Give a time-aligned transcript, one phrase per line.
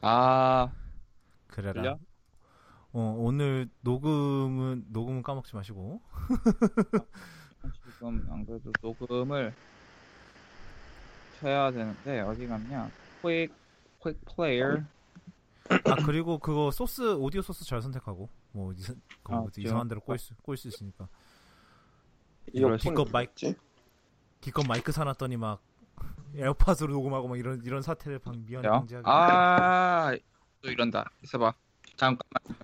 [0.00, 0.72] 아,
[1.48, 1.82] 그래라.
[1.82, 1.98] 들려?
[2.92, 6.00] 어, 오늘 녹음은 녹음은 까먹지 마시고.
[7.92, 9.52] 지금 안 그래도 녹음을
[11.40, 12.90] 켜야 되는데 어디 갔냐?
[13.20, 13.54] Quick,
[14.00, 14.84] Quick Player.
[15.70, 20.18] 아 그리고 그거 소스 오디오 소스 잘 선택하고 뭐 이상, 그거 아, 이상한 대로 꼬일
[20.18, 21.08] 수, 꼬일 수 있으니까.
[22.78, 23.54] 기껏 마이크
[24.40, 25.60] 기껏 마이크 사놨더니 막
[26.34, 28.72] 에어팟으로 녹음하고 막 이런 이런 사태를 방 미연 야.
[28.72, 29.04] 방지하기.
[29.08, 30.14] 아,
[30.62, 31.10] 또 이런다.
[31.24, 31.52] 있어봐.
[31.96, 32.58] 잠깐만요.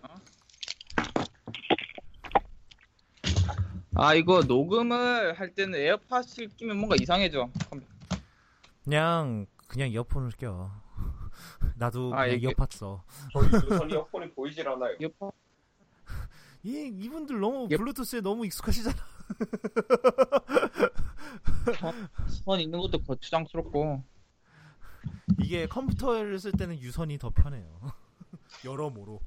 [3.96, 7.48] 아, 이거 녹음을 할 때는 에어팟을 끼면 뭔가 이상해져.
[8.84, 10.70] 그냥 그냥 이어폰을 껴.
[11.76, 13.04] 나도 아, 그냥 이게- 이어팟 써.
[13.32, 14.96] 저희 유선 이어폰이 보이질 않아요.
[15.00, 15.30] 에어팟
[16.64, 17.76] 이 이분들 너무 예.
[17.76, 18.96] 블루투스에 너무 익숙하시잖아.
[22.44, 24.02] 선 있는 것도 거추장스럽고.
[25.38, 27.80] 이게 컴퓨터를 쓸 때는 유선이 더 편해요.
[28.64, 29.20] 여러모로.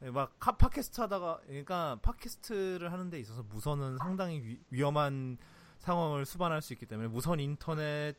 [0.00, 5.38] 네, 막 카- 팟캐스트 하다가 그러니까 팟캐스트를 하는 데 있어서 무선은 상당히 위, 위험한
[5.78, 8.16] 상황을 수반할 수 있기 때문에 무선 인터넷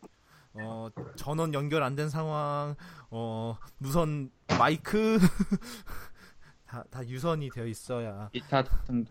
[0.53, 2.75] 어 전원 연결 안 된 상황
[3.11, 5.17] 어 무선 마이크
[6.65, 9.05] 다, 다 유선이 되어 있어야 기타 등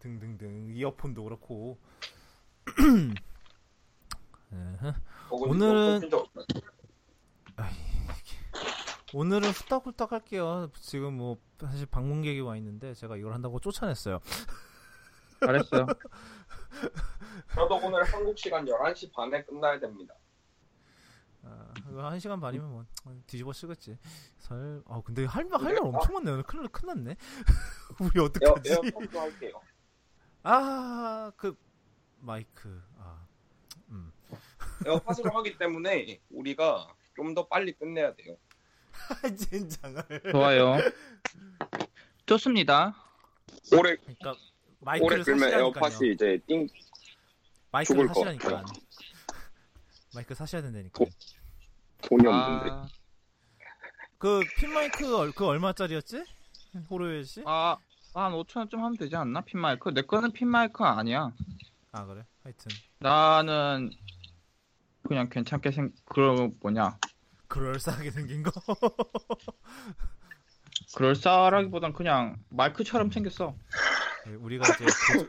[0.00, 1.78] 등 등등 이어폰도 그렇고
[5.30, 6.46] 오늘은- 또 핀적 없나요?
[9.12, 10.70] 오늘은 후딱후딱 할게요.
[10.80, 14.20] 지금 뭐 사실 방문객이 와 있는데 제가 이걸 한다고 쫓아냈어요.
[15.40, 15.86] 잘했어요.
[17.54, 20.14] 저도 오늘 한국 시간 11시 반에 끝나야 됩니다.
[21.42, 22.84] 아, 이거 한 시간 반이면 뭐
[23.26, 23.98] 뒤집어 쓰겠지.
[24.38, 24.82] 설.
[24.86, 26.30] 아 근데 할말 할말 엄청 많네.
[26.30, 27.16] 오늘 큰일 큰일 났네.
[28.00, 28.72] 우리 에어, 어떡하지?
[28.72, 29.60] 에어팟도 할게요.
[30.44, 31.56] 아 그
[32.20, 32.80] 마이크.
[34.86, 34.90] 아 음.
[34.92, 38.36] 에어팟으로 하기 때문에 우리가 좀 더 빨리 끝내야 돼요.
[39.50, 40.02] 젠장을.
[40.32, 40.76] 좋아요.
[42.26, 42.94] 좋습니다.
[43.76, 44.38] 오래 그러니까 오래
[44.80, 45.52] 마이크를 끌면.
[45.52, 46.66] 에어팟이 이제 띵
[47.72, 48.64] 마이크를 사시라니까.
[50.14, 51.04] 마이크 사셔야 된다니까.
[52.02, 52.70] 돈이 없는데.
[52.70, 52.88] 아,
[54.18, 56.24] 그 핀 마이크 얼- 그 얼마짜리였지?
[56.88, 57.42] 호로엘 씨?
[57.46, 57.76] 아,
[58.14, 59.42] 한 5천원 좀 하면 되지 않나?
[59.42, 59.90] 핀마이크?
[59.92, 61.32] 내 거는 핀마이크 아니야.
[61.92, 62.24] 아 그래.
[62.44, 63.90] 하여튼 나는
[65.10, 66.96] 그냥 괜찮게 생, 그 뭐냐.
[67.48, 68.52] 그럴싸하게 생긴 거.
[70.94, 73.56] 그럴싸하기보단 그냥 마이크처럼 생겼어.
[74.24, 75.26] 네, 우리가 이제 고,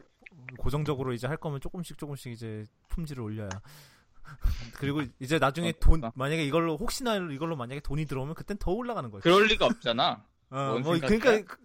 [0.60, 3.50] 고정적으로 이제 할 거면 조금씩 조금씩 이제 품질을 올려야.
[4.78, 6.04] 그리고 이제 나중에 어, 돈.
[6.14, 9.24] 만약에 이걸로 혹시나 이걸로 만약에 돈이 들어오면 그땐 더 올라가는 거지.
[9.24, 10.24] 그럴 리가 없잖아.
[10.52, 11.20] 어, 뭔뭐 생각이야?
[11.20, 11.58] 그러니까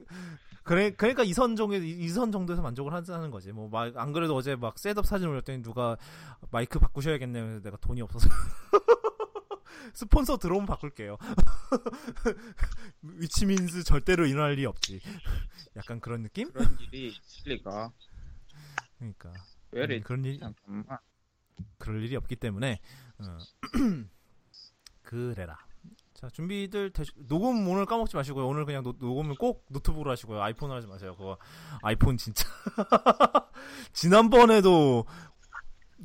[0.67, 3.53] 그- 그래 그러니까 이 선 정도 이 선 정도에서 만족을 하자는 거지.
[3.53, 5.97] 뭐 안 그래도 어제 막 setup 사진 올렸더니 누가
[6.51, 7.45] 마이크 바꾸셔야겠네요.
[7.45, 8.29] 그래서 내가 돈이 없어서
[9.95, 11.17] 스폰서 들어오면 바꿀게요.
[13.03, 15.01] which means 절대로 일어날 리 없지.
[15.77, 16.51] 약간 그런 느낌?
[16.53, 17.93] 그런 일이 있을 리가.
[18.99, 19.33] 그러니까
[19.71, 19.85] 왜?
[19.85, 20.99] 음, 그런 일 잠깐만.
[21.79, 22.81] 그럴 일이 없기 때문에
[23.19, 23.39] 어.
[25.03, 25.66] 그래라.
[26.17, 27.13] 자 준비들 되시...
[27.29, 28.49] 녹음 오늘 까먹지 마시고요.
[28.49, 30.41] 오늘 그냥 노, 녹음은 꼭 노트북으로 하시고요.
[30.41, 31.15] 아이폰으로 하지 마세요.
[31.15, 31.37] 그거
[31.83, 32.49] 아이폰 진짜
[33.93, 35.05] 지난번에도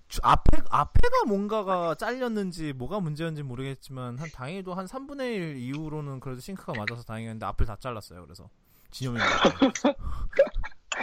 [0.10, 6.42] 주- 앞에 앞에가 뭔가가 잘렸는지 뭐가 문제였는지 모르겠지만 한 다행히도 한 3분의 1 이후로는 그래도
[6.42, 8.22] 싱크가 맞아서 다행이었는데 앞을 다 잘랐어요.
[8.24, 8.50] 그래서
[8.92, 9.18] 진영이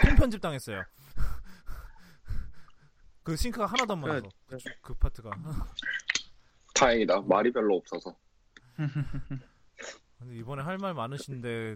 [0.05, 0.83] 통편집 당했어요.
[3.23, 5.31] 그 싱크가 하나도 안 맞아서 그, 그 파트가
[6.75, 7.21] 다행이다.
[7.21, 8.15] 말이 별로 없어서.
[10.19, 11.75] 근데 이번에 할 말 많으신데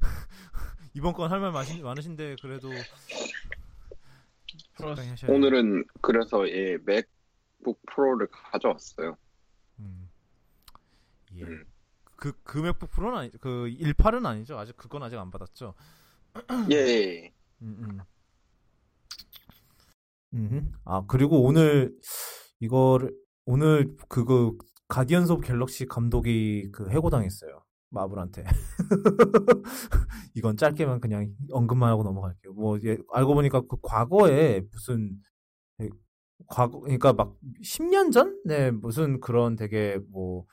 [0.94, 2.70] 이번 건 할 말 많으신데 그래도.
[5.28, 9.16] 오늘은 그래서 예, 맥북 프로를 가져왔어요.
[9.80, 10.08] 음.
[11.34, 11.42] 예.
[11.42, 11.64] 음.
[12.16, 14.58] 그, 그 맥북 프로는 아니, 그 18은 아니죠?
[14.58, 15.74] 아직 그건 아직 안 받았죠?
[16.70, 17.32] 예, 예.
[17.62, 18.00] 음, 음.
[20.34, 20.72] 음.
[20.84, 21.96] 아, 그리고 오늘
[22.60, 24.54] 이거를 오늘 그거
[24.88, 27.62] Guardians of Galaxy 감독이 그 해고당했어요.
[27.90, 28.44] 마블한테.
[30.34, 32.52] 이건 짧게만 그냥 언급만 하고 넘어갈게요.
[32.54, 35.16] 뭐 예, 알고 보니까 그 과거에 무슨
[35.80, 35.88] 예,
[36.46, 38.40] 과거 그러니까 막 10년 전?
[38.44, 40.44] 네, 무슨 그런 되게 뭐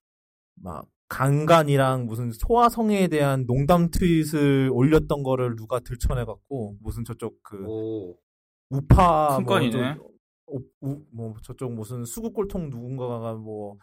[0.62, 7.63] 막 강간이랑 무슨 소아성애에 대한 농담 트윗을 올렸던 거를 누가 들춰내 갖고 무슨 저쪽 그
[7.68, 8.18] 오.
[8.69, 9.98] 우파 큰뭐 건이네.
[10.48, 13.75] 우, 우- 뭐 저쪽 무슨 수국골통 누군가가 뭐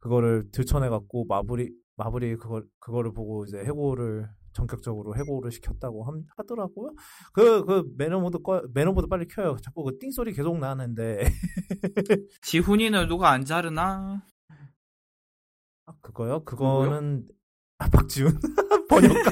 [0.00, 6.92] 그거를 들춰내 갖고 마블이 마블이 그걸 그거를 보고 이제 해고를 전격적으로 해고를 시켰다고 함- 하더라고요.
[7.34, 9.56] 그 그 매너모드 꺼 매너모드 빨리 켜요.
[9.62, 11.24] 자꾸 그 띵 소리 계속 나는데
[12.42, 14.22] 지훈이는 누가 안 자르나?
[15.86, 16.44] 아, 그거요?
[16.44, 17.26] 그거는
[17.78, 18.38] 아, 박지훈
[18.88, 19.30] 번역가.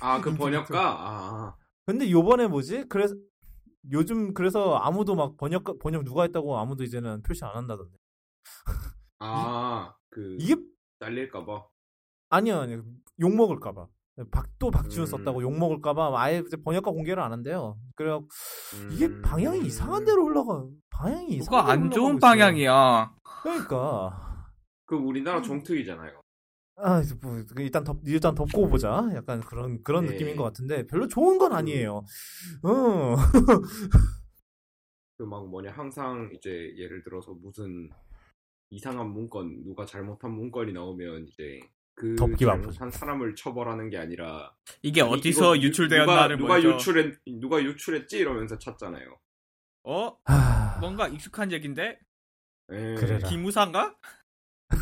[0.00, 0.80] 아, 그 번역가?
[0.80, 1.56] 아,
[1.86, 2.84] 근데 요번에 뭐지?
[2.88, 3.14] 그래서
[3.92, 7.96] 요즘 그래서 아무도 막 번역 번역 누가 했다고 아무도 이제는 표시 안 한다던데.
[9.24, 10.56] 아, 그, 이게
[11.00, 11.66] 잘릴까봐.
[12.30, 12.84] 아니요, 아니요.
[13.20, 13.86] 욕 먹을까봐.
[14.30, 15.06] 박또 박지훈 음.
[15.06, 17.76] 썼다고 욕 먹을까봐 아예 번역가 공개를 안 한대요.
[17.96, 18.16] 그래
[18.92, 19.22] 이게 음.
[19.22, 20.64] 방향이 이상한 데로 올라가.
[20.90, 22.18] 방향이 이상한 뭐가 안 좋은.
[22.20, 23.12] 방향이야.
[23.42, 24.46] 그러니까.
[24.86, 26.20] 그 우리나라 정특이잖아요.
[26.76, 29.08] 아, 이제 뭐 일단 덮 일단 덮고 보자.
[29.14, 30.12] 약간 그런 그런 네.
[30.12, 32.04] 느낌인 것 같은데 별로 좋은 건 아니에요.
[32.62, 33.16] 어.
[35.16, 37.88] 그 막 뭐냐, 항상 이제 예를 들어서 무슨
[38.74, 41.60] 이상한 문건, 누가 잘못한 문건이 나오면 이제
[41.94, 47.14] 그 덮기 잘못한 사람을 처벌하는 게 아니라 이게 이- 어디서 유출되었나를 누가, 누가 먼저 유출했
[47.40, 49.16] 누가 유출했지 이러면서 찾잖아요.
[49.84, 50.16] 어?
[50.24, 50.78] 하...
[50.80, 51.98] 뭔가 익숙한 얘긴데?
[52.72, 52.94] 예.
[52.96, 53.28] 그래라.
[53.28, 53.94] 기무사인가?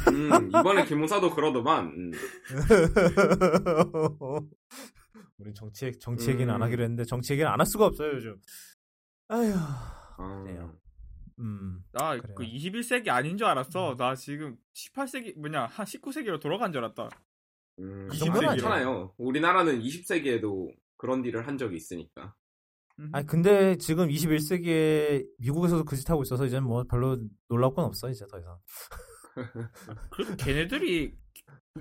[0.08, 1.84] 음, 이번에 김무사도 그러더만.
[1.86, 2.12] 음.
[5.38, 6.62] 우리 정치 정치 얘기는 안 음.
[6.62, 8.40] 하기로 했는데 정치 얘기는 안 할 수가 없어요 요즘.
[9.28, 9.52] 아휴.
[9.54, 10.74] 아, 그래요.
[11.42, 11.82] 음.
[11.92, 12.16] 나.
[12.20, 13.96] 그 21세기 아닌 줄 알았어.
[13.96, 17.08] 나 지금 18세기 뭐냐 한 19세기로 돌아간 줄 알았다.
[17.80, 19.12] 음, 그 정도는 괜찮아요.
[19.18, 22.34] 우리나라는 20세기에도 그런 일을 한 적이 있으니까.
[22.98, 23.10] 음.
[23.12, 27.18] 아니 근데 지금 21세기에 미국에서도 그 짓 하고 있어서 이제는 뭐 별로
[27.48, 28.58] 놀라울 건 없어 이제 더 이상.
[30.10, 31.14] 그래도 걔네들이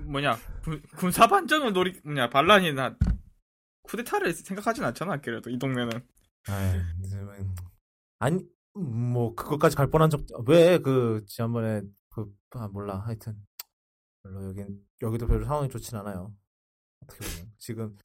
[0.06, 2.96] 뭐냐 군, 군사 반정을 노리 뭐냐 반란이나
[3.82, 5.20] 쿠데타를 생각하진 않잖아.
[5.20, 5.90] 그래도 이 동네는.
[6.48, 7.54] 아이, 음,
[8.18, 8.38] 아니
[8.74, 13.36] 뭐 그것까지 갈 뻔한 적 왜 그 지난번에 그 아, 몰라 하여튼
[14.22, 16.34] 별로 여긴 여기도 별로 상황이 좋진 않아요.
[17.02, 17.96] 어떻게 보면 지금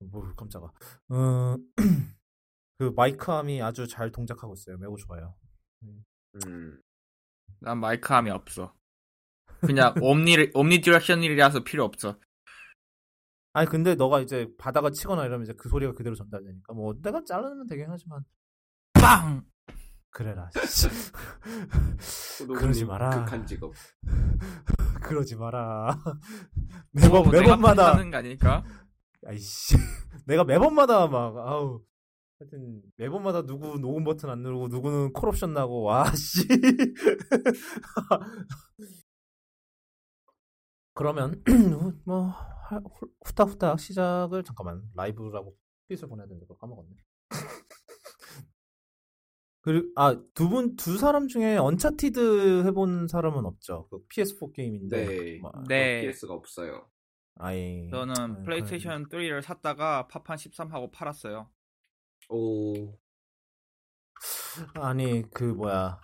[0.00, 0.72] 뭐 깜짝아.
[1.08, 4.78] 어그 마이크 arm이 아주 잘 동작하고 있어요.
[4.78, 5.36] 매우 좋아요.
[6.46, 6.80] 음.
[7.60, 8.74] 난 마이크 arm이 없어.
[9.60, 12.18] 그냥 omni omni direction이라서 필요 없어.
[13.52, 17.66] 아니 근데 너가 이제 바다가 치거나 이러면 이제 그 소리가 그대로 전달되니까 뭐 내가 자르면
[17.66, 18.24] 되긴 하지만
[18.94, 19.44] 빵.
[20.10, 20.50] 그래라.
[22.58, 23.24] 그러지 마라.
[23.24, 23.72] 극한 직업.
[25.02, 25.98] 그러지 마라.
[26.92, 28.64] 매번 뭐 내가 매번마다 판단하는 거 아닐까?
[29.26, 29.76] 아이씨
[30.26, 31.82] 내가 매번마다 막 아우
[32.38, 36.46] 하여튼 매번마다 누구 녹음 버튼 안 누르고 누구는 콜옵션 나고 와 씨
[40.94, 41.42] 그러면
[42.04, 42.28] 뭐
[42.70, 45.54] 후- 후딱후딱 시작을 잠깐만 라이브라고
[45.88, 46.96] 트윗을 보내야 되는데 그거 까먹었네
[49.62, 55.38] 그리고 아 두 분 두 사람 중에 Uncharted 해본 사람은 없죠 그 PS4 게임인데 네.
[55.38, 56.00] 뭐, 네.
[56.02, 56.88] PS가 없어요.
[57.36, 61.50] 아예 저는 아, 플레이스테이션 3를 샀다가 파판 13하고 팔았어요.
[62.30, 62.98] 오.
[64.74, 65.98] 아니 그 뭐야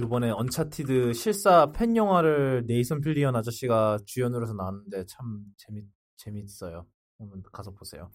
[0.00, 5.84] 이번에 Uncharted 실사 팬 영화를 네이선 필리언 아저씨가 주연으로 해서 나왔는데 참 재밌
[6.16, 6.86] 재밌어요.
[7.18, 8.10] 한번 가서 보세요.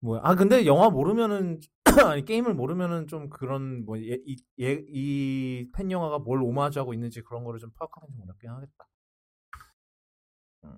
[0.00, 0.20] 뭐야?
[0.24, 1.60] 아 근데 영화 모르면은
[2.06, 7.58] 아니 게임을 모르면은 좀 그런 뭐 이 이 팬 영화가 뭘 오마주하고 있는지 그런 거를
[7.60, 8.88] 좀 파악하는 좀 어렵긴 하겠다.
[10.64, 10.70] 음.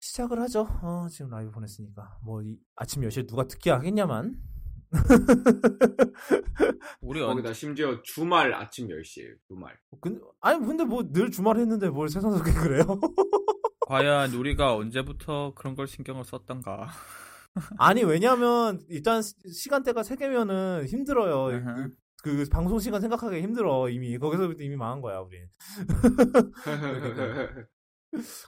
[0.00, 0.66] 시작을 하죠.
[0.82, 4.36] 어, 지금 라이브 보냈으니까 뭐 이, 아침 10시에 누가 듣기 하겠냐만.
[7.00, 9.34] 우리 언, 거기다 심지어 주말 아침 10시에요.
[9.48, 9.74] 주말.
[10.02, 12.84] 근데 아니 근데 뭐 늘 주말 했는데 뭘 세상속에 그래요?
[13.92, 16.88] 과연 우리가 언제부터 그런 걸 신경을 썼던가.
[17.78, 21.60] 아니 왜냐면 일단 시- 시간대가 세 개면은 힘들어요.
[22.22, 25.38] 그, 그 방송 시간 생각하기 힘들어 이미 거기서부터 이미 망한 거야 우리.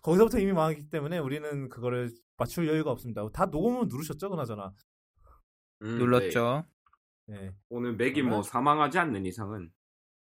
[0.03, 3.29] 거기서부터 이미 망했기 때문에 우리는 그거를 맞출 여유가 없습니다.
[3.33, 4.73] 다 녹음은 누르셨죠, 그나저나.
[5.83, 5.99] 음, 네.
[5.99, 6.65] 눌렀죠.
[7.27, 7.53] 네.
[7.69, 9.71] 오늘 맥이 뭐 사망하지 않는 이상은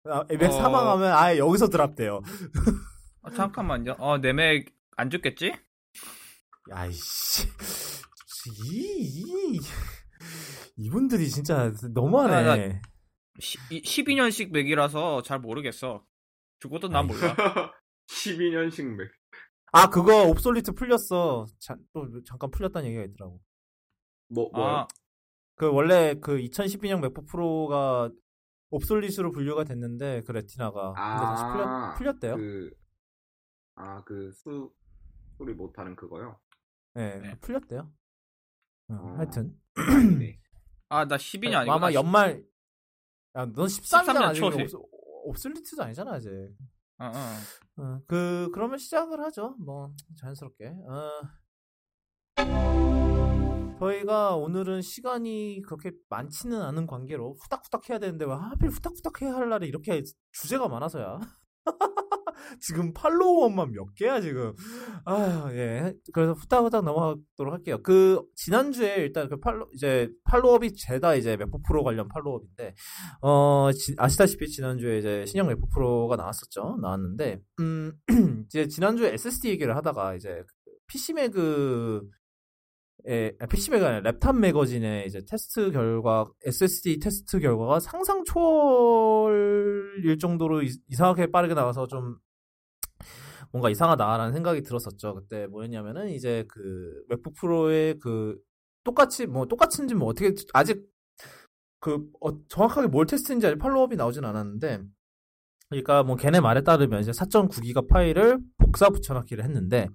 [0.05, 0.51] 아, 맥 어.
[0.51, 2.21] 사망하면 아예 여기서 드랍돼요.
[3.23, 3.97] 아, 잠깐만요.
[3.99, 5.55] 어, 내맥 안 죽겠지?
[6.71, 7.49] 야이씨.
[8.71, 9.61] 이, 이,
[10.77, 12.71] 이분들이 진짜 너무하네.
[12.71, 12.81] 야,
[13.39, 16.05] 12년식 맥이라서 잘 모르겠어.
[16.59, 17.07] 죽어도 난 아이.
[17.07, 17.35] 몰라.
[18.09, 19.11] 12년식 맥.
[19.73, 21.47] 아, 그거 옵솔리트 풀렸어.
[21.59, 23.41] 자, 또 잠깐 풀렸다는 얘기가 있더라고.
[24.29, 24.69] 뭐, 뭐.
[24.69, 24.89] 아,
[25.55, 28.11] 그 원래 그 2012년 맥북 프로가
[28.69, 32.37] 옵솔리트로 분류가 됐는데 그 레티나가 근데 다시 아, 풀렸, 풀렸대요.
[32.37, 32.71] 그,
[33.77, 34.71] 아, 그 수,
[35.41, 36.39] 소리 못하는 그거요?
[36.93, 37.35] 네, 네.
[37.41, 37.91] 풀렸대요.
[38.91, 39.15] 어, 어.
[39.17, 39.59] 하여튼.
[40.91, 41.73] 아, 나 12년 아니고.
[41.73, 42.45] 아마 연말
[43.37, 44.77] 야, 넌 13년 13년 아니고 초세.
[44.77, 44.91] 옵-
[45.31, 46.29] 옵솔리트도 아니잖아 이제.
[46.99, 47.83] 어, 어.
[47.83, 49.57] 어, 그 그러면 시작을 하죠.
[49.61, 50.67] 뭐 자연스럽게.
[50.67, 51.11] 어.
[53.79, 59.49] 저희가 오늘은 시간이 그렇게 많지는 않은 관계로 후딱후딱 해야 되는데 왜 하필 후딱후딱 해야 할
[59.49, 61.19] 날에 이렇게 주제가 많아서야.
[62.61, 64.55] 지금 팔로워만 몇 개야 지금.
[65.05, 65.93] 아 예.
[66.13, 67.79] 그래서 후딱후딱 넘어가도록 할게요.
[67.83, 72.75] 그 지난주에 일단 그 팔로 이제 팔로업이 제가 이제 맥북 프로 관련 팔로업인데
[73.23, 76.79] 어 지, 아시다시피 지난주에 이제 신형 맥북 프로가 나왔었죠.
[76.81, 77.93] 나왔는데 음
[78.47, 80.43] 이제 지난주에 SSD 얘기를 하다가 이제
[80.87, 82.09] PC Mag
[83.07, 90.63] 에, PC Mag가 아니라 Laptop Magazine의 이제 테스트 결과, SSD 테스트 결과가 상상 초월일 정도로
[90.63, 92.17] 이, 이상하게 빠르게 나와서 좀
[93.53, 95.15] 뭔가 이상하다라는 생각이 들었었죠.
[95.15, 98.39] 그때 뭐였냐면은 이제 그 맥북 프로의 그
[98.85, 100.83] 똑같이 뭐 똑같은지 뭐 어떻게 아직
[101.81, 104.83] 그 어, 정확하게 뭘 테스트인지 아직 follow up이 나오진 않았는데
[105.69, 109.89] 그러니까 뭐 걔네 말에 따르면 이제 4.9기가 파일을 복사 붙여넣기를 했는데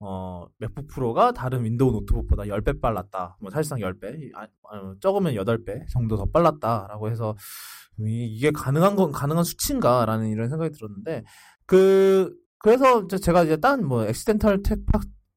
[0.00, 3.38] 어, 맥북 프로가 다른 윈도우 노트북보다 10배 빨랐다.
[3.40, 7.36] 뭐 사실상 10배, 아, 아, 적으면 8배 정도 더 빨랐다라고 해서
[7.98, 11.24] 이, 게 가능한 건 가능한 수치인가라는 이런 생각이 들었는데
[11.64, 14.62] 그 그래서 제가 이제 딴 뭐 Accidental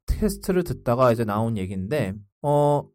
[0.08, 2.89] 팟캐스트를 듣다가 이제 나온 얘기인데 어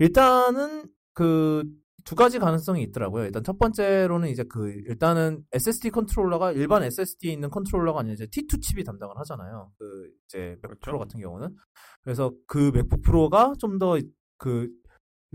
[0.00, 1.64] 일단은 그
[2.08, 3.26] 두 가지 가능성이 있더라고요.
[3.26, 8.62] 일단 첫 번째로는 이제 그 일단은 SSD 컨트롤러가 일반 SSD에 있는 컨트롤러가 아니라 이제 T2
[8.62, 9.70] 칩이 담당을 하잖아요.
[9.78, 11.54] 그 이제 맥북 프로 같은 경우는
[12.02, 13.98] 그래서 그 맥북 프로가 좀 더
[14.38, 14.70] 그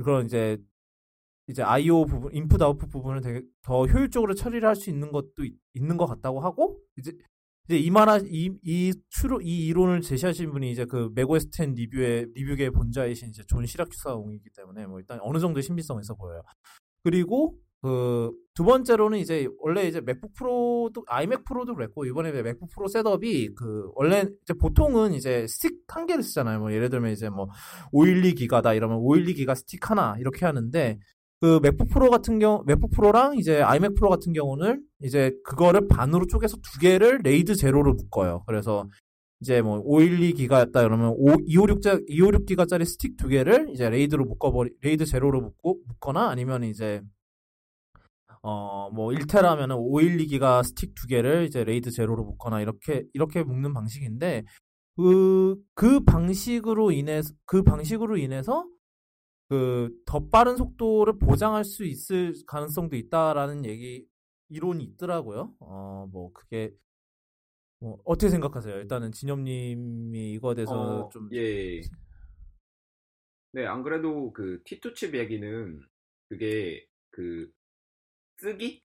[0.03, 0.57] 그런 이제
[1.47, 5.53] 이제 I/O 부분, 인풋 아웃풋 부분을 되게 더 효율적으로 처리를 할 수 있는 것도 있,
[5.75, 7.11] 는것 같다고 하고 이제
[7.69, 13.43] 이제 이만한 이 이 추로 이 이론을 제시하신 분이 이제 그10 리뷰의 리뷰계의 본좌이신 이제
[13.47, 16.41] 존 시라큐사옹이기 때문에 뭐 일단 어느 정도의 신빙성 있어 보여요.
[17.03, 22.87] 그리고 그 두 번째로는 이제 원래 이제 맥북 프로도 아이맥 프로도 그랬고 이번에 맥북 프로
[22.87, 26.59] setup이 그 원래 이제 보통은 이제 스틱 한 개를 쓰잖아요.
[26.59, 27.49] 뭐 예를 들면 이제 뭐
[27.93, 30.99] 512기가다 이러면 512기가 스틱 하나 이렇게 하는데
[31.43, 36.25] 그 맥북 프로 같은 경우 맥북 프로랑 이제 아이맥 프로 같은 경우는 이제 그거를 반으로
[36.25, 38.45] 쪼개서 두 개를 RAID zero로 묶어요.
[38.47, 38.87] 그래서
[39.41, 45.41] 이제 뭐 512기가였다 그러면 5, 256자 256기가짜리 스틱 두 개를 이제 RAID로 묶어버리 RAID zero로
[45.41, 47.01] 묶고 묶거나 아니면 이제
[48.41, 54.45] 어 뭐 1테라면은 512기가 스틱 두 개를 이제 RAID zero로 묶거나 이렇게 이렇게 묶는 방식인데
[54.95, 58.65] 그그 그 방식으로 인해서 그 방식으로 인해서
[59.53, 64.05] 그 더 빠른 속도를 보장할 수 있을 가능성도 있다라는 얘기
[64.49, 65.55] 이론이 있더라고요.
[65.59, 66.71] 어 뭐 그게
[67.79, 68.75] 뭐 어떻게 생각하세요?
[68.77, 71.81] 일단은 진엽님이 이거에 대해서 어, 좀 예.
[73.51, 75.79] 네, 안 그래도 그 T2 칩 얘기는
[76.29, 77.51] 그게 그
[78.39, 78.83] 쓰기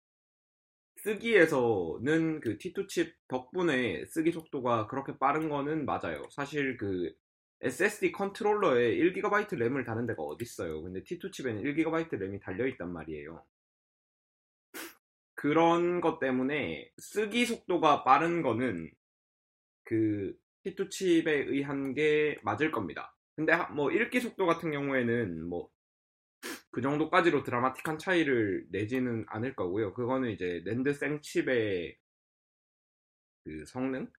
[0.99, 6.25] 쓰기에서는 그 T2 칩 덕분에 쓰기 속도가 그렇게 빠른 거는 맞아요.
[6.31, 7.13] 사실 그
[7.61, 10.83] SSD 컨트롤러에 1GB 램을 다는 데가 어딨어요.
[10.83, 13.45] 근데 T2 칩에는 1GB 램이 달려있단 말이에요.
[15.35, 18.91] 그런 것 때문에 쓰기 속도가 빠른 거는
[19.85, 23.17] 그 T2 칩에 의한 게 맞을 겁니다.
[23.37, 25.71] 근데 뭐 읽기 속도 같은 경우에는 뭐
[26.71, 29.95] 그 정도까지로 드라마틱한 차이를 내지는 않을 거고요.
[29.95, 31.97] 그거는 이제 랜드 생칩의
[33.45, 34.11] 그 성능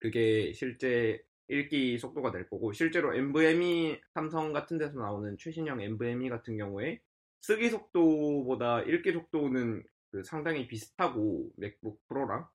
[0.00, 6.56] 그게 실제 읽기 속도가 될 거고 실제로 NVMe 삼성 같은 데서 나오는 최신형 NVMe 같은
[6.56, 7.00] 경우에
[7.42, 12.48] 쓰기 속도보다 읽기 속도는 그 상당히 비슷하고 맥북 프로랑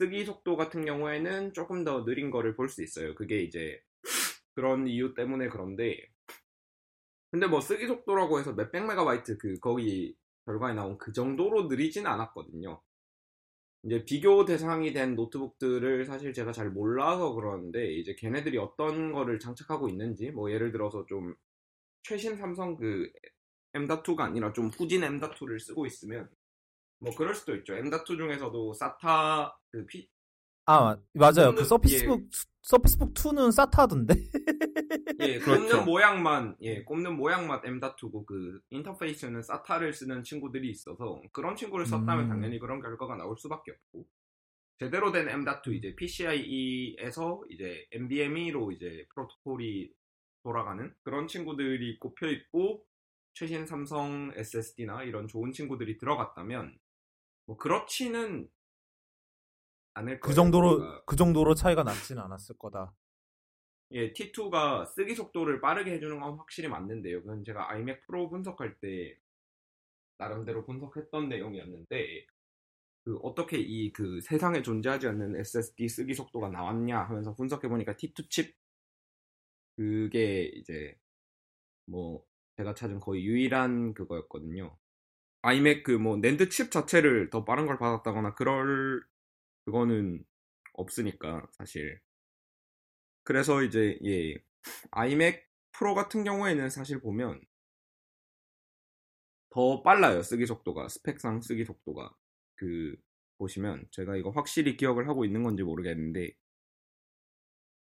[0.00, 3.14] 쓰기 속도 같은 경우에는 조금 더 느린 거를 볼 수 있어요.
[3.14, 3.80] 그게 이제
[4.54, 5.98] 그런 이유 때문에 그런데
[7.30, 12.82] 근데 뭐 쓰기 속도라고 해서 몇백 메가바이트 그 거기 결과에 나온 그 정도로 느리진 않았거든요.
[13.82, 19.88] 이제 비교 대상이 된 노트북들을 사실 제가 잘 몰라서 그러는데 이제 걔네들이 어떤 거를 장착하고
[19.88, 21.34] 있는지 뭐 예를 들어서 좀
[22.02, 23.10] 최신 삼성 그
[23.74, 26.28] M.2가 아니라 좀 후진 M.2를 쓰고 있으면
[26.98, 27.74] 뭐 그럴 수도 있죠.
[27.74, 30.10] M.2 중에서도 사타 그 피,
[30.66, 31.54] 아 맞아요.
[31.54, 32.26] 그 서피스북 예.
[32.62, 34.14] 서피스북 2는 사타던데.
[35.20, 35.68] 예, 그렇죠.
[35.68, 42.26] 꼽는 모양만 예, 꼽는 모양만 M.2고 그 인터페이스는 사타를 쓰는 친구들이 있어서 그런 친구를 썼다면
[42.26, 42.28] 음.
[42.28, 44.06] 당연히 그런 결과가 나올 수밖에 없고
[44.78, 49.90] 제대로 된 M.2 이제 PCIe에서 이제 NVMe로 이제 프로토콜이
[50.42, 52.86] 돌아가는 그런 친구들이 꼽혀 있고
[53.34, 56.78] 최신 삼성 SSD나 이런 좋은 친구들이 들어갔다면
[57.46, 58.48] 뭐 그렇지는
[60.00, 61.02] 않을 그 정도로 뭔가.
[61.06, 62.94] 그 정도로 차이가 났지는 않았을 거다.
[63.92, 67.22] 예, T2가 쓰기 속도를 빠르게 해주는 건 확실히 맞는데요.
[67.22, 69.16] 그건 제가 iMac 프로 분석할 때
[70.18, 72.26] 나름대로 분석했던 내용이었는데
[73.04, 78.30] 그 어떻게 이 그 세상에 존재하지 않는 SSD 쓰기 속도가 나왔냐 하면서 분석해 보니까 T2
[78.30, 78.56] 칩
[79.76, 80.96] 그게 이제
[81.86, 82.24] 뭐
[82.56, 84.76] 제가 찾은 거의 유일한 그거였거든요.
[85.42, 89.04] iMac 그 뭐 낸드 칩 자체를 더 빠른 걸 받았다거나 그럴
[89.70, 90.24] 그거는
[90.74, 92.00] 없으니까 사실.
[93.22, 94.34] 그래서 이제 예
[94.90, 97.40] 아이맥 프로 같은 경우에는 사실 보면
[99.50, 100.88] 더 빨라요 쓰기 속도가.
[100.88, 102.12] 스펙상 쓰기 속도가.
[102.56, 102.96] 그
[103.38, 106.32] 보시면 제가 이거 확실히 기억을 하고 있는 건지 모르겠는데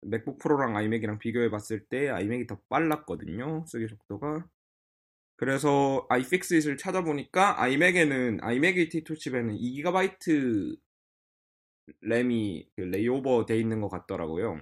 [0.03, 4.47] 맥북 프로랑 아이맥이랑 비교해 봤을 때 아이맥이 더 빨랐거든요 쓰기 속도가.
[5.37, 10.79] 그래서 iFixit을 찾아보니까 아이맥에는 아이맥 T2 칩에는 2GB
[12.01, 14.59] 램이 그 layover 돼 있는 것 같더라고요.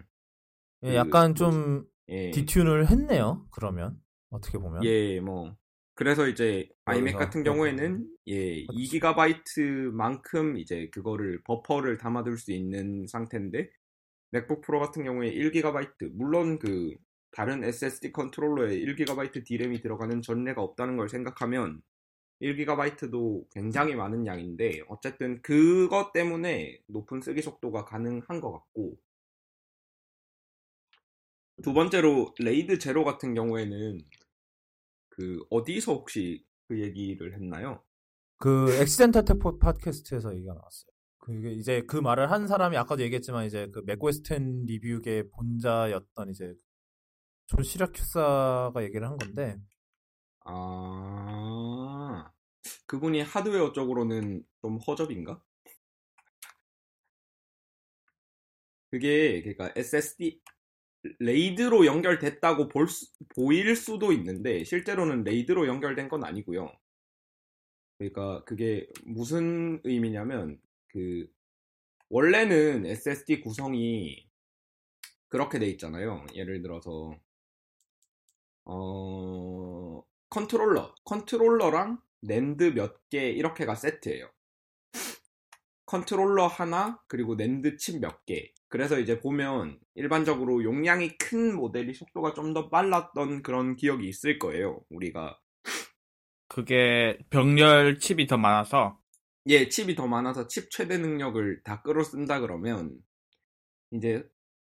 [0.84, 1.36] 예, 그 약간?
[1.36, 3.48] 좀 예, detune을 했네요.
[3.52, 4.84] 그러면 어떻게 보면.
[4.84, 5.56] 예, 뭐
[5.96, 13.70] 그래서 이제 아이맥 같은 경우에는 예, 2GB만큼 이제 그거를 버퍼를 담아둘 수 있는 상태인데
[14.32, 16.94] 맥북 프로 같은 경우에 1GB 물론 그
[17.32, 21.82] 다른 SSD 컨트롤러에 1GB D램이 들어가는 전례가 없다는 걸 생각하면
[22.42, 28.98] 1GB도 굉장히 많은 양인데 어쨌든 그것 때문에 높은 쓰기 속도가 가능한 것 같고
[31.64, 34.00] 두 번째로 RAID zero 같은 경우에는
[35.10, 37.84] 그 어디서 혹시 그 얘기를 했나요?
[38.38, 40.92] 그 Accidental Tech 팟캐스트에서 얘기가 나왔어요.
[41.18, 46.30] 그게 이제 그 말을 한 사람이 아까도 얘기했지만 이제 그 Mac OS X 리뷰의 본좌였던
[46.30, 46.54] 이제
[47.48, 49.58] 존 시라큐사가 얘기를 한 건데
[50.50, 52.32] 아
[52.88, 55.42] 그분이 하드웨어 쪽으로는 좀 허접인가?
[58.92, 60.40] 그게 그러니까 SSD
[61.20, 66.72] RAID로 연결됐다고 볼 수, 보일 수도 있는데 실제로는 RAID로 연결된 건 아니고요.
[67.98, 71.28] 그러니까 그게 무슨 의미냐면 그
[72.10, 74.28] 원래는 SSD 구성이
[75.30, 76.26] 그렇게 돼 있잖아요.
[76.36, 77.14] 예를 들어서
[78.66, 84.30] 어 컨트롤러, 컨트롤러랑 낸드 몇 개 이렇게가 세트예요.
[85.86, 88.52] 컨트롤러 하나 그리고 낸드 칩 몇 개.
[88.70, 94.82] 그래서 이제 보면 일반적으로 용량이 큰 모델이 속도가 좀 더 빨랐던 그런 기억이 있을 거예요.
[94.90, 95.40] 우리가
[96.50, 99.00] 그게 병렬 칩이 더 많아서
[99.48, 102.98] 예, 칩이 더 많아서 칩 최대 능력을 다 끌어 쓴다 그러면
[103.92, 104.24] 이제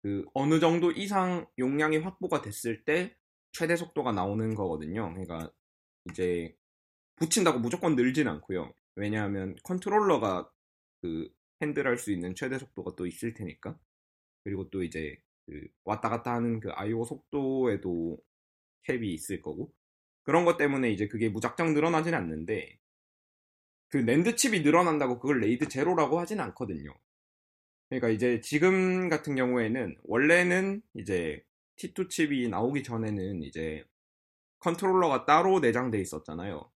[0.03, 3.15] 그 어느 정도 이상 용량이 확보가 됐을 때
[3.51, 5.13] 최대 속도가 나오는 거거든요.
[5.13, 5.51] 그러니까
[6.09, 6.55] 이제
[7.15, 8.73] 붙인다고 무조건 늘진 않고요.
[8.95, 10.51] 왜냐하면 컨트롤러가
[11.01, 11.29] 그
[11.61, 13.77] 핸들할 수 있는 최대 속도가 또 있을 테니까.
[14.43, 18.17] 그리고 또 이제 그 왔다 갔다 하는 그 I/O 속도에도
[18.83, 19.73] cap이 있을 거고.
[20.23, 22.77] 그런 것 때문에 이제 그게 무작정 늘어나진 않는데
[23.89, 26.93] 그 낸드 칩이 늘어난다고 그걸 RAID zero라고 하진 않거든요.
[27.89, 31.41] 그러니까 이제 지금 같은 경우에는 원래는 이제
[31.77, 33.85] T2 칩이 나오기 전에는 이제
[34.59, 36.69] 컨트롤러가 따로 내장돼 있었잖아요.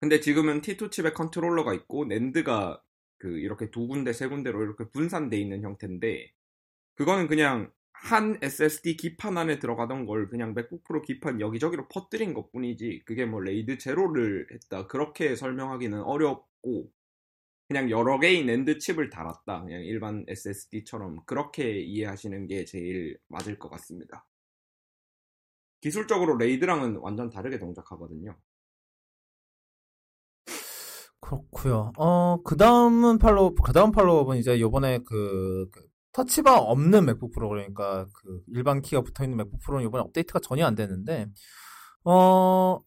[0.00, 2.82] 근데 지금은 T2 칩에 컨트롤러가 있고 NAND가
[3.18, 6.32] 그 이렇게 두 군데 세 군데로 이렇게 분산돼 있는 형태인데
[6.94, 12.50] 그거는 그냥 한 SSD 기판 안에 들어가던 걸 그냥 MacBook Pro 기판 여기저기로 퍼뜨린 것
[12.50, 16.90] 뿐이지 그게 뭐 RAID zero를 했다 그렇게 설명하기는 어렵고
[17.70, 19.62] 그냥 여러 개의 낸드 칩을 달았다.
[19.62, 24.26] 그냥 일반 SSD처럼 그렇게 이해하시는 게 제일 맞을 것 같습니다.
[25.80, 28.36] 기술적으로 RAID랑은 완전 다르게 동작하거든요.
[31.20, 31.92] 그렇고요.
[31.96, 37.48] 어, 그 다음은 팔로우, 그 다음 팔로우업은 이제 요번에 그, 그 터치바 없는 맥북 프로,
[37.48, 41.28] 그러니까 그 일반 키가 붙어 있는 맥북 프로는 요번에 업데이트가 전혀 안 됐는데,
[42.02, 42.80] 어,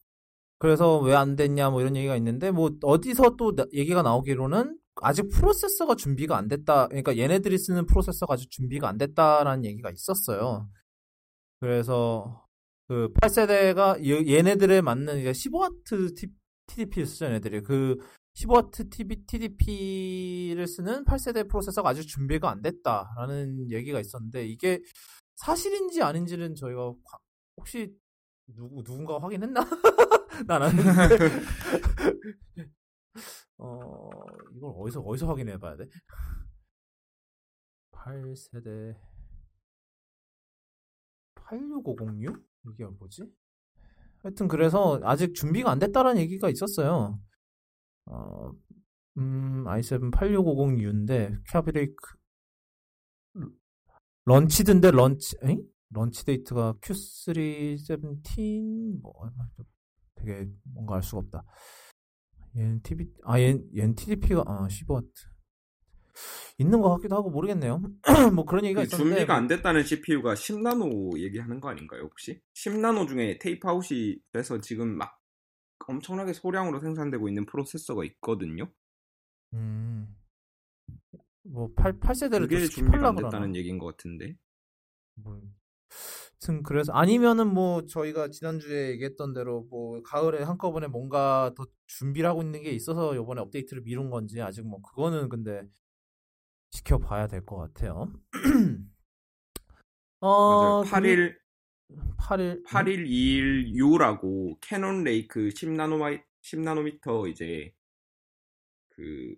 [0.64, 5.28] 그래서 왜 안 됐냐 뭐 이런 얘기가 있는데, 뭐 어디서 또 나- 얘기가 나오기로는 아직
[5.28, 10.70] 프로세서가 준비가 안 됐다, 그러니까 얘네들이 쓰는 프로세서가 아직 준비가 안 됐다라는 얘기가 있었어요.
[11.60, 12.46] 그래서
[12.88, 16.32] 그 8세대가 얘네들에 맞는 이제 15W
[16.68, 17.62] TDP를 쓰죠, 얘네들이.
[17.64, 17.98] 그
[18.36, 24.80] 15W TV, TDP를 쓰는 8세대 프로세서가 아직 준비가 안 됐다라는 얘기가 있었는데 이게
[25.36, 27.18] 사실인지 아닌지는 저희가 화-
[27.58, 27.92] 혹시
[28.48, 29.62] 누구 누군가 확인했나?
[30.48, 30.84] 난 아는데.
[33.58, 34.10] 어
[34.56, 35.88] 이걸 어디서 어디서 확인해 봐야 돼?
[37.92, 38.96] 8세대
[41.36, 42.44] 86506?
[42.70, 43.24] 이게 뭐지?
[44.24, 47.20] 하여튼 그래서 아직 준비가 안 됐다라는 얘기가 있었어요.
[48.06, 48.52] 어,
[49.18, 51.96] 음, i7 8650U인데 캬브레이크
[54.26, 55.58] 런치드인데 런치 에?
[55.94, 59.30] 런치 데이트가 Q3 17 뭐
[60.16, 61.46] 되게 뭔가 알 수가 없다.
[62.56, 65.34] 얘는 TV 아 얘는, 얘는 TDP가 아 15W
[66.60, 67.82] 있는 것 같기도 하고 모르겠네요.
[68.36, 72.42] 뭐 그런 얘기가 그 있었는데 준비가 안 됐다는 CPU가 10나노 얘기하는 거 아닌가요 혹시?
[72.56, 75.20] 10나노 중에 테이프 아웃이 돼서 지금 막
[75.88, 78.72] 엄청나게 소량으로 생산되고 있는 프로세서가 있거든요.
[79.54, 80.16] 음.
[81.46, 84.38] 뭐 8, 8세대를 그게 또 준비가 안 됐다는 얘기인 것 같은데.
[85.16, 85.42] 뭐,
[86.42, 92.42] 하여튼 그래서 아니면은 뭐 저희가 지난주에 얘기했던 대로 뭐 가을에 한꺼번에 뭔가 더 준비를 하고
[92.42, 95.64] 있는 게 있어서 이번에 업데이트를 미룬 건지 아직 뭐 그거는 근데
[96.72, 98.12] 지켜봐야 될 것 같아요.
[100.22, 100.84] 어, 맞아요.
[100.84, 101.38] 8일
[102.18, 107.74] 8일 8121U라고 Cannon Lake 10나노마이 10나노미터 이제
[108.90, 109.36] 그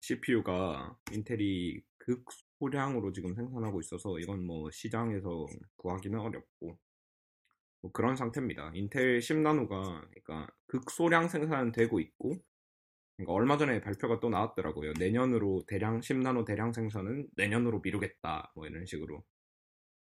[0.00, 2.24] CPU가 인텔이 극
[2.58, 6.78] 소량으로 지금 생산하고 있어서 이건 뭐 시장에서 구하기는 어렵고
[7.82, 8.72] 뭐 그런 상태입니다.
[8.74, 12.36] 인텔 10나노가 그러니까 극소량 생산되고 있고
[13.16, 14.92] 그러니까 얼마 전에 발표가 또 나왔더라고요.
[14.98, 19.24] 내년으로 대량 10나노 대량 생산은 내년으로 미루겠다 뭐 이런 식으로.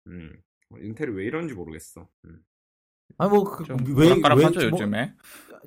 [0.07, 0.42] 음.
[0.79, 2.09] 인텔이 왜 이런지 모르겠어.
[2.26, 2.44] 음.
[3.18, 5.14] 아니 뭐그 좀 왜, 오락가락하죠 왜, 뭐, 요즘에.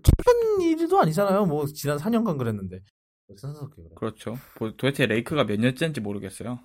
[0.03, 1.45] 최근 일도 아니잖아요.
[1.45, 2.81] 뭐 지난 4년간 그랬는데.
[3.35, 3.87] 그래.
[3.95, 4.37] 그렇죠.
[4.59, 6.59] 뭐 도대체 레이크가 몇 년째인지 모르겠어요.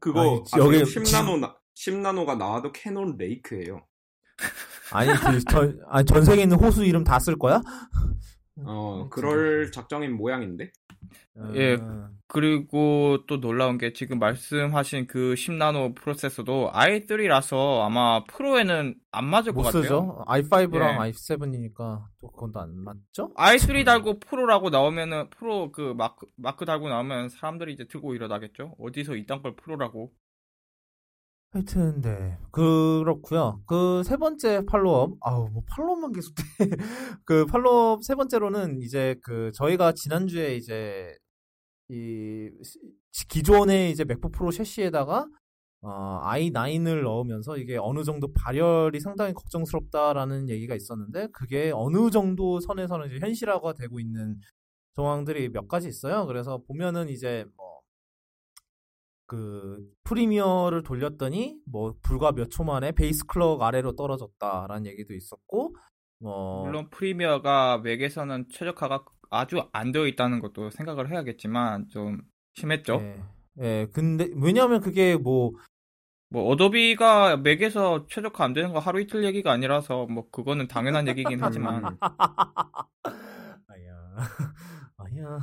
[0.00, 0.20] 그거
[0.52, 3.86] 아니, 여기 10나노 나, 10나노가 나와도 캐논 레이크예요.
[4.92, 7.62] 아니 그 전, 아니 전생에 있는 호수 이름 다 쓸 거야?
[8.66, 10.72] 어, 그럴 작정인 모양인데.
[11.54, 11.74] 예.
[11.74, 12.08] 음.
[12.26, 19.66] 그리고 또 놀라운 게 지금 말씀하신 그 10나노 프로세서도 i3라서 아마 프로에는 안 맞을 것못
[19.66, 19.82] 같아요.
[19.82, 20.24] 쓰죠.
[20.26, 21.10] i5랑 예.
[21.12, 23.32] i7이니까 또 그건 또 안 맞죠?
[23.36, 28.74] i3 달고 프로라고 나오면은 프로 그 마크 마크 달고 나오면 사람들이 이제 들고 일어나겠죠.
[28.78, 30.10] 어디서 이딴 걸 프로라고?
[31.54, 33.62] 하여튼 네 그렇고요.
[33.66, 36.42] 그 세 번째 팔로업 아우 뭐 팔로업만 계속 돼.
[37.24, 41.16] 그 팔로업 세 번째로는 이제 그 저희가 지난주에 이제
[41.90, 42.80] 이 시-
[43.28, 45.26] 기존의 이제 맥북 프로 셰시에다가
[45.82, 53.20] 어, i9을 넣으면서 이게 어느 정도 발열이 상당히 걱정스럽다라는 얘기가 있었는데 그게 어느 정도 선에서는
[53.20, 54.38] 현실화가 되고 있는
[54.96, 56.26] 정황들이 몇 가지 있어요.
[56.26, 57.73] 그래서 보면은 이제 뭐
[59.34, 65.74] 그 Premiere를 돌렸더니 뭐 불과 몇 초 만에 base clock 아래로 떨어졌다라는 얘기도 있었고
[66.20, 72.20] 뭐 물론 Premiere가 맥에서는 최적화가 아주 안 되어 있다는 것도 생각을 해야겠지만 좀
[72.54, 73.00] 심했죠.
[73.00, 73.22] 예,
[73.60, 75.58] 예, 근데 왜냐하면 그게 뭐뭐
[76.32, 81.84] 어도비가 맥에서 최적화 안 되는 거 하루 이틀 얘기가 아니라서 뭐 그거는 당연한 얘기긴 하지만
[81.84, 81.98] 음,
[83.66, 84.16] 아야,
[84.98, 85.38] 아야.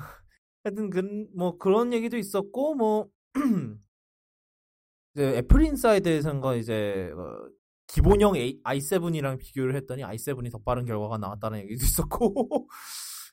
[0.64, 3.08] 하여튼 그, 뭐 그런 얘기도 있었고 뭐
[5.16, 7.50] 이제 AppleInsider에서가 이제 어,
[7.88, 12.70] 기본형 A- i7이랑 비교를 했더니 i7이 더 빠른 결과가 나왔다는 얘기도 있었고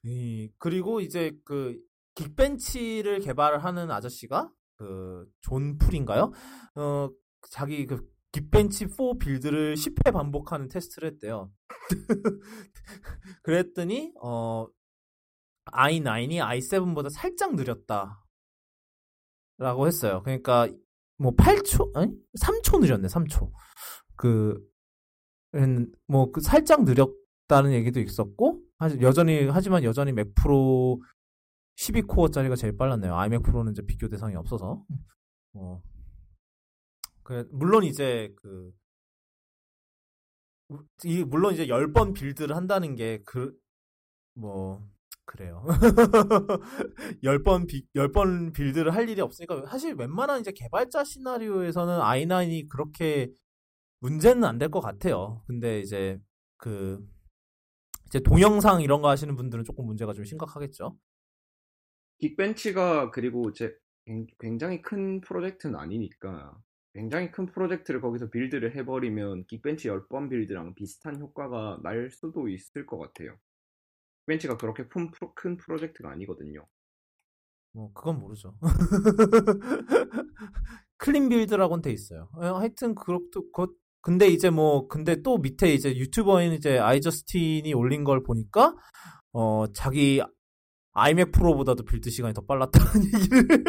[0.04, 1.76] 이, 그리고 이제 그
[2.14, 6.33] Geekbench를 개발하는 아저씨가 그 John Poole인가요?
[6.76, 7.08] 어
[7.50, 8.00] 자기 그
[8.33, 11.50] Geekbench 4 build를 10회 반복하는 테스트를 했대요.
[13.42, 14.66] 그랬더니 어
[15.72, 18.20] i9이 i7보다 살짝 느렸다.
[19.59, 20.23] 라고 했어요.
[20.25, 20.68] 그러니까
[21.18, 23.09] 뭐 8초 아니 3초 느렸네.
[23.09, 23.51] 3초.
[24.16, 24.57] 그뭐
[26.33, 28.62] 그 살짝 느렸다는 얘기도 있었고
[29.01, 31.03] 여전히 하지만 여전히 맥 프로
[31.77, 33.14] 12코어짜리가 제일 빨랐네요.
[33.14, 34.85] 아이맥 프로는 이제 비교 대상이 없어서.
[35.55, 35.83] 어.
[37.23, 38.73] 그래 물론 이제 그
[41.05, 43.57] 이, 물론 이제 10번 빌드를 한다는 게, 그,
[44.35, 44.87] 뭐,
[45.29, 45.62] 그래요.
[47.23, 53.31] 10번, 비, 10번 빌드를 할 일이 없으니까, 사실 웬만한 이제 개발자 시나리오에서는 i9이 그렇게
[54.01, 55.43] 문제는 안 될 것 같아요.
[55.47, 56.19] 근데 이제,
[56.59, 56.99] 그,
[58.07, 60.97] 이제 동영상 이런 거 하시는 분들은 조금 문제가 좀 심각하겠죠.
[62.21, 63.75] 긱벤치가 그리고 제
[64.07, 66.57] 굉- 굉장히 큰 프로젝트는 아니니까
[66.95, 72.99] 굉장히 큰 프로젝트를 거기서 build를 해버리면 Geekbench 10번 build랑 비슷한 효과가 날 수도 있을 것
[72.99, 73.37] 같아요.
[74.29, 76.67] Geekbench가 그렇게 큰, 프로, 큰 프로젝트가 아니거든요.
[77.73, 78.55] 뭐 그건 모르죠.
[80.98, 82.29] clean build라고는 돼 있어요.
[82.35, 83.69] 어, 하여튼 그렇도 그
[84.01, 88.77] 근데 이제 뭐 근데 또 밑에 이제 유튜버인 이제 iJustine이 올린 걸 보니까
[89.33, 90.23] 어 자기
[90.92, 93.64] iMac Pro보다도 build 시간이 더 빨랐다는 얘기를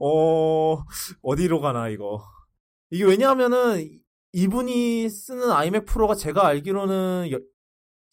[0.00, 0.82] 어
[1.22, 2.22] 어디로 가나 이거
[2.90, 4.00] 이게 왜냐하면은
[4.32, 7.30] 이분이 쓰는 iMac Pro가 제가 알기로는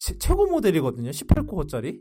[0.00, 2.00] 여- 최- 최고 모델이거든요 18코어짜리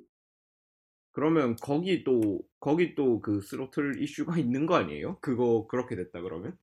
[1.12, 5.18] 그러면 거기 또 거기 또 그 스로틀 이슈가 있는 거 아니에요?
[5.22, 6.58] 그거 그렇게 됐다 그러면?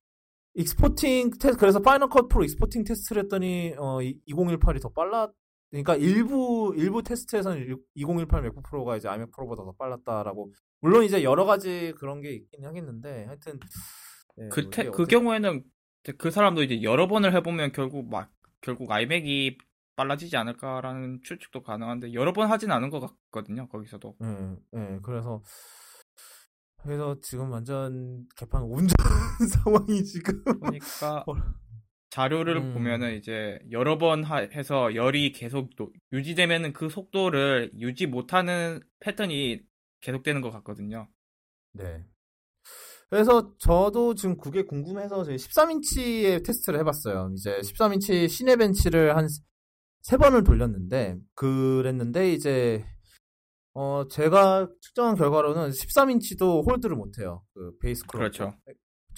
[0.55, 5.31] exporting 테스트 그래서 Final Cut Pro exporting 테스트를 했더니 어 2018이 더 빨랐
[5.69, 11.45] 그러니까 일부 일부 테스트에서는 2018 MacBook Pro가 이제 iMac Pro보다 더 빨랐다라고 물론 이제 여러
[11.45, 13.59] 가지 그런 게 있긴 하겠는데 하여튼
[14.37, 15.63] 네, 그, 뭐 테, 이게 그 어떻게- 경우에는
[16.17, 19.57] 그 사람도 이제 여러 번을 해보면 결국 막 결국 아이맥이
[19.97, 25.43] 빨라지지 않을까라는 추측도 가능한데 여러 번 하진 않은 것 같거든요 거기서도 예, 예, 그래서
[26.81, 28.95] 그래서 지금 완전 개판 온전
[29.65, 30.41] 상황이 지금.
[30.43, 31.33] 그러니까 어.
[32.11, 32.73] 자료를 음.
[32.73, 39.59] 보면은 이제 여러 번 하- 해서 열이 계속 노- 유지되면은 그 속도를 유지 못하는 패턴이
[40.01, 41.09] 계속되는 것 같거든요.
[41.73, 42.05] 네.
[43.09, 47.31] 그래서 저도 지금 그게 궁금해서 저희 13인치의 테스트를 해봤어요.
[47.33, 49.27] 이제 13인치 시내 벤치를 한
[50.07, 52.85] 세 번을 돌렸는데 그랬는데 이제
[53.73, 57.43] 어 제가 측정한 결과로는 13인치도 홀드를 못해요.
[57.53, 58.19] 그 베이스 클럽.
[58.19, 58.53] 그렇죠.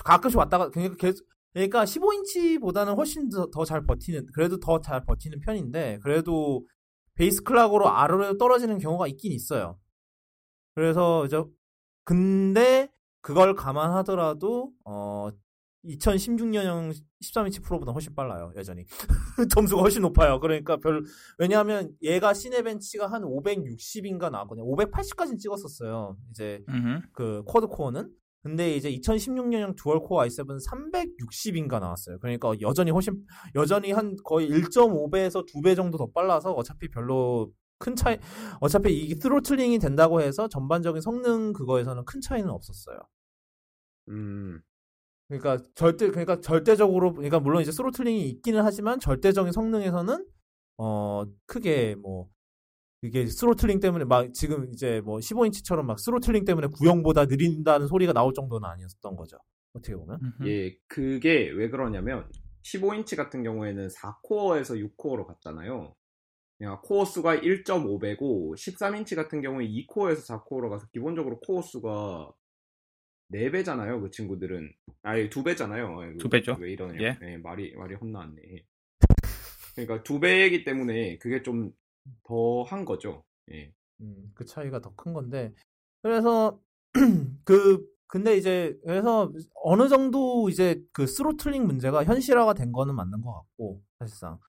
[0.03, 6.65] 가끔씩 왔다가 그러니까 계속 그러니까 15인치보다는 훨씬 더잘 버티는 그래도 더 잘 버티는 편인데 그래도
[7.13, 9.77] base clock으로 아래로 떨어지는 경우가 있긴 있어요.
[10.73, 11.43] 그래서 이제
[12.03, 15.29] 근데 그걸 감안하더라도 어
[15.85, 18.85] 2016년형 13인치 프로보다 훨씬 빨라요 여전히
[19.51, 20.39] 점수가 훨씬 높아요.
[20.39, 21.03] 그러니까 별
[21.37, 24.65] 왜냐하면 얘가 Cinebench가 한 560인가 나왔거든요.
[24.65, 26.17] 580까지 찍었었어요.
[26.31, 27.01] 이제 음흠.
[27.13, 32.19] 그 quad core는 근데 이제 2016년형 dual core i7 360인가 나왔어요.
[32.19, 38.17] 그러니까 여전히 훨씬 여전히 한 거의 1.5배에서 2배 정도 더 빨라서 어차피 별로 큰 차이
[38.59, 42.97] 어차피 이게 throttling이 된다고 해서 전반적인 성능 그거에서는 큰 차이는 없었어요.
[44.09, 44.61] 음,
[45.29, 50.25] 그러니까 절대 그러니까 절대적으로 그러니까 물론 이제 throttling이 있기는 하지만 절대적인 성능에서는
[50.77, 52.29] 어 크게 뭐
[53.01, 58.33] 이게 throttling 때문에 막 지금 이제 뭐 15인치처럼 막 throttling 때문에 구형보다 느린다는 소리가 나올
[58.33, 59.37] 정도는 아니었던 거죠.
[59.73, 60.19] 어떻게 보면.
[60.47, 62.27] 예, 그게 왜 그러냐면
[62.63, 65.95] 15인치 같은 경우에는 4코어에서 6코어로 갔잖아요.
[66.57, 72.33] 그냥 코어 수가 1.5배고 13인치 같은 경우에 2코어에서 4코어로 가서 기본적으로 코어 수가
[73.31, 74.01] 4배잖아요.
[74.01, 74.71] 그 친구들은.
[75.03, 76.19] 아니 2배잖아요.
[76.19, 76.55] 두 배죠.
[76.59, 76.99] 왜 이러냐.
[77.01, 77.19] 예.
[77.23, 78.41] 예, 말이 말이 헛나왔네.
[79.75, 81.71] 그러니까 2배이기 때문에 그게 좀
[82.23, 83.23] 더 한 거죠.
[83.51, 83.71] 예.
[84.01, 85.53] 음, 그 차이가 더 큰 건데.
[86.01, 86.59] 그래서
[87.45, 89.31] 그 근데 이제 그래서
[89.63, 94.39] 어느 정도 이제 그 스로틀링 문제가 현실화가 된 거는 맞는 것 같고 사실상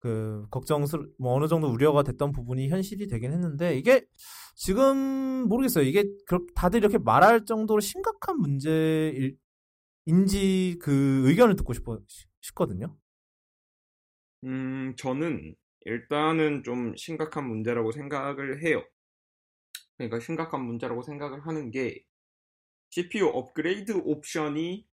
[0.00, 4.04] 그 걱정스 뭐 어느 정도 우려가 됐던 부분이 현실이 되긴 했는데 이게
[4.54, 5.84] 지금 모르겠어요.
[5.84, 6.04] 이게
[6.54, 9.36] 다들 이렇게 말할 정도로 심각한 문제인지
[10.80, 11.98] 그 의견을 듣고 싶어
[12.40, 12.96] 싶거든요.
[14.44, 18.82] 음, 저는 일단은 좀 심각한 문제라고 생각을 해요.
[19.96, 22.04] 그러니까 심각한 문제라고 생각을 하는 게
[22.90, 24.86] CPU 업그레이드 옵션이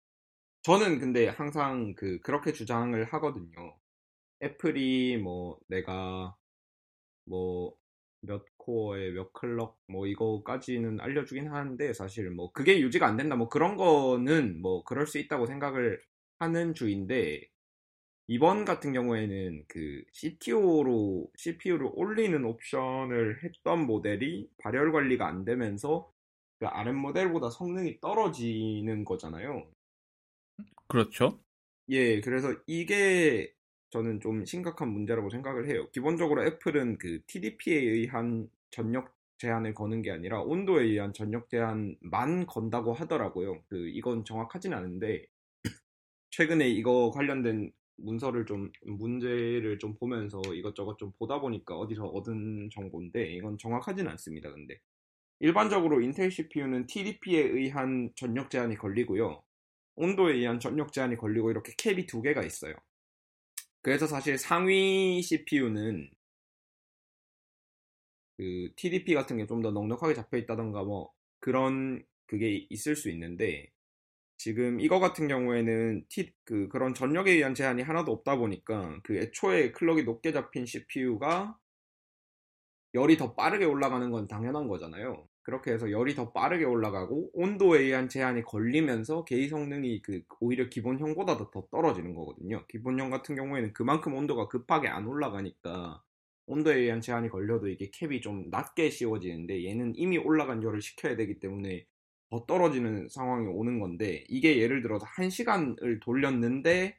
[0.64, 3.78] 저는 근데 항상 그 그렇게 주장을 하거든요.
[4.42, 6.36] 애플이 뭐 내가
[7.26, 7.76] 뭐
[8.26, 13.48] 몇 코어에 몇 클럭 뭐 이거까지는 알려주긴 하는데 사실 뭐 그게 유지가 안 된다 뭐
[13.50, 16.02] 그런 거는 뭐 그럴 수 있다고 생각을
[16.40, 17.48] 하는 주인데
[18.28, 26.12] 이번 같은 경우에는 그 CTO로 CPU를 올리는 옵션을 했던 모델이 발열 관리가 안 되면서
[26.60, 29.70] 그 RM 모델보다 성능이 떨어지는 거잖아요.
[30.88, 31.40] 그렇죠.
[31.90, 33.55] 예, 그래서 이게
[33.96, 35.88] 저는 좀 심각한 문제라고 생각을 해요.
[35.94, 42.92] 기본적으로 애플은 그 TDP에 의한 전력 제한을 거는 게 아니라 온도에 의한 전력 제한만 건다고
[42.92, 43.64] 하더라고요.
[43.70, 45.26] 그 이건 정확하진 않은데
[46.32, 53.32] 최근에 이거 관련된 문서를 좀 문제를 좀 보면서 이것저것 좀 보다 보니까 어디서 얻은 정보인데
[53.36, 54.52] 이건 정확하진 않습니다.
[54.52, 54.78] 근데
[55.40, 59.42] 일반적으로 인텔 CPU는 TDP에 의한 전력 제한이 걸리고요.
[59.96, 62.76] 온도에 의한 전력 제한이 걸리고 이렇게 캡이 두 개가 있어요.
[63.86, 66.10] 그래서 사실 상위 CPU는
[68.38, 73.72] 그 TDP 같은 게 좀 더 넉넉하게 잡혀 있다던가 뭐 그런 그게 있을 수 있는데
[74.38, 79.72] 지금 이거 같은 경우에는 T, 그 그런 전력에 의한 제한이 하나도 없다 보니까 그 애초에
[79.74, 81.58] 클럭이 높게 잡힌 CPU가
[82.96, 85.28] 열이 더 빠르게 올라가는 건 당연한 거잖아요.
[85.46, 91.38] 그렇게 해서 열이 더 빠르게 올라가고 온도에 의한 제한이 걸리면서 개의 성능이 그 오히려 기본형보다
[91.38, 92.66] 더, 더 떨어지는 거거든요.
[92.68, 96.02] 기본형 같은 경우에는 그만큼 온도가 급하게 안 올라가니까
[96.48, 101.40] 온도에 의한 제한이 걸려도 이게 캡이 좀 낮게 씌워지는데 얘는 이미 올라간 열을 식혀야 되기
[101.40, 101.86] 때문에
[102.32, 106.98] 더 떨어지는 상황이 오는 건데 이게 예를 들어서 한 시간을 돌렸는데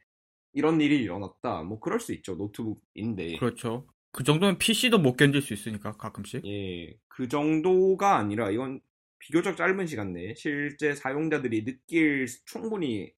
[0.53, 1.63] 이런 일이 일어났다.
[1.63, 2.35] 뭐 그럴 수 있죠.
[2.35, 3.39] 노트북인데.
[3.39, 3.85] 그렇죠.
[4.11, 6.45] 그 정도면 PC도 못 견딜 수 있으니까 가끔씩.
[6.45, 8.81] 예, 그 정도가 아니라 이건
[9.19, 13.13] 비교적 짧은 시간 내에 실제 사용자들이 느낄 충분히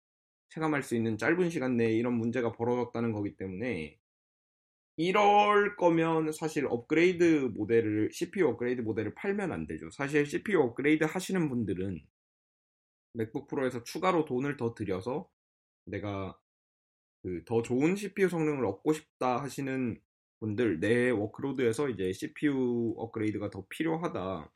[0.50, 3.98] 체감할 수 있는 짧은 시간 내에 이런 문제가 벌어졌다는 거기 때문에
[4.98, 9.90] 이럴 거면 사실 업그레이드 모델을 CPU 업그레이드 모델을 팔면 안 되죠.
[9.92, 12.02] 사실 CPU 업그레이드 하시는 분들은
[13.14, 15.30] 맥북 프로에서 추가로 돈을 더 들여서
[15.86, 16.38] 내가
[17.24, 20.00] 그 더 좋은 CPU 성능을 얻고 싶다 하시는
[20.40, 24.52] 분들 내 workload에서 이제 CPU 업그레이드가 더 필요하다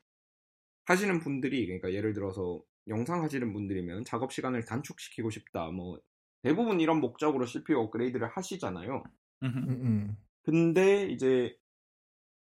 [0.86, 5.70] 하시는 분들이 그러니까 예를 들어서 영상 하시는 분들이면 작업 시간을 단축시키고 싶다.
[5.70, 5.98] 뭐
[6.42, 9.02] 대부분 이런 목적으로 CPU 업그레이드를 하시잖아요.
[9.44, 10.16] 음, 음.
[10.42, 11.56] 근데 이제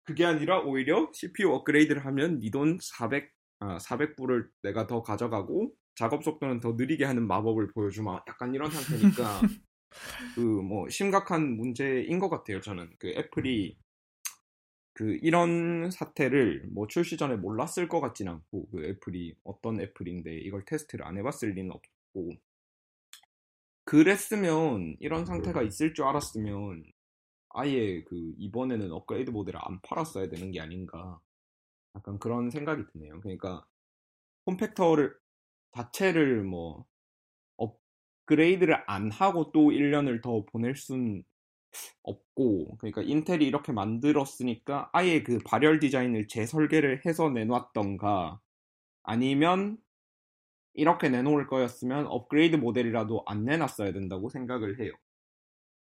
[0.03, 6.23] 그게 아니라 오히려 CPU 업그레이드를 하면 네 돈 400, 아, 400불을 내가 더 가져가고 작업
[6.23, 8.23] 속도는 더 느리게 하는 마법을 보여주마.
[8.27, 9.41] 약간 이런 상태니까
[10.35, 12.61] 그 뭐 심각한 문제인 것 같아요.
[12.61, 13.77] 저는 그 애플이
[14.93, 20.65] 그 이런 사태를 뭐 출시 전에 몰랐을 것 같진 않고 그 애플이 어떤 애플인데 이걸
[20.65, 22.31] 테스트를 안 해봤을 리는 없고
[23.85, 26.83] 그랬으면 이런 상태가 있을 줄 알았으면
[27.49, 31.19] 아예 그 이번에는 업그레이드 모델을 안 팔았어야 되는 게 아닌가
[31.95, 33.19] 약간 그런 생각이 드네요.
[33.21, 33.65] 그러니까
[34.45, 35.15] 폼팩터를
[35.73, 36.85] 자체를 뭐
[38.31, 41.23] 업그레이드를 안 하고 또 1년을 더 보낼 순
[42.03, 48.39] 없고 그러니까 인텔이 이렇게 만들었으니까 아예 그 발열 디자인을 재설계를 해서 내놨던가
[49.03, 49.77] 아니면
[50.73, 54.91] 이렇게 내놓을 거였으면 업그레이드 모델이라도 안 내놨어야 된다고 생각을 해요.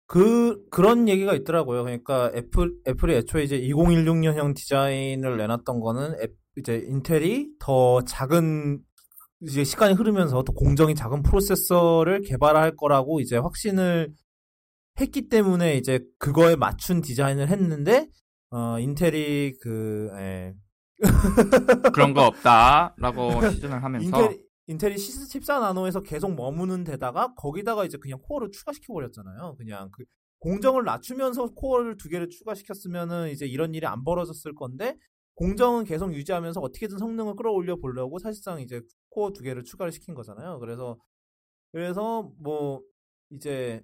[0.06, 1.84] 그 그런 얘기가 있더라고요.
[1.84, 8.80] 그러니까 애플 애플이 애초에 이제 2016년형 디자인을 내놨던 거는 애- 이제 인텔이 더 작은
[9.42, 14.14] 이제 시간이 흐르면서 더 공정이 작은 프로세서를 개발할 거라고 이제 확신을
[15.00, 18.08] 했기 때문에 이제 그거에 맞춘 디자인을 했는데
[18.50, 20.56] 어 인텔이 그 예,
[21.94, 28.20] 그런 거 없다라고 시전을 하면서 인텔 인텔이 14 나노에서 계속 머무는 데다가 거기다가 이제 그냥
[28.22, 29.56] 코어를 추가시켜 버렸잖아요.
[29.58, 30.04] 그냥 그
[30.40, 34.98] 공정을 낮추면서 코어를 두 개를 추가시켰으면은 이제 이런 일이 안 벌어졌을 건데
[35.38, 40.60] 공정은 계속 유지하면서 어떻게든 성능을 끌어올려 보려고 사실상 이제 코어 두 개를 추가를 시킨 거잖아요.
[40.60, 40.98] 그래서
[41.72, 42.82] 그래서 뭐
[43.32, 43.82] 이제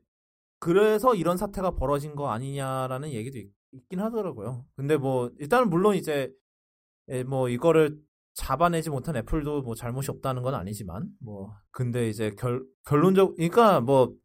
[0.60, 3.52] 그래서 이런 사태가 벌어진 거 아니냐라는 얘기도 있,
[3.89, 4.66] 긴 하더라고요.
[4.76, 6.32] 근데 뭐 일단은 물론 이제
[7.10, 7.98] 예, 뭐 이거를
[8.34, 14.24] 잡아내지 못한 애플도 뭐 잘못이 없다는 건 아니지만 뭐 근데 이제 결 결론적 그러니까 뭐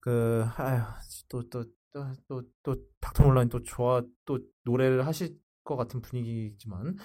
[0.00, 0.82] 그 아휴
[1.28, 5.36] 또또또또또 닥터 몰라인 또 좋아 또 노래를 하실
[5.68, 6.96] 것 같은 분위기지만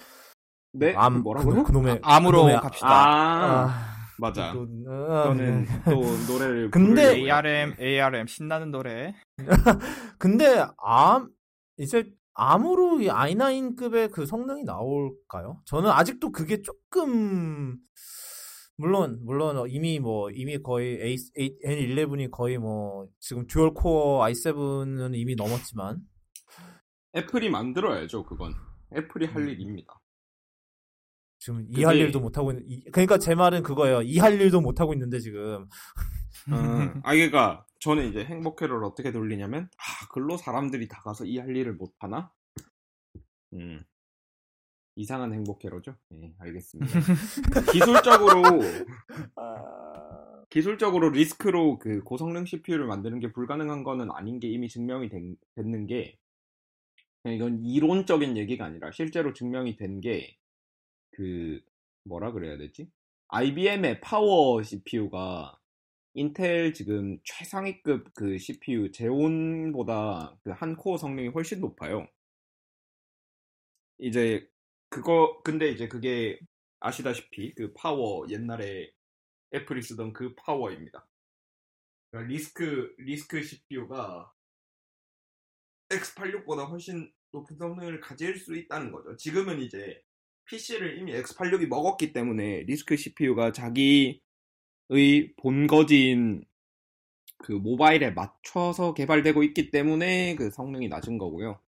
[0.72, 0.94] 네?
[0.96, 1.62] ARM 뭐라고요?
[1.64, 2.88] 그, 놈의 ARM으로 그놈의- 갑시다.
[2.88, 3.70] 아, 아,
[4.18, 4.52] 맞아.
[4.54, 5.82] 또, 아, 저는 네.
[5.84, 6.00] 또
[6.32, 7.14] 노래를 근데.
[7.30, 9.14] ARM ARM 신나는 노래.
[10.18, 11.28] 근데 ARM
[11.76, 15.60] 이제 ARM으로 이 i9급의 그 성능이 나올까요?
[15.66, 17.76] 저는 아직도 그게 조금
[18.76, 25.14] 물론 물론 이미 뭐 이미 거의 A, A, A11이 거의 뭐 지금 dual core i7은
[25.14, 25.98] 이미 넘었지만
[27.16, 28.54] 애플이 만들어야죠, 그건.
[28.96, 29.48] 애플이 할 음.
[29.48, 30.00] 일입니다.
[31.38, 34.00] 지금 이 할 일도 못 하고 있는 이- 그러니까 제 말은 그거예요.
[34.02, 35.68] 이 할 일도 못 하고 있는데 지금
[36.50, 36.50] 아,
[37.06, 41.74] 아, 그러니까 저는 이제 행복회로를 어떻게 돌리냐면 아, 글로 사람들이 다 가서 이 할 일을
[41.74, 42.32] 못 하나?
[43.52, 43.84] 음.
[44.96, 45.96] 이상한 행복회로죠?
[46.10, 46.88] 네, 알겠습니다.
[47.72, 48.42] 기술적으로
[50.50, 55.86] 기술적으로 리스크로 그 고성능 CPU를 만드는 게 불가능한 거는 아닌 게 이미 증명이 된- 됐는
[55.88, 56.16] 게
[57.32, 60.36] 이건 이론적인 얘기가 아니라 실제로 증명이 된 게
[61.12, 61.60] 그
[62.04, 62.90] 뭐라 그래야 되지?
[63.28, 65.58] IBM의 파워 CPU가
[66.14, 72.08] 인텔 지금 최상위급 그 CPU Xeon보다 그 한 코어 성능이 훨씬 높아요.
[73.98, 74.48] 이제
[74.88, 76.38] 그거 근데 이제 그게
[76.80, 78.92] 아시다시피 그 파워 옛날에
[79.54, 81.06] 애플이 쓰던 그 파워입니다.
[82.10, 84.32] 그러니까 RISC RISC CPU가
[85.98, 89.16] X86보다 훨씬 높은 성능을 가질 수 있다는 거죠.
[89.16, 90.02] 지금은 이제
[90.46, 94.20] PC를 이미 X86이 먹었기 때문에 리스크 CPU가 자기의
[95.36, 96.44] 본거진
[97.38, 101.60] 그 모바일에 맞춰서 개발되고 있기 때문에 그 성능이 낮은 거고요.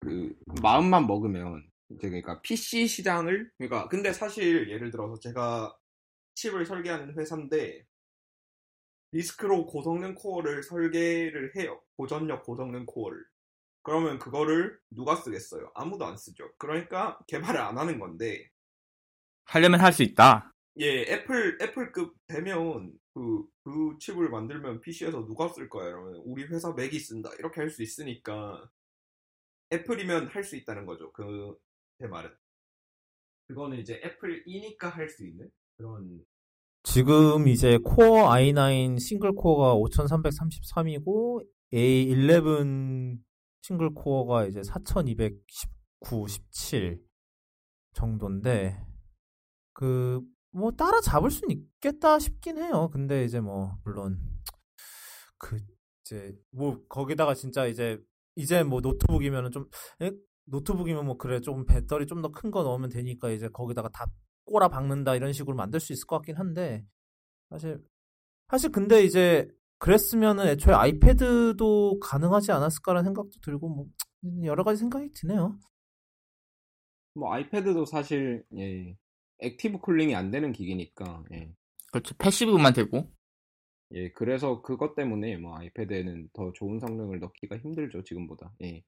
[0.00, 5.76] 그 마음만 먹으면 이제 그러니까 PC 시장을 그러니까 근데 사실 예를 들어서 제가
[6.34, 7.86] 칩을 설계하는 회사인데
[9.16, 11.80] RISC로 고성능 코어를 설계를 해요.
[11.96, 13.24] 고전력 고성능 코어를.
[13.82, 15.70] 그러면 그거를 누가 쓰겠어요?
[15.74, 16.52] 아무도 안 쓰죠.
[16.58, 18.50] 그러니까 개발을 안 하는 건데
[19.44, 20.52] 하려면 할 수 있다.
[20.78, 25.88] 예, 애플, 애플급 되면 그, 그 칩을 만들면 PC에서 누가 쓸 거야?
[25.88, 27.30] 이러면 우리 회사 맥이 쓴다.
[27.38, 28.68] 이렇게 할 수 있으니까
[29.72, 31.12] 애플이면 할 수 있다는 거죠.
[31.12, 31.56] 그,
[31.98, 32.30] 제 말은.
[33.48, 36.24] 그거는 이제 애플이니까 할 수 있는 그런,
[36.86, 43.18] 지금 이제 코어 i9 single core가 5333이고 A11
[43.62, 47.00] single core가 이제 4219, 17
[47.92, 48.80] 정도인데
[49.72, 50.20] 그
[50.52, 52.88] 뭐 따라 잡을 수는 있겠다 싶긴 해요.
[52.90, 54.18] 근데 이제 뭐 물론
[55.38, 55.58] 그
[56.02, 58.00] 이제 뭐 거기다가 진짜 이제
[58.36, 59.68] 이제 뭐 노트북이면은 좀
[60.00, 60.12] 에?
[60.46, 64.06] 노트북이면 뭐 그래 좀 배터리 좀 더 큰 거 넣으면 되니까 이제 거기다가 다
[64.46, 66.84] 꼬라 박는다 이런 식으로 만들 수 있을 것 같긴 한데
[67.50, 67.78] 사실
[68.48, 73.86] 사실 근데 이제 그랬으면은 애초에 아이패드도 가능하지 않았을까라는 생각도 들고 뭐
[74.44, 75.58] 여러 가지 생각이 드네요.
[77.14, 78.96] 뭐 아이패드도 사실 예,
[79.40, 81.52] active cooling이 안 되는 기기니까 예.
[81.92, 82.14] 그렇죠.
[82.18, 83.10] passive만 되고.
[83.92, 88.52] 예, 그래서 그것 때문에 뭐 아이패드에는 더 좋은 성능을 넣기가 힘들죠, 지금보다.
[88.62, 88.82] 예.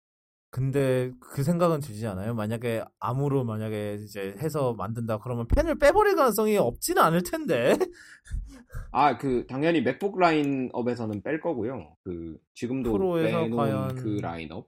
[0.50, 2.34] 근데 그 생각은 들지 않아요?
[2.34, 7.74] 만약에 암으로 만약에 이제 해서 만든다 그러면 펜을 빼버릴 가능성이 없지는 않을 텐데.
[8.90, 11.94] 아, 그 당연히 맥북 라인업에서는 뺄 거고요.
[12.02, 14.66] 그 지금도 프로에서 빼놓은 과연- 그 라인업.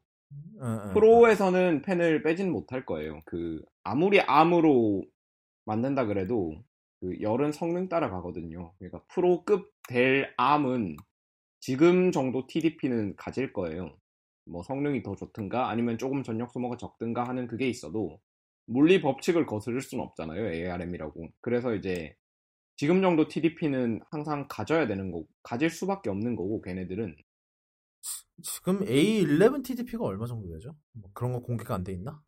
[0.62, 0.90] 응, 응.
[0.92, 3.20] 프로에서는 펜을 빼진 못할 거예요.
[3.24, 5.02] 그 아무리 암으로
[5.64, 6.52] 만든다 그래도
[7.00, 8.74] 그 열은 성능 따라가거든요.
[8.78, 10.96] 그러니까 프로급 될 암은
[11.60, 13.96] 지금 정도 TDP는 가질 거예요.
[14.50, 18.20] 뭐 성능이 더 좋든가 아니면 조금 전력 소모가 적든가 하는 그게 있어도
[18.66, 20.52] 물리 법칙을 거스를 수는 없잖아요.
[20.52, 21.28] ARM이라고.
[21.40, 22.14] 그래서 이제
[22.76, 27.16] 지금 정도 TDP는 항상 가져야 되는 거고 가질 수밖에 없는 거고 걔네들은
[28.42, 30.74] 지금 A11 TDP가 얼마 정도 되죠?
[30.92, 32.22] 뭐 그런 거 공개가 안 돼 있나?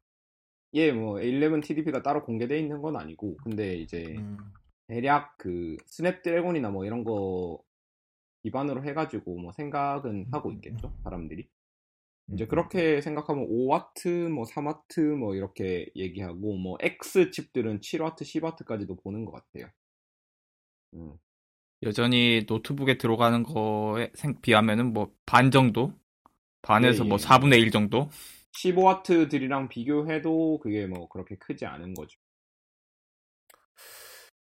[0.74, 4.36] 예, 뭐11 TDP가 따로 공개되어 있는 건 아니고 근데 이제 음.
[4.88, 7.62] 대략 그 스냅드래곤이나 뭐 이런 거
[8.42, 11.48] 기반으로 해가지고 뭐 생각은 하고 있겠죠 사람들이
[12.28, 12.48] 이제 음.
[12.48, 19.32] 그렇게 생각하면 5와트 뭐 3와트 뭐 이렇게 얘기하고 뭐 X 칩들은 7와트 10와트까지도 보는 것
[19.32, 19.70] 같아요
[20.94, 21.18] 음.
[21.82, 25.92] 여전히 노트북에 들어가는 거에 생- 비하면은 뭐 반 정도?
[26.62, 27.18] 반에서 예, 뭐 예.
[27.18, 28.10] 4분의 1 정도?
[28.52, 32.18] 15와트들이랑 비교해도 그게 뭐 그렇게 크지 않은 거죠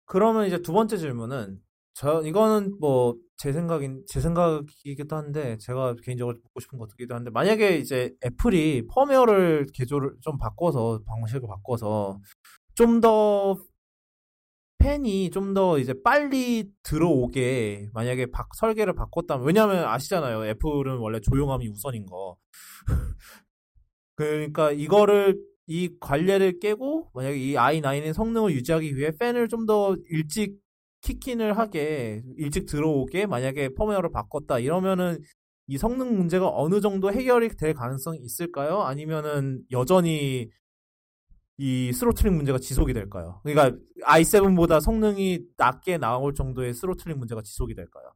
[0.06, 1.62] 그러면 이제 두 번째 질문은
[1.98, 7.76] 저 이거는 뭐 제 생각인 제 생각이기도 한데 제가 개인적으로 묻고 싶은 것이기도 한데 만약에
[7.78, 12.18] 이제 애플이 펌웨어를 개조를 좀 바꿔서 방식을 바꿔서
[12.74, 13.56] 좀더
[14.78, 20.46] 펜이 좀 더 이제 빨리 들어오게 만약에 바- 설계를 바꿨다면 왜냐하면 아시잖아요.
[20.46, 22.36] 애플은 원래 조용함이 우선인 거.
[24.16, 30.56] 그러니까 이거를 이 관례를 깨고 만약에 이 i9의 성능을 유지하기 위해 팬을 좀 더 일찍
[31.08, 35.18] kick in을 하게 일찍 들어오게 만약에 펌웨어를 바꿨다 이러면은
[35.66, 38.82] 이 성능 문제가 어느 정도 해결이 될 가능성이 있을까요?
[38.82, 40.50] 아니면은 여전히
[41.56, 43.40] 이 throttling 문제가 지속이 될까요?
[43.42, 48.12] 그러니까 i7보다 성능이 낮게 나올 정도의 throttling 문제가 지속이 될까요?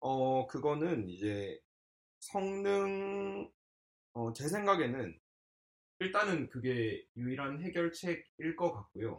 [0.00, 1.58] 어, 그거는 이제
[2.20, 3.50] 성능,
[4.14, 5.18] 어, 제 생각에는
[6.00, 9.18] 일단은 그게 유일한 해결책일 것 같고요.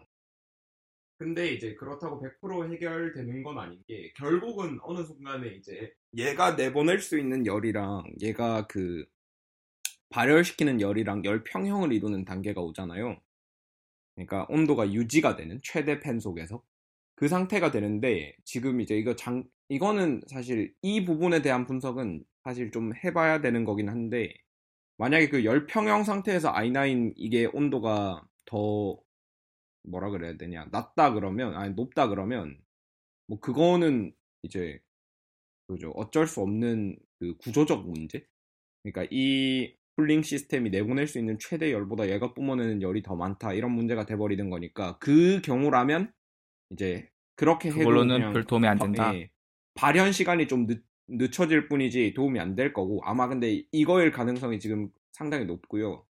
[1.18, 7.18] 근데 이제 그렇다고 100% 해결되는 건 아닌 게 결국은 어느 순간에 이제 얘가 내보낼 수
[7.18, 9.05] 있는 열이랑 얘가 그
[10.09, 13.18] 발열시키는 열이랑 열 평형을 이루는 단계가 오잖아요.
[14.16, 16.63] 그러니까 온도가 유지가 되는 최대 팬 속에서
[17.16, 22.93] 그 상태가 되는데 지금 이제 이거 장 이거는 사실 이 부분에 대한 분석은 사실 좀
[23.03, 24.34] 해봐야 되는 거긴 한데
[24.97, 28.97] 만약에 그 열평형 상태에서 i9 이게 온도가 더
[29.88, 32.60] 뭐라 그래야 되냐 낮다 그러면 아니 높다 그러면
[33.28, 34.14] 뭐 그거는
[34.44, 34.80] 이제
[35.68, 38.26] 그죠 어쩔 수 없는 그 구조적 문제
[38.84, 43.72] 그러니까 이 쿨링 시스템이 내보낼 수 있는 최대 열보다 얘가 뿜어내는 열이 더 많다 이런
[43.72, 46.12] 문제가 돼버리는 거니까 그 경우라면
[46.72, 49.14] 이제 그렇게 해도 그걸로는 별 도움이 안 된다.
[49.16, 49.30] 예,
[49.76, 54.90] 발현 시간이 좀 늦, 늦춰질 뿐이지 도움이 안 될 거고 아마 근데 이거일 가능성이 지금
[55.14, 56.06] 상당히 높고요.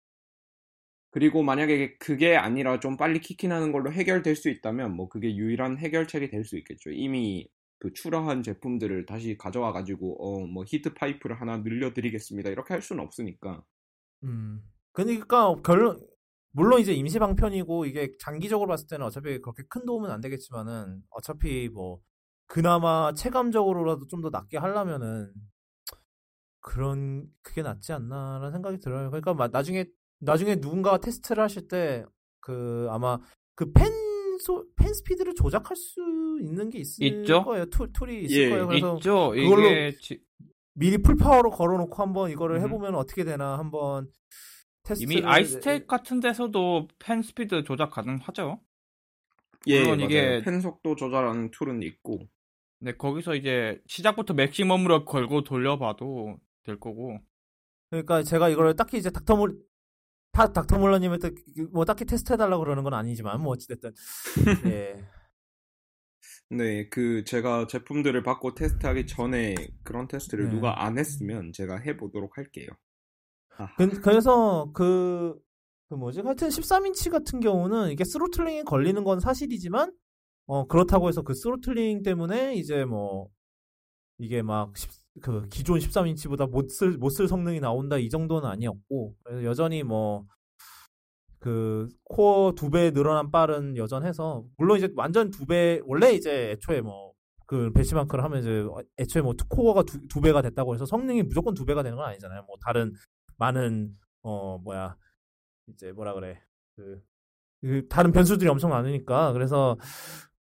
[1.11, 6.31] 그리고 만약에 그게 아니라 좀 빨리 키킨하는 걸로 해결될 수 있다면 뭐 그게 유일한 해결책이
[6.31, 6.91] 될 수 있겠죠.
[6.91, 7.49] 이미
[7.79, 13.03] 그 출하한 제품들을 다시 가져와 가지고 어 뭐 히트 파이프를 하나 늘려드리겠습니다 이렇게 할 수는
[13.05, 13.65] 없으니까
[14.25, 14.63] 음.
[14.93, 16.01] 그러니까 결론
[16.53, 21.69] 물론 이제 임시 방편이고 이게 장기적으로 봤을 때는 어차피 그렇게 큰 도움은 안 되겠지만은 어차피
[21.71, 22.01] 뭐
[22.47, 25.33] 그나마 체감적으로라도 좀 더 낫게 하려면은
[26.61, 29.11] 그런 그게 낫지 않나라는 생각이 들어요.
[29.11, 29.87] 그러니까 마- 나중에
[30.21, 32.05] 나중에 누군가가 테스트를 하실 때
[32.43, 33.19] 그 아마
[33.55, 33.93] 그 팬
[34.41, 36.01] 소, fan speed를 조작할 수
[36.41, 37.45] 있는 게 있을 있죠?
[37.45, 37.67] 거예요.
[37.67, 38.67] tool, tool이 있을 예, 거예요.
[38.67, 39.31] 그래서 있죠.
[39.31, 40.23] 그걸로 이게 지-
[40.73, 42.63] 미리 full power로 걸어놓고 한번 이거를 음.
[42.63, 44.11] 해보면 어떻게 되나 한번
[44.85, 48.59] 테스트를 이미 iStat 같은 데서도 fan speed 조작 가능하죠.
[49.67, 50.07] 예 물론 맞아요.
[50.07, 52.21] 이게- 팬 속도 조절하는 tool은 있고
[52.79, 57.19] 네, 거기서 이제 시작부터 maximum으로 걸고 돌려봐도 될 거고.
[57.91, 59.61] 그러니까 제가 이거를 딱히 이제 닥터몰
[60.33, 61.31] 다 닥터 몰러님한테
[61.73, 63.93] 뭐 딱히 테스트 해달라고 그러는 건 아니지만 뭐 어찌됐든
[64.73, 65.05] 예
[66.53, 69.55] 네, 그 제가 제품들을 받고 테스트하기 전에
[69.85, 70.51] 그런 테스트를 네.
[70.51, 72.67] 누가 안 했으면 제가 해보도록 할게요.
[73.77, 75.41] 그, 그래서 그
[75.91, 76.21] 그 뭐지?
[76.21, 79.93] 하여튼 13인치 같은 경우는 이게 throttling이 걸리는 건 사실이지만
[80.47, 83.29] 어 그렇다고 해서 그 throttling 때문에 이제 뭐
[84.19, 84.73] 이게 막
[85.21, 89.15] 그 기존 13인치보다 못쓸 못 쓸 성능이 나온다 이 정도는 아니었고
[89.45, 90.27] 여전히 뭐
[91.41, 96.81] 그 코어 두 배 늘어난 빨은 여전해서 물론 이제 완전 두 배 원래 이제 애초에
[96.83, 98.65] 뭐 그 benchmark를 하면 이제
[98.99, 102.43] 애초에 뭐 코어가 두, 두 배가 됐다고 해서 성능이 무조건 두 배가 되는 건 아니잖아요.
[102.47, 102.93] 뭐 다른
[103.39, 103.91] 많은
[104.23, 104.97] 어 뭐야
[105.69, 106.41] 이제 뭐라 그래.
[106.77, 107.03] 그,
[107.63, 109.33] 그 다른 변수들이 엄청 많으니까.
[109.33, 109.79] 그래서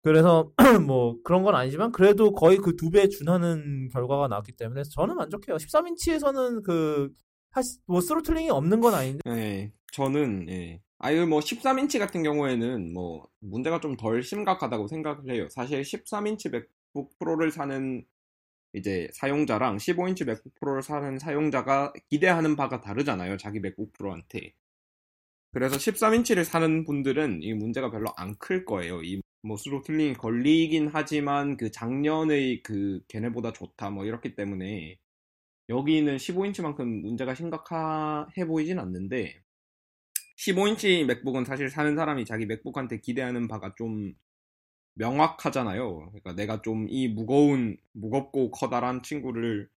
[0.02, 0.50] 그래서
[0.86, 5.56] 뭐 그런 건 아니지만 그래도 거의 그 두배 준하는 결과가 나왔기 때문에 저는 만족해요.
[5.56, 7.10] 13인치에서는 그
[7.86, 10.80] 뭐 throttling이 없는 건 아닌데 예, 저는 예.
[10.98, 15.48] 아유 뭐 13인치 같은 경우에는 뭐 문제가 좀 덜 심각하다고 생각을 해요.
[15.50, 18.04] 사실 13인치 맥북 프로를 사는
[18.74, 23.36] 이제 사용자랑 15인치 맥북 프로를 사는 사용자가 기대하는 바가 다르잖아요.
[23.38, 24.52] 자기 맥북 프로한테.
[25.52, 29.02] 그래서 13인치를 사는 분들은 이 문제가 별로 안 클 거예요.
[29.02, 34.98] 이 뭐 throttling이 걸리긴 하지만 그 작년의 그 걔네보다 좋다 뭐 이렇기 때문에
[35.68, 39.42] 여기는 15인치만큼 문제가 심각해 보이진 않는데
[40.36, 44.14] 15인치 맥북은 사실 사는 사람이 자기 맥북한테 기대하는 바가 좀
[44.94, 46.10] 명확하잖아요.
[46.10, 49.68] 그러니까 내가 좀 이 무거운 무겁고 커다란 친구를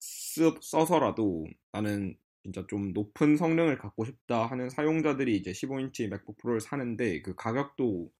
[0.00, 6.60] 쓰, 써서라도 나는 진짜 좀 높은 성능을 갖고 싶다 하는 사용자들이 이제 15인치 맥북 프로를
[6.60, 8.10] 사는데 그 가격도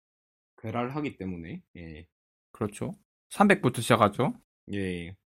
[0.59, 2.07] 괴랄하기 때문에 예.
[2.52, 2.92] 그렇죠.
[3.30, 4.34] 300부터 시작하죠.
[4.74, 5.16] 예.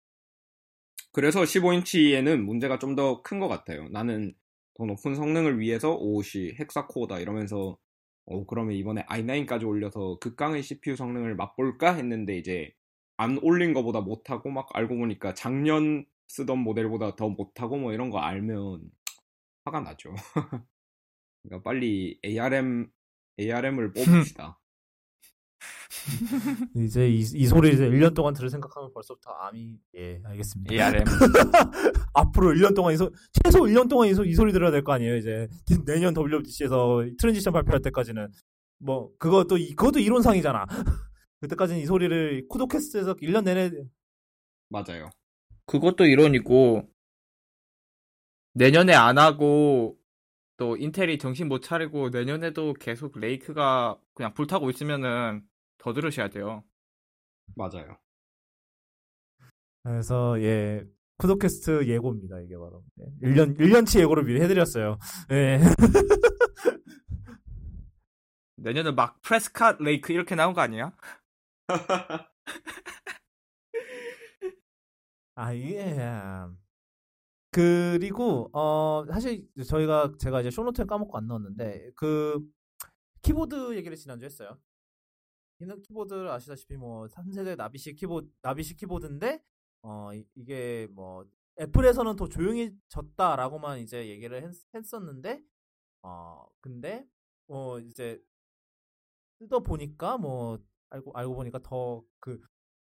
[1.13, 3.89] 그래서 15인치에는 문제가 좀 더 큰 것 같아요.
[3.91, 4.35] 나는
[4.75, 7.79] 더 높은 성능을 위해서 오시 헥사코어다 이러면서
[8.27, 12.73] 어 그러면 이번에 i9까지 올려서 극강의 CPU 성능을 맛볼까 했는데 이제
[13.17, 18.19] 안 올린 거보다 못하고 막 알고 보니까 작년 쓰던 모델보다 더 못하고 뭐 이런 거
[18.21, 18.83] 알면
[19.65, 20.15] 화가 나죠.
[21.43, 22.91] 그러니까 빨리 ARM
[23.41, 23.93] ARM을
[24.35, 24.60] 뽑읍시다.
[26.77, 30.75] 이제 이, 이 소리 이제 1년 동안 들을 생각하면 벌써부터 암이 예 알겠습니다.
[30.75, 31.05] ARM.
[32.15, 33.11] 앞으로 1년 동안 이 소,
[33.45, 35.17] 최소 1년 동안 이, 소, 이 소리 들어야 될 거 아니에요.
[35.17, 35.49] 이제
[35.85, 38.29] 내년 WWDC에서 transition 발표할 때까지는
[38.79, 40.65] 뭐 그것도 이- 그것도 이론상이잖아.
[41.41, 43.71] 그때까지는 이 소리를 쿠도캐스트에서 1년 내내
[44.69, 45.11] 맞아요.
[45.67, 46.89] 그것도 이론이고
[48.55, 49.97] 내년에 안 하고
[50.57, 55.43] 또 인텔이 정신 못 차리고 내년에도 계속 Lake가 그냥 불타고 있으면은
[55.81, 56.63] 더 들으셔야 돼요.
[57.57, 57.99] 맞아요.
[59.83, 60.85] 그래서 예
[61.17, 64.99] 쿠도캐스트 예고입니다 이게 바로 예, 1년 1년치 예고를 미리 해드렸어요.
[65.33, 65.59] 예.
[68.57, 70.93] 내년은 막 프레스카 레이크 이렇게 나온 거 아니야?
[75.35, 75.97] 아 이게
[77.53, 82.39] 그리고 어 사실 저희가 제가 이제 쇼노트에 까먹고 안 넣었는데 그
[83.23, 84.59] 키보드 얘기를 지난주 에 했어요.
[85.61, 89.43] 이는 키보드 아시다시피 뭐 3세대 나비식 키보드 나비식 키보드인데
[89.83, 91.25] 어 이- 이게 뭐
[91.61, 95.43] 애플에서는 더 조용해졌다라고만 이제 얘기를 했, 했었는데
[96.03, 97.05] 어 근데
[97.49, 98.21] 어 이제
[99.39, 100.59] 뜯어 보니까 뭐
[100.91, 102.39] 알고 알고 보니까 더 그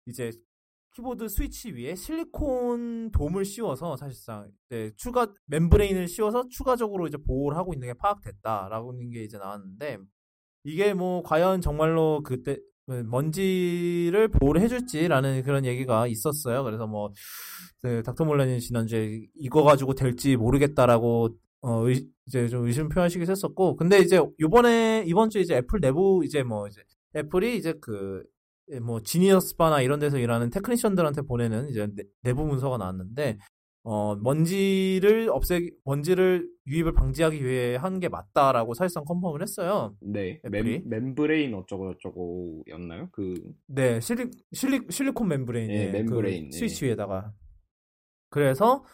[0.06, 0.30] 이제
[0.94, 7.74] 키보드 스위치 위에 실리콘 돔을 씌워서 사실상 이제 추가 멤브레인을 씌워서 추가적으로 이제 보호를 하고
[7.74, 9.98] 있는 게 파악됐다라는 게 이제 나왔는데
[10.64, 12.58] 이게 뭐 과연 정말로 그때
[13.22, 16.64] 먼지를 보호를 해줄지라는 그런 얘기가 있었어요.
[16.64, 21.30] 그래서 뭐그 닥터 몰라님 지난주에 이거 가지고 될지 모르겠다라고
[21.60, 26.22] 어 의- 이제 좀 의심 표현하시기도 했었고 근데 이제 요번에 이번 주 이제 애플 내부
[26.24, 26.82] 이제 뭐 이제
[27.16, 28.22] 애플이 이제 그
[28.82, 33.38] 뭐 지니어스 바나 이런 데서 일하는 테크니션들한테 보내는 이제 내- 내부 문서가 나왔는데
[33.90, 39.96] 어 먼지를 없애 먼지를 유입을 방지하기 위해 한 게 맞다라고 사실상 confirm을 했어요.
[40.02, 40.40] 네.
[40.44, 40.82] 애플이?
[40.84, 43.08] 멤, membrane 어쩌고 저쩌고였나요?
[43.12, 43.34] 그
[43.66, 46.58] 네, 실리 실리 실리콘 membrane, 예, 예, membrane, 그 예.
[46.58, 47.32] 스위치 위에다가
[48.30, 48.84] 그래서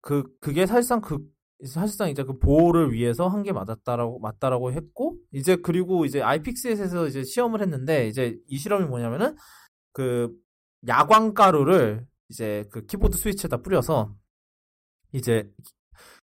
[0.00, 1.18] 그 그게 사실상 그
[1.66, 7.22] 사실상 이제 그 보호를 위해서 한 게 맞았다라고 맞다라고 했고 이제 그리고 이제 아이픽스에서 이제
[7.24, 9.36] 시험을 했는데 이제 이 실험이 뭐냐면은
[9.92, 10.32] 그
[10.88, 14.14] 야광 가루를 이제 그 키보드 스위치에다 뿌려서
[15.12, 15.50] 이제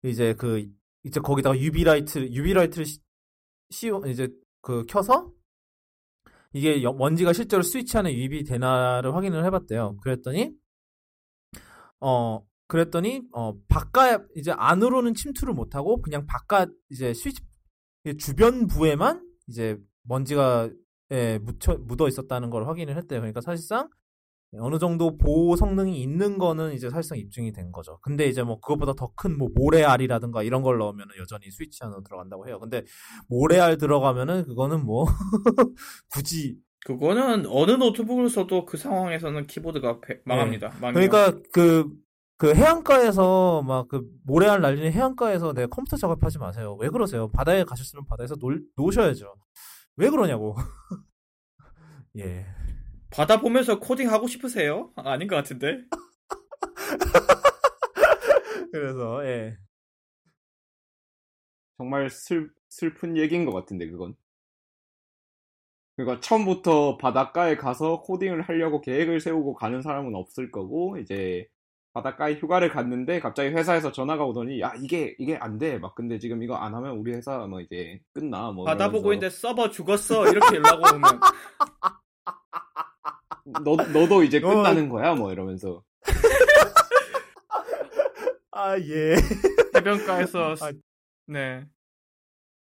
[0.03, 0.67] 이제 그
[1.05, 3.01] 이제 거기다가 UV light UV light를 시-
[3.71, 4.29] 씌워 이제
[4.63, 5.33] 그 켜서
[6.53, 9.99] 이게 여- 먼지가 실제로 스위치 안에 유입이 되나를 확인을 해봤대요.
[10.03, 10.53] 그랬더니
[12.01, 17.43] 어 그랬더니 어 바깥 이제 안으로는 침투를 못하고 그냥 바깥 이제 스위치
[18.19, 20.71] 주변부에만 이제 먼지가
[21.11, 23.21] 예, 묻혀 묻어 있었다는 걸 확인을 했대요.
[23.21, 23.89] 그러니까 사실상
[24.55, 27.99] 어느 정도 보호 성능이 있는 거는 이제 사실상 입증이 된 거죠.
[28.01, 32.47] 근데 이제 뭐 그것보다 더 큰 뭐 모래알이라든가 이런 걸 넣으면 여전히 스위치 안으로 들어간다고
[32.49, 32.59] 해요.
[32.59, 32.85] 근데
[33.29, 35.05] 모래알 들어가면은 그거는 뭐
[36.11, 40.69] 굳이 그거는 어느 노트북을 써도 그 상황에서는 키보드가 배- 망합니다.
[40.81, 40.95] 망해요.
[41.09, 41.91] 그러니까 그,
[42.39, 46.77] 그 해안가에서 막 그 모래알 날리는 해안가에서 내 컴퓨터 작업하지 마세요.
[46.81, 47.31] 왜 그러세요?
[47.33, 49.35] 바다에 가셨으면 바다에서 놀, 노셔야죠.
[49.97, 50.57] 왜 그러냐고.
[52.19, 52.47] 예.
[53.11, 54.93] 바다 보면서 코딩 하고 싶으세요?
[54.97, 55.79] 아, 아닌 것 같은데.
[58.73, 59.57] 그래서, 예.
[61.79, 64.15] 정말 슬, 슬픈 얘기인 것 같은데 그건.
[65.97, 71.49] 그러니까 처음부터 바닷가에 가서 코딩을 하려고 계획을 세우고 가는 사람은 없을 거고 이제
[71.93, 75.79] 바닷가에 휴가를 갔는데 갑자기 회사에서 전화가 오더니 야 이게 이게 안 돼.
[75.79, 78.53] 막 근데 지금 이거 안 하면 우리 회사 뭐 이제 끝나.
[78.53, 80.29] 뭐 바다 보고 있는데 서버 죽었어.
[80.29, 81.03] 이렇게 연락 오면.
[83.65, 85.83] 너 너도 이제 너- 끝나는 거야 뭐 이러면서
[88.51, 89.17] 아, 예.
[89.77, 90.73] 해변가에서 아.
[91.27, 91.65] 네.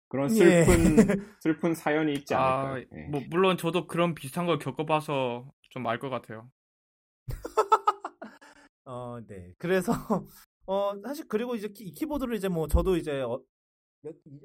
[0.10, 0.64] 그런 예.
[0.66, 2.98] 슬픈 슬픈 사연이 있지 아, 않을까.
[2.98, 3.04] 예.
[3.10, 6.50] 뭐 물론 저도 그런 비슷한 걸 겪어봐서 좀 알 것 같아요.
[8.86, 9.54] 어, 네.
[9.58, 9.92] 그래서,
[10.68, 13.42] 어, 사실, 그리고 이제 키, 이 키보드를 이제 뭐, 저도 이제, 어, 몇-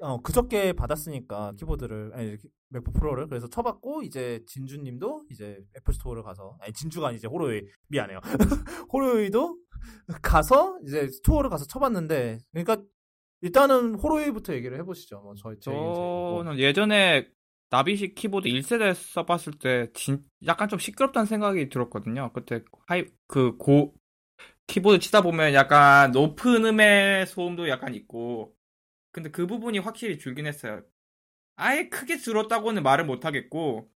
[0.01, 2.37] 어, 그저께 받았으니까, 키보드를, 아니,
[2.69, 3.27] 맥북 프로를.
[3.27, 8.19] 그래서 쳐봤고, 이제, 진주님도 이제 애플 스토어를 가서, 아니, 진주가 아니지, 호로이, 미안해요.
[8.93, 9.57] 호로이도
[10.21, 12.81] 가서, 이제, 스토어를 가서 쳐봤는데, 그러니까,
[13.41, 15.21] 일단은 호로이부터 얘기를 해보시죠.
[15.21, 15.57] 뭐, 저희.
[15.61, 17.27] 저는 예전에
[17.69, 22.31] 나비식 키보드 1세대 써봤을 때 진, 약간 좀 시끄럽다는 생각이 들었거든요.
[22.33, 23.93] 그때 high 그 고
[24.67, 28.53] 키보드 치다 보면 약간 높은 음의 소음도 약간 있고
[29.11, 30.83] 근데 그 부분이 확실히 줄긴 했어요.
[31.55, 33.91] 아예 크게 줄었다고는 말을 못 하겠고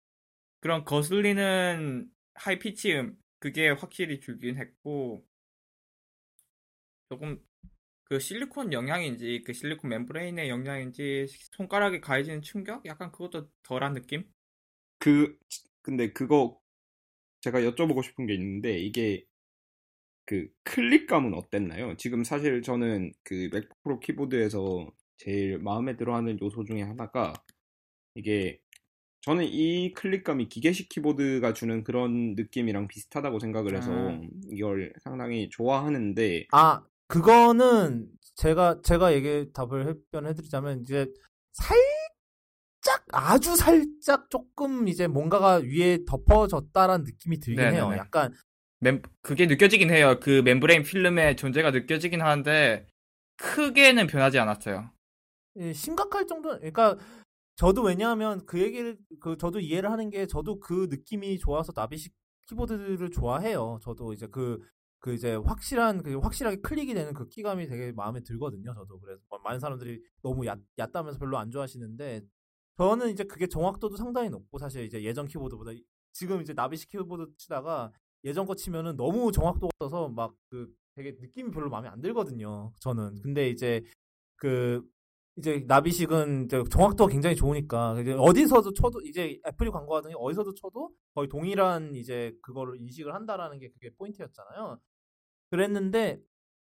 [0.60, 5.26] 그런 거슬리는 high pitch 음 그게 확실히 줄긴 했고
[7.08, 7.38] 조금
[8.04, 14.30] 그 실리콘 영향인지 그 실리콘 membrane의 영향인지 손가락에 가해지는 충격 약간 그것도 덜한 느낌?
[14.98, 15.38] 그
[15.82, 16.60] 근데 그거
[17.42, 19.26] 제가 여쭤보고 싶은 게 있는데 이게
[20.24, 21.96] 그 클릭감은 어땠나요?
[21.96, 24.90] 지금 사실 저는 그 맥북 프로 키보드에서
[25.22, 27.32] 제일 마음에 들어하는 요소 중에 하나가
[28.16, 28.60] 이게
[29.20, 34.20] 저는 이 클릭감이 기계식 키보드가 주는 그런 느낌이랑 비슷하다고 생각을 해서 아.
[34.50, 41.06] 이걸 상당히 좋아하는데 아, 그거는 제가 제가 얘기 답을 해변해드리자면 이제
[41.52, 47.84] 살짝 아주 살짝 조금 이제 뭔가가 위에 덮어졌다라는 느낌이 들긴 해요.
[47.84, 47.98] 네네네.
[47.98, 48.34] 약간
[48.80, 50.18] 멤, 그게 느껴지긴 해요.
[50.20, 52.88] 그 멤브레인 필름의 존재가 느껴지긴 하는데
[53.36, 54.90] 크게는 변하지 않았어요.
[55.56, 56.50] 예, 심각할 정도.
[56.56, 56.98] 그러니까
[57.56, 62.14] 저도 왜냐하면 그 얘기를 그 저도 이해를 하는 게 저도 그 느낌이 좋아서 나비식
[62.48, 63.78] 키보드를 좋아해요.
[63.82, 64.58] 저도 이제 그
[65.02, 68.72] 그 이제 확실한 그 확실하게 클릭이 되는 그 키감이 되게 마음에 들거든요.
[68.72, 72.22] 저도 그래서 뭐 많은 사람들이 너무 얕, 얕다면서 별로 안 좋아하시는데
[72.78, 75.72] 저는 이제 그게 정확도도 상당히 높고 사실 이제 예전 키보드보다
[76.12, 77.92] 지금 이제 나비식 키보드 치다가
[78.24, 82.72] 예전 거 치면은 너무 정확도가 없어서 막 그 되게 느낌이 별로 마음에 안 들거든요.
[82.80, 83.82] 저는 근데 이제
[84.36, 84.84] 그
[85.38, 91.28] 이제 나비식은 이제 정확도가 굉장히 좋으니까 이제 어디서도 쳐도 이제 애플이 광고하더니 어디서도 쳐도 거의
[91.28, 94.78] 동일한 이제 그거를 인식을 한다라는 게 그게 포인트였잖아요.
[95.50, 96.20] 그랬는데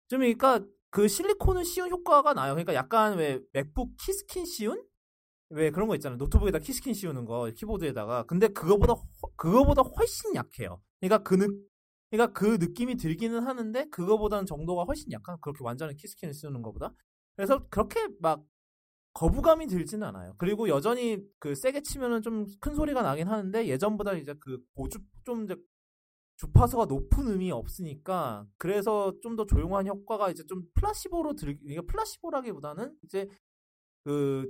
[0.10, 2.53] 좀 그러니까 그 실리콘은 씌운 효과가 나요.
[2.53, 4.84] 그러니까 약간 왜 맥북 키스킨 씌운
[5.49, 6.18] 왜 그런 거 있잖아요.
[6.18, 10.82] 노트북에다 키스킨 씌우는 거 키보드에다가 근데 그거보다 훨- 그거보다 훨씬 약해요.
[10.99, 11.47] 그러니까 그 느,
[12.12, 16.91] 그러니까 그 느낌이 들기는 하는데 그거보다는 정도가 훨씬 약한 그렇게 완전히 키스킨을 씌우는 것보다
[17.38, 18.45] 그래서 그렇게 막
[19.13, 20.35] 거부감이 들지는 않아요.
[20.39, 25.45] 그리고 여전히 그 세게 치면은 좀 큰 소리가 나긴 하는데 예전보다 이제 그 고주 좀
[25.45, 25.55] 이제
[26.38, 32.95] 주파수가 높은 음이 없으니까 그래서 좀 더 조용한 효과가 이제 좀 플라시보로 들 이게 플라시보라기보다는
[33.03, 33.27] 이제
[34.03, 34.47] 그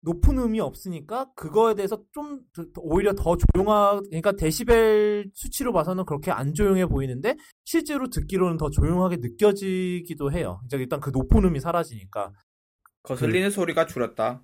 [0.00, 2.40] 높은 음이 없으니까 그거에 대해서 좀
[2.76, 9.16] 오히려 더 조용하 그러니까 데시벨 수치로 봐서는 그렇게 안 조용해 보이는데 실제로 듣기로는 더 조용하게
[9.20, 10.60] 느껴지기도 해요.
[10.66, 12.32] 이제 일단 그 높은 음이 사라지니까
[13.02, 14.42] 거슬리는 소리가 줄었다.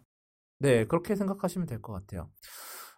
[0.58, 2.30] 네, 그렇게 생각하시면 될 것 같아요.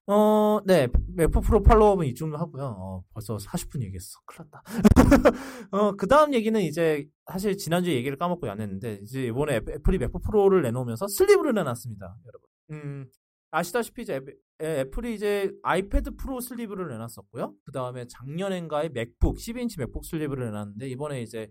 [0.08, 2.64] 어, 네, 맥북 프로 팔로우업은 이쯤 하고요.
[2.64, 4.20] 어, 벌써 40분 얘기했어.
[4.24, 4.62] 큰일 났다.
[5.72, 9.98] 어, 그 다음 얘기는 이제, 사실 지난주에 얘기를 까먹고 안 했는데, 이제 이번에 애플- 애플이
[9.98, 12.48] 맥북 프로를 내놓으면서 슬리브를 내놨습니다, 여러분.
[12.70, 13.10] 음,
[13.50, 14.20] 아시다시피 이제
[14.62, 17.54] 애플이 이제 아이패드 프로 슬리브를 내놨었고요.
[17.64, 21.50] 그 다음에 작년엔가에 맥북, 12인치 맥북 슬리브를 내놨는데, 이번에 이제,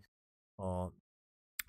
[0.58, 0.90] 어,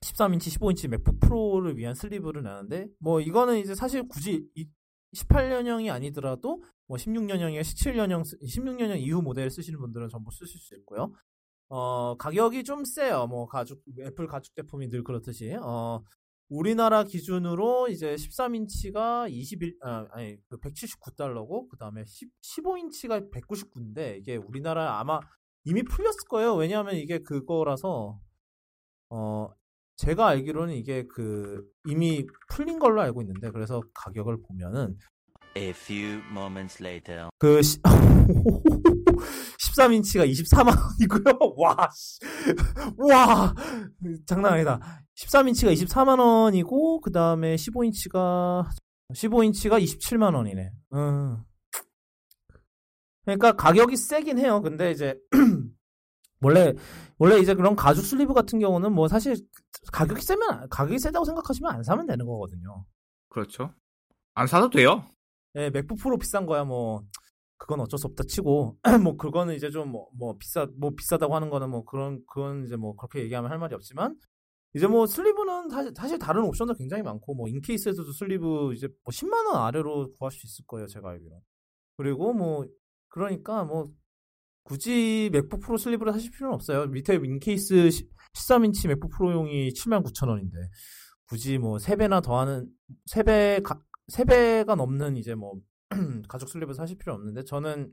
[0.02, 4.68] 13인치, 15인치 맥북 프로를 위한 슬리브를 내는데 뭐 이거는 이제 사실 굳이 이-
[5.14, 11.12] 18년형이 아니더라도 뭐 16년형이나 17년형, 16년형 이후 모델 쓰시는 분들은 전부 쓰실 수 있고요.
[11.68, 13.26] 어, 가격이 좀 세요.
[13.26, 16.02] 뭐 가죽 애플 가죽 제품이 늘 그렇듯이 어,
[16.48, 25.00] 우리나라 기준으로 이제 13인치가 21, 아, 아니, 그 179달러고, 그 다음에 15인치가 199인데, 이게 우리나라
[25.00, 25.18] 아마
[25.64, 26.54] 이미 풀렸을 거예요.
[26.54, 28.20] 왜냐하면 이게 그거라서,
[29.10, 29.48] 어,
[29.96, 34.96] 제가 알기로는 이게 그, 이미 풀린 걸로 알고 있는데, 그래서 가격을 보면은,
[35.56, 37.30] A few moments later.
[37.38, 37.80] 그, 시,
[39.76, 41.38] 13인치가 24만 원이고요.
[41.56, 42.18] 와, 씨.
[42.96, 43.54] 와,
[44.26, 44.80] 장난 아니다.
[45.16, 48.66] 13인치가 24만 원이고 그 다음에 15인치가
[49.12, 50.70] 15인치가 27만 원이네.
[50.94, 51.38] 음.
[53.24, 54.60] 그러니까 가격이 세긴 해요.
[54.62, 55.18] 근데 이제
[56.40, 56.74] 원래
[57.18, 59.36] 원래 이제 그런 가죽 슬리브 같은 경우는 뭐 사실
[59.92, 62.84] 가격이 세면 가격이 세다고 생각하시면 안 사면 되는 거거든요.
[63.28, 63.72] 그렇죠.
[64.34, 65.04] 안 사도 돼요.
[65.56, 67.02] 예, 맥북 프로 비싼 거야 뭐
[67.58, 71.70] 그건 어쩔 수 없다 치고 뭐 그거는 이제 좀뭐 뭐 비싸 뭐 비싸다고 하는 거는
[71.70, 74.16] 뭐 그런 그건 이제 뭐 그렇게 얘기하면 할 말이 없지만
[74.74, 79.46] 이제 뭐 슬리브는 사실, 사실 다른 옵션도 굉장히 많고 뭐 인케이스에서도 슬리브 이제 뭐 10만
[79.46, 81.40] 원 아래로 구할 수 있을 거예요 제가 알기로
[81.96, 82.66] 그리고 뭐
[83.08, 83.86] 그러니까 뭐
[84.66, 87.88] 굳이 맥북 프로 슬리브를 사실 필요는 없어요 밑에 인케이스
[88.34, 90.58] 13인치 맥북 프로용이 7만 9천 원인데
[91.28, 92.68] 굳이 뭐 3배나 더 하는
[93.08, 93.80] 3배 가,
[94.12, 95.54] 3배가 넘는 이제 뭐
[96.28, 97.92] 가죽 슬리브 사실 필요 없는데 저는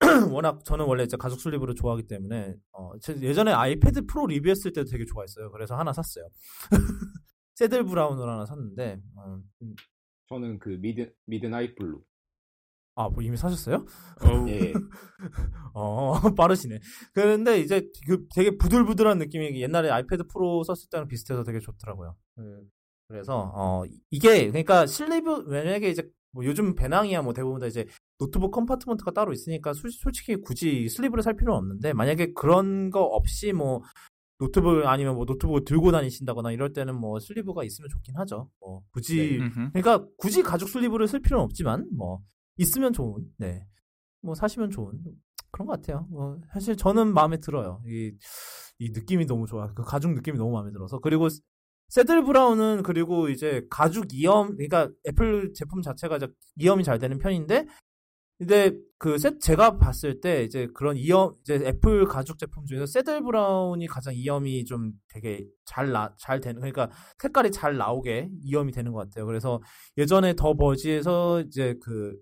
[0.30, 5.06] 워낙 저는 원래 이제 가죽 슬리브를 좋아하기 때문에 어, 예전에 아이패드 프로 리뷰했을 때도 되게
[5.06, 5.50] 좋아했어요.
[5.50, 6.28] 그래서 하나 샀어요.
[7.54, 9.40] Saddle Brown을 하나 샀는데 어,
[10.28, 12.02] 저는 그 Mid Midnight Blue.
[12.96, 13.84] 아, 뭐 이미 사셨어요?
[14.48, 14.72] 예.
[15.72, 16.78] 어, 빠르시네.
[17.12, 22.14] 그런데 이제 그 되게 부들부들한 느낌이 옛날에 아이패드 프로 썼을 때랑 비슷해서 되게 좋더라고요.
[23.08, 27.86] 그래서 어 이게 그러니까 슬리브 만약에 이제 뭐 요즘 배낭이야 뭐 대부분 다 이제
[28.18, 33.52] 노트북 compartment가 따로 있으니까 수, 솔직히 굳이 슬리브를 살 필요는 없는데 만약에 그런 거 없이
[33.52, 33.82] 뭐
[34.38, 38.50] 노트북 아니면 뭐 노트북을 들고 다니신다거나 이럴 때는 뭐 슬리브가 있으면 좋긴 하죠.
[38.60, 39.70] 뭐 굳이 네.
[39.72, 42.20] 그러니까 굳이 가죽 슬리브를 쓸 필요는 없지만 뭐
[42.56, 43.66] 있으면 좋은 네.
[44.22, 44.92] 뭐 사시면 좋은
[45.50, 46.06] 그런 것 같아요.
[46.10, 47.80] 뭐 사실 저는 마음에 들어요.
[47.86, 48.12] 이,
[48.78, 49.72] 이 느낌이 너무 좋아.
[49.74, 51.28] 그 가죽 느낌이 너무 마음에 들어서 그리고
[51.88, 56.18] saddle brown은 그리고 이제 가죽 이염 그러니까 애플 제품 자체가
[56.56, 57.66] 이염이 잘 되는 편인데
[58.38, 63.22] 근데 그 세, 제가 봤을 때 이제 그런 이염 이제 애플 가죽 제품 중에서 saddle
[63.22, 69.26] brown이 가장 이염이 좀 되게 잘나잘 되는 그러니까 색깔이 잘 나오게 이염이 되는 것 같아요.
[69.26, 69.62] 그래서
[69.98, 72.16] 예전에 더 버지에서 이제 그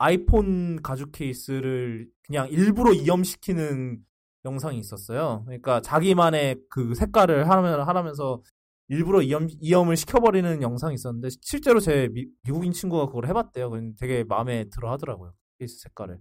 [0.00, 3.98] 아이폰 가죽 케이스를 그냥 일부러 이염시키는
[4.46, 5.42] 영상이 있었어요.
[5.44, 8.42] 그러니까 자기만의 그 색깔을 하라면 하라면서
[8.88, 13.70] 일부러 이염, 이염을 시켜버리는 영상이 있었는데 실제로 제 미, 국인 친구가 그걸 해봤대요.
[13.98, 15.34] 되게 마음에 들어 하더라고요.
[15.58, 16.18] 케이스 색깔을.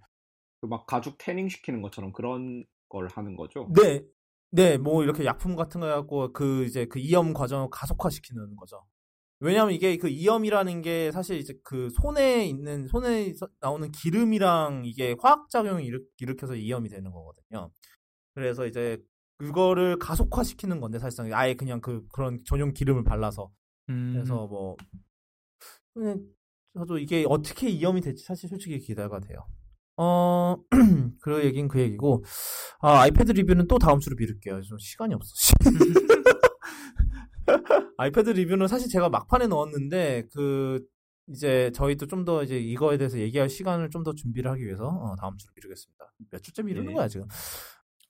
[0.61, 3.71] 그 막 가죽 태닝 시키는 것처럼 그런 걸 하는 거죠?
[3.73, 4.01] 네.
[4.51, 8.84] 네, 뭐 이렇게 약품 같은 거 해갖고 그 이제 그 이염 과정을 가속화시키는 거죠.
[9.41, 15.49] 왜냐하면 이게 그 이염이라는 게 사실 이제 그 손에 있는 손에 나오는 기름이랑 이게 화학
[15.49, 17.71] 작용을 일으, 일으켜서 이염이 되는 거거든요.
[18.35, 19.01] 그래서 이제
[19.37, 23.49] 그거를 가속화시키는 건데 사실상 아예 그냥 그 그런 전용 기름을 발라서
[23.89, 24.11] 음.
[24.13, 24.75] 그래서 뭐
[25.93, 26.19] 그냥
[26.77, 29.45] 저도 이게 어떻게 이염이 될지 사실 솔직히 기대가 돼요.
[29.95, 30.55] 어,
[31.21, 32.23] 그 얘긴 그 얘기고,
[32.79, 34.61] 아, 아이패드 리뷰는 또 다음 주로 미룰게요.
[34.61, 35.33] 좀 시간이 없어.
[37.99, 40.81] 아이패드 리뷰는 사실 제가 막판에 넣었는데, 그,
[41.27, 45.15] 이제 저희도 좀 더 이제 이거에 대해서 얘기할 시간을 좀 더 준비를 하기 위해서, 어,
[45.17, 46.13] 다음 주로 미루겠습니다.
[46.31, 46.93] 몇 주째 미루는 네.
[46.93, 47.27] 거야, 지금?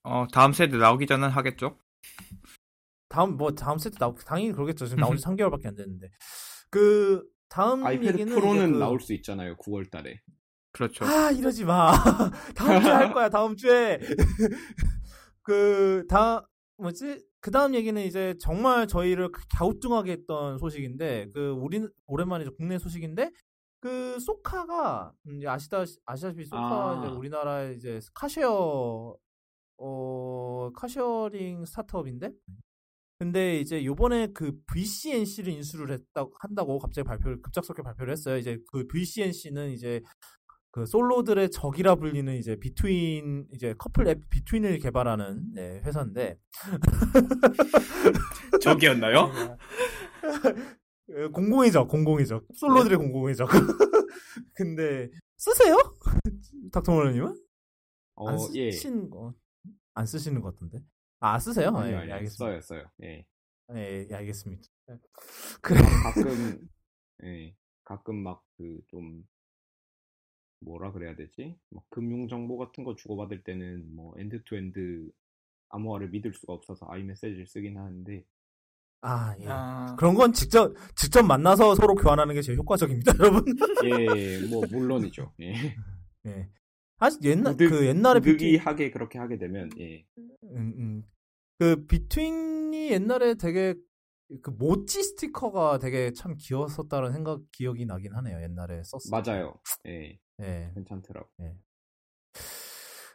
[0.03, 1.77] 어, 다음 세대 나오기 전엔 하겠죠?
[3.09, 4.85] 다음, 뭐, 다음 세트 나오, 당연히 그러겠죠.
[4.85, 6.09] 지금 나온 지 3개월밖에 안 됐는데.
[6.69, 9.55] 그, 다음 아이패드 얘기는 프로는 그- 나올 수 있잖아요.
[9.57, 10.19] 9월 달에.
[10.71, 11.03] 그렇죠.
[11.03, 11.91] 아, 이러지 마.
[12.55, 13.99] 다음 주에 할 거야, 다음 주에.
[15.41, 17.25] 그, 다, 뭐지?
[17.41, 23.31] 그 다음 얘기는 이제 정말 저희를 갸우뚱하게 했던 소식인데, 그, 우리, 오랜만에 국내 소식인데,
[23.79, 26.99] 그, 쏘카가, 음, 이제 아시다, 아시다시피 쏘카, 아.
[26.99, 29.15] 이제 우리나라에 이제 car share,
[29.77, 32.31] 어, car sharing 스타트업인데?
[33.19, 38.37] 근데 이제 요번에 그 VCNC를 인수를 했다고, 한다고 갑자기 발표를, 급작스럽게 발표를 했어요.
[38.37, 40.01] 이제 그 VCNC는 이제
[40.71, 46.37] 그 솔로들의 적이라 불리는 이제 비트윈 이제 커플 앱 비트윈을 개발하는 네, 회사인데?
[49.25, 49.57] 어,
[51.33, 53.47] 공공의 적, 공공의 적, 솔로들의 공공의 적.
[54.53, 55.75] 근데 쓰세요?
[56.71, 57.35] 닥터모르님은
[58.15, 58.71] 어, 안 예.
[58.71, 59.33] 쓰시는 거,
[59.95, 60.79] 안 쓰시는 것 같은데.
[61.19, 61.69] 아 쓰세요?
[61.69, 62.09] 아니요, 예, 아니요.
[62.09, 62.45] 예, 알겠습니다.
[62.45, 62.85] 써요, 써요.
[63.03, 63.25] 예.
[63.75, 64.63] 예, 예, 알겠습니다.
[65.61, 65.81] 그래.
[66.03, 66.67] 가끔,
[67.23, 67.55] 예.
[67.83, 69.23] 가끔 막 그 좀
[70.61, 71.55] 뭐라 그래야 되지?
[71.69, 75.09] 막 금융 정보 같은 거 주고받을 때는 뭐 end to end
[75.69, 78.23] 암호화를 믿을 수가 없어서 iMessage를 쓰긴 하는데
[79.01, 79.45] 아, 예.
[79.47, 83.45] 아, 그런 건 직접 직접 만나서 서로 교환하는 게 제일 효과적입니다, 여러분.
[83.85, 85.31] 예, 뭐 물론이죠.
[85.39, 85.53] 예.
[86.25, 86.49] 예.
[86.97, 90.05] 사실 옛날 우득- 그 옛날에 비트윈, 느기하게 그렇게 하게 되면 예.
[90.17, 91.03] 음, 음.
[91.59, 93.75] 그 비트윈이 옛날에 되게
[94.41, 98.41] 그 모찌 스티커가 되게 참 귀여웠었다는 생각 기억이 나긴 하네요.
[98.41, 99.09] 옛날에 썼어.
[99.11, 99.57] 맞아요.
[99.87, 100.71] 예, 예.
[100.73, 101.29] 괜찮더라고.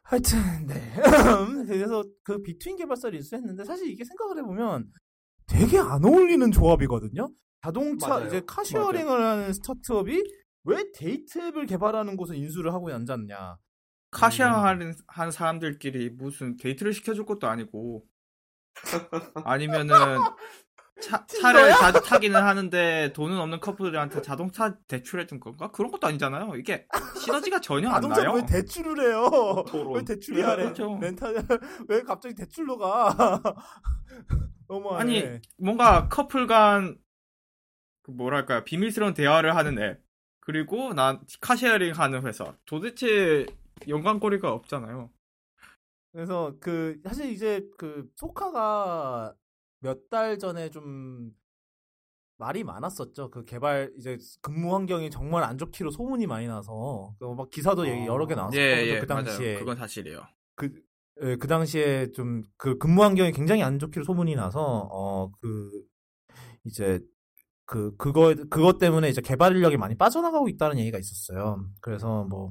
[0.04, 0.92] 하여튼 네.
[1.66, 4.92] 그래서 그 비트윈 개발사를 인수했는데 사실 이게 생각을 해보면
[5.46, 7.28] 되게 안 어울리는 조합이거든요.
[7.62, 8.26] 자동차 맞아요.
[8.26, 10.22] 이제 car sharing을 하는 스타트업이
[10.64, 13.56] 왜 데이트 앱을 개발하는 곳을 인수를 하고 앉았냐.
[14.10, 18.04] car share 하는 한 사람들끼리 무슨 데이트를 시켜줄 것도 아니고
[19.44, 19.96] 아니면은
[21.00, 25.70] 차, 차를 자주 타기는 하는데 돈은 없는 커플들한테 자동차 대출해 준 건가?
[25.70, 26.54] 그런 것도 아니잖아요.
[26.56, 26.86] 이게
[27.20, 28.34] 시너지가 전혀 안 나요.
[28.34, 29.64] 왜 대출을 해요?
[29.68, 29.96] 토론.
[29.96, 30.64] 왜 대출이 하래?
[30.64, 30.98] 그렇죠.
[31.00, 31.34] 렌탈
[31.88, 33.40] 왜 갑자기 대출로 가?
[34.68, 35.00] 너무하네.
[35.00, 36.96] 아니 뭔가 커플 간그
[38.08, 40.02] 뭐랄까요 비밀스러운 대화를 하는 앱
[40.40, 43.46] 그리고 난 car sharing 하는 회사 도대체
[43.88, 45.10] 연관고리가 없잖아요.
[46.12, 49.34] 그래서 그 사실 이제 그 소카가
[49.84, 51.30] 몇 달 전에 좀
[52.38, 53.30] 말이 많았었죠.
[53.30, 58.26] 그 개발 이제 근무 환경이 정말 안 좋기로 소문이 많이 나서 그막 기사도 얘기 여러
[58.26, 58.62] 개 나왔었거든요.
[58.64, 59.58] 예, 예, 그 당시에 맞아요.
[59.60, 60.22] 그건 사실이에요.
[60.56, 60.72] 그,
[61.22, 65.70] 예, 그 당시에 좀 그 근무 환경이 굉장히 안 좋기로 소문이 나서 어 그
[66.64, 66.98] 이제
[67.66, 71.64] 그 그거 그것 때문에 이제 개발 인력이 많이 빠져나가고 있다는 얘기가 있었어요.
[71.80, 72.50] 그래서 뭐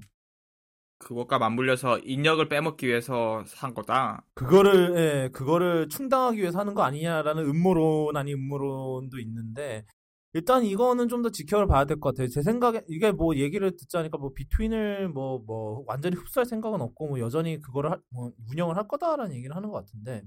[1.00, 4.26] 그것과 맞물려서 인력을 빼먹기 위해서 산 거다.
[4.36, 9.86] 그거를 예, 그거를 충당하기 위해서 하는 거 아니냐라는 음모론 아닌 음모론도 있는데
[10.34, 12.28] 일단 이거는 좀 더 지켜봐야 될 것 같아요.
[12.30, 17.20] 제 생각에 이게 뭐 얘기를 듣자니까 뭐 비트윈을 뭐 뭐 완전히 흡수할 생각은 없고 뭐
[17.20, 20.24] 여전히 그거를 할- 뭐 운영을 할 거다라는 얘기를 하는 것 같은데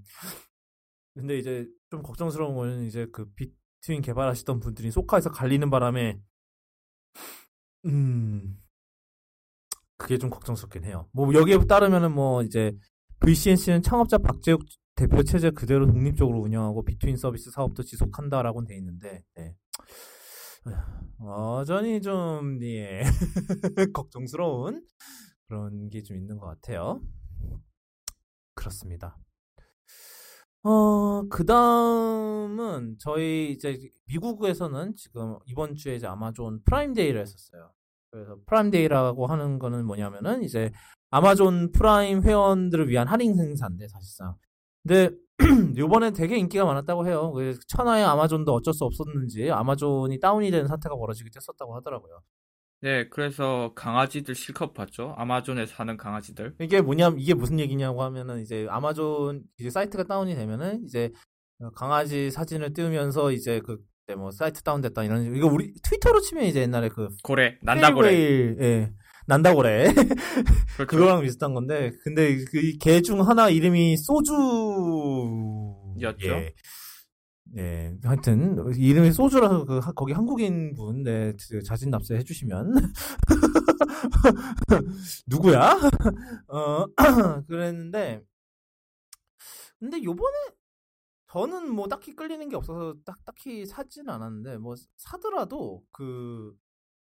[1.15, 6.21] 근데 이제 좀 걱정스러운 거는 이제 그 비트윈 개발하시던 분들이 소카에서 갈리는 바람에
[7.87, 8.59] 음
[9.97, 11.09] 그게 좀 걱정스럽긴 해요.
[11.13, 12.73] 뭐 여기에 따르면은 뭐 이제
[13.21, 14.63] VCNC는 창업자 박재욱
[14.95, 19.55] 대표 체제 그대로 독립적으로 운영하고 비트윈 서비스 사업도 지속한다라고는 돼 있는데 네.
[21.25, 23.03] 여전히 좀 예.
[23.95, 24.85] 걱정스러운
[25.49, 27.01] 그런 게 좀 있는 것 같아요.
[28.55, 29.17] 그렇습니다.
[30.63, 37.71] 어, 그 다음은 저희 이제 미국에서는 지금 이번 주에 이제 아마존 프라임 데이를 했었어요.
[38.17, 40.73] 그래서 프라임 데이라고 하는 거는 뭐냐면은 이제
[41.11, 44.35] 아마존 프라임 회원들을 위한 할인 행사인데 사실상.
[44.83, 45.15] 근데
[45.77, 47.31] 요번에 되게 인기가 많았다고 해요.
[47.33, 52.23] 그래서 천하의 아마존도 어쩔 수 없었는지 아마존이 다운이 되는 사태가 벌어지기도 했었다고 하더라고요.
[52.81, 55.15] 네, 그래서 강아지들 실컷 봤죠.
[55.19, 56.55] 아마존에 사는 강아지들.
[56.61, 61.13] 이게 뭐냐면 이게 무슨 얘기냐고 하면은 이제 아마존 이제 사이트가 다운이 되면은 이제
[61.75, 63.79] 강아지 사진을 띄우면서 이제 그
[64.15, 68.11] 뭐 사이트 다운됐다 이런 이거 우리 트위터로 치면 이제 옛날에 그 고래, 난다 고래.
[68.11, 68.93] 페이웨일, 예.
[69.27, 69.93] 난다 고래.
[70.77, 70.87] 그렇죠.
[70.87, 75.27] 그거랑 비슷한 건데, 근데 그개 중 하나 이름이 소주였죠.
[76.29, 76.55] 예.
[77.59, 77.93] 예.
[78.05, 82.75] 하여튼 이름이 소주라서 그 하- 거기 한국인 분, 네, 그 자진 납세해 주시면
[85.27, 85.77] 누구야?
[86.49, 86.85] 어
[87.49, 88.23] 그랬는데,
[89.81, 90.37] 근데 요번에
[91.33, 96.57] 저는 뭐 딱히 끌리는 게 없어서 딱 딱히 사지는 않았는데 뭐 사더라도 그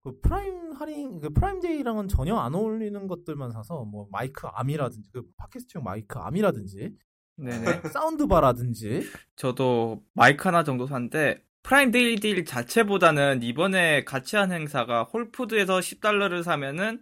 [0.03, 5.23] 그 프라임 할인, 그 프라임 데이랑은 전혀 안 어울리는 것들만 사서 뭐 마이크 arm이라든지 그
[5.37, 6.95] 팟캐스트용 마이크 arm이라든지
[7.35, 7.65] 네네.
[7.93, 9.03] soundbar라든지
[9.35, 16.43] 저도 마이크 하나 정도 샀는데 프라임 daily deal 자체보다는 이번에 같이 한 행사가 홀푸드에서 10달러를
[16.43, 17.01] 사면은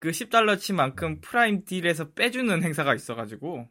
[0.00, 3.68] 그 10달러치만큼 프라임 deal에서 빼주는 행사가 있어가지고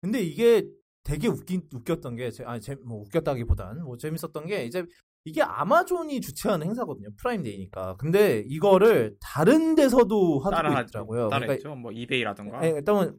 [0.00, 0.66] 근데 이게
[1.04, 4.84] 되게 웃긴 웃겼던 게 제- 아니 제, 뭐 웃겼다기보단 뭐 재밌었던 게 이제
[5.24, 11.74] 이게 아마존이 주최하는 행사거든요 프라임 데이니까 근데 이거를 다른 데서도 하고 따라 있더라고요 그러니까 따라했죠.
[11.76, 12.64] 뭐 이베이라던가.
[12.66, 13.16] 예, 일단은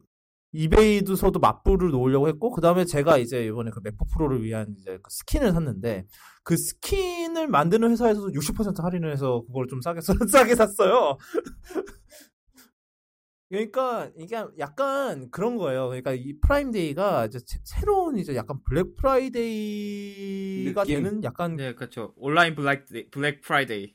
[0.56, 5.10] 이베이에서도 맞불을 놓으려고 했고 그 다음에 제가 이제 이번에 그 맥북 프로를 위한 이제 그
[5.10, 6.06] 스킨을 샀는데
[6.44, 11.18] 그 스킨을 만드는 회사에서도 60% 할인을 해서 그걸 좀 싸게 사- 싸게 샀어요.
[13.50, 15.86] 그러니까 이게 약간 그런 거예요.
[15.88, 21.02] 그러니까 이 프라임 데이가 이제 새- 새로운 이제 약간 블랙 프라이데이가 느낌.
[21.04, 22.12] 되는 약간 네, 그렇죠.
[22.16, 23.94] 온라인 블랙 블랙 프라이데이.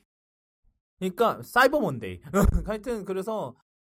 [0.98, 2.20] 그러니까 사이버 먼데이.
[2.66, 3.54] 하여튼 그래서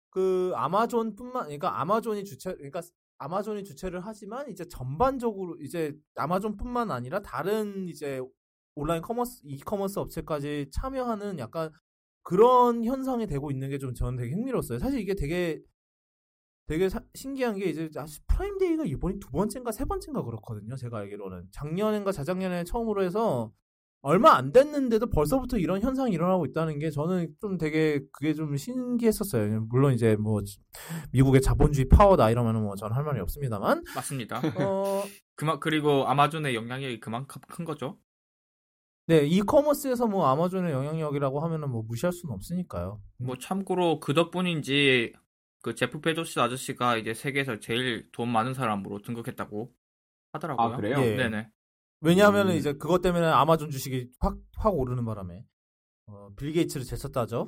[0.10, 2.82] 그 아마존뿐만 그러니까 아마존이 주최 그러니까
[3.18, 8.22] 아마존이 주최를 하지만 이제 전반적으로 이제 아마존뿐만 아니라 다른 이제
[8.76, 11.72] 온라인 commerce e-commerce 업체까지 참여하는 약간
[12.26, 14.80] 그런 현상이 되고 있는 게 좀 저는 되게 흥미로웠어요.
[14.80, 15.62] 사실 이게 되게
[16.68, 17.90] 되게 사- 신기한 게 이제
[18.28, 20.76] 프라임데이가 이번이 두 번째인가 세 번째인가 그렇거든요.
[20.76, 23.52] 제가 알기로는 작년인가 재작년에 처음으로 해서
[24.02, 29.62] 얼마 안 됐는데도 벌써부터 이런 현상이 일어나고 있다는 게 저는 좀 되게 그게 좀 신기했었어요.
[29.70, 30.42] 물론 이제 뭐
[31.12, 34.42] 미국의 자본주의 파워다 이러면은 뭐 저는 할 말이 없습니다만 맞습니다.
[34.60, 35.04] 어
[35.36, 38.00] 그만 그리고 아마존의 영향력이 그만큼 큰 거죠.
[39.08, 43.00] 네, e-commerce에서 뭐 아마존의 영향력이라고 하면은 뭐 무시할 수는 없으니까요.
[43.20, 45.14] 뭐 참고로 그 덕분인지
[45.62, 49.72] 그 제프 베조스 아저씨가 이제 세계에서 제일 돈 많은 사람으로 등극했다고
[50.34, 50.68] 하더라고요.
[50.68, 50.98] 아, 그래요?
[51.00, 51.16] 예.
[51.16, 51.50] 네네.
[52.02, 52.56] 왜냐하면 음.
[52.56, 55.44] 이제 그것 때문에 아마존 주식이 확, 확 오르는 바람에
[56.08, 57.48] 어, 빌 게이츠를 제쳤다죠.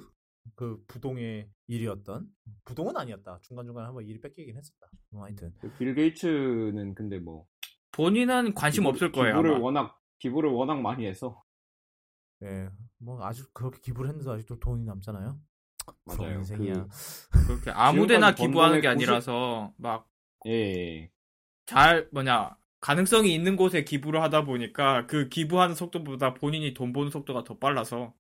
[0.56, 2.28] 그 부동의 일위였던
[2.66, 3.40] 부동은 아니었다.
[3.42, 4.88] 중간 중간 한번 일위 뺏기긴 했었다.
[5.10, 7.46] 뭐 하여튼 그빌 게이츠는 근데 뭐
[7.92, 9.34] 본인은 관심 기부- 없을 거예요.
[9.36, 9.64] 기부를 아마.
[9.66, 11.44] 워낙 기부를 워낙 많이 해서
[12.44, 15.40] 예, 뭐 아주 그렇게 기부를 했는데 아직도 돈이 남잖아요.
[16.06, 16.40] 맞아요.
[16.40, 16.88] 인생이야.
[17.32, 20.10] 그 렇게 아무데나 지금까지 번 기부하는 게 아니라서 막
[20.44, 21.12] 그, 예.
[21.66, 27.44] 잘 뭐냐 가능성이 있는 곳에 기부를 하다 보니까 그 기부하는 속도보다 본인이 돈 버는 속도가
[27.44, 28.14] 더 빨라서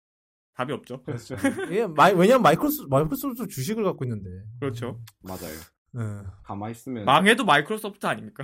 [0.55, 1.03] 답이 없죠.
[1.03, 1.35] 그렇죠.
[1.71, 4.29] 예, 마이, 왜냐면 마이크로소, 마이크로소프트 주식을 갖고 있는데.
[4.59, 4.99] 그렇죠.
[5.21, 5.53] 맞아요.
[5.99, 6.27] 예.
[6.43, 8.43] 가만히 있으면 망해도 마이크로소프트 아닙니까?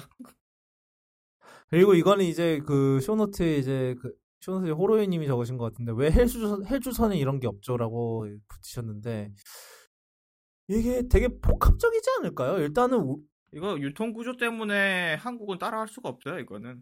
[1.70, 4.14] 그리고 이거는 이제 그 쇼노트에 이제 그
[4.44, 9.32] 쇼노트에 호로이님이 적으신 것 같은데 왜 헬주선 헬주선에 이런 게 없죠라고 붙이셨는데
[10.68, 12.58] 이게 되게 복합적이지 않을까요?
[12.60, 13.22] 일단은 우-
[13.54, 16.40] 이거 유통 구조 때문에 한국은 따라할 수가 없어요.
[16.40, 16.82] 이거는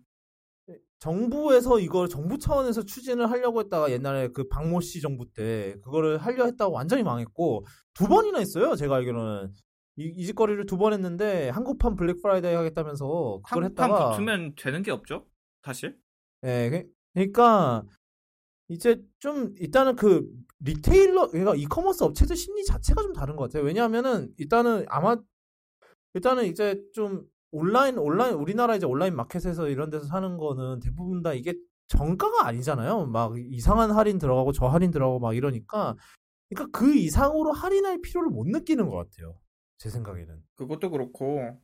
[1.00, 6.46] 정부에서 이걸 정부 차원에서 추진을 하려고 했다가 옛날에 그 박모 씨 정부 때 그거를 하려
[6.46, 8.76] 했다가 완전히 망했고 두 번이나 했어요.
[8.76, 9.52] 제가 알기로는
[9.98, 14.82] 이, 이 짓거리를 두 번 했는데 한국판 블랙 프라이데이 하겠다면서 그걸 한국판 했다가 붙으면 되는
[14.84, 15.26] 게 없죠.
[15.64, 15.98] 사실.
[16.44, 17.84] 예, 그- 그러니까
[18.68, 20.28] 이제 좀 일단은 그
[20.60, 23.64] retailer 그러니까 이커머스 업체들 심리 자체가 좀 다른 것 같아요.
[23.66, 25.18] 왜냐하면은 일단은 아마
[26.14, 31.34] 일단은 이제 좀 온라인 온라인 우리나라 이제 온라인 마켓에서 이런 데서 사는 거는 대부분 다
[31.34, 31.54] 이게
[31.88, 33.08] 정가가 아니잖아요.
[33.08, 35.96] 막 이상한 할인 들어가고 저 할인 들어가고 막 이러니까
[36.50, 39.38] 그러니까 그 이상으로 할인할 필요를 못 느끼는 것 같아요.
[39.78, 40.42] 제 생각에는.
[40.56, 41.58] 그것도 그렇고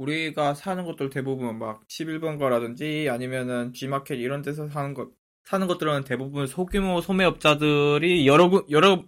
[0.00, 5.10] 우리가 사는 것들 대부분 막 11번 거라든지 아니면은 G마켓 이런 데서 사는 것
[5.44, 9.04] 사는 것들은 대부분 소규모 소매업자들이 여러 군- 여러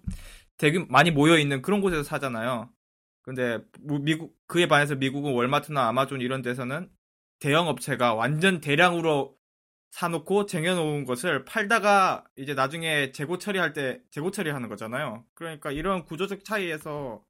[0.58, 2.68] 되게 많이 모여 있는 그런 곳에서 사잖아요.
[3.22, 6.90] 근데 무- 미국 그에 반해서 미국은 월마트나 아마존 이런 데서는
[7.38, 9.34] 대형 업체가 완전 대량으로
[9.92, 15.24] 사놓고 쟁여놓은 것을 팔다가 이제 나중에 재고 처리할 때 재고 처리하는 거잖아요.
[15.34, 17.22] 그러니까 이런 구조적 차이에서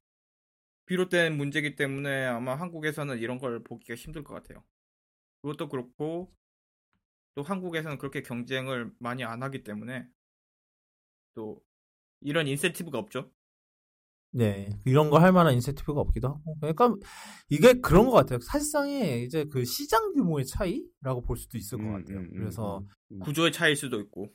[0.85, 4.63] 비롯된 문제이기 때문에 아마 한국에서는 이런 걸 보기가 힘들 것 같아요.
[5.41, 6.33] 그것도 그렇고
[7.35, 10.07] 또 한국에서는 그렇게 경쟁을 많이 안 하기 때문에
[11.35, 11.61] 또
[12.21, 13.31] 이런 인센티브가 없죠.
[14.31, 16.57] 네, 이런 거 할 만한 인센티브가 없기도 하고.
[16.59, 16.95] 그러니까
[17.49, 18.39] 이게 그런 것 같아요.
[18.39, 22.17] 사실상의 이제 그 시장 규모의 차이라고 볼 수도 있을 것 음, 같아요.
[22.19, 23.19] 음, 음, 그래서 음.
[23.19, 24.33] 구조의 차이일 수도 있고.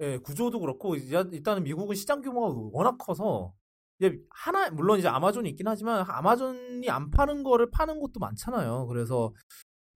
[0.00, 3.54] 예, 구조도 그렇고 일단은 미국은 시장 규모가 워낙 커서
[3.98, 8.86] 이제 하나 물론 이제 아마존이 있긴 하지만 아마존이 안 파는 거를 파는 곳도 많잖아요.
[8.88, 9.32] 그래서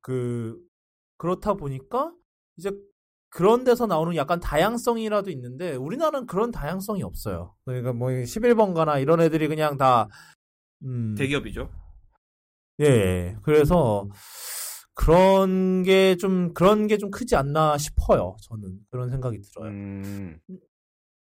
[0.00, 0.56] 그
[1.18, 2.12] 그렇다 보니까
[2.56, 2.70] 이제
[3.28, 7.54] 그런 데서 나오는 약간 다양성이라도 있는데 우리나라는 그런 다양성이 없어요.
[7.64, 10.08] 그러니까 뭐 11번가나 이런 애들이 그냥 다
[10.82, 11.70] 음, 대기업이죠.
[12.80, 13.36] 예.
[13.42, 14.08] 그래서
[14.94, 18.36] 그런 게 좀 그런 게 좀 크지 않나 싶어요.
[18.48, 19.70] 저는 그런 생각이 들어요.
[19.70, 20.40] 음,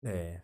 [0.02, 0.42] 네.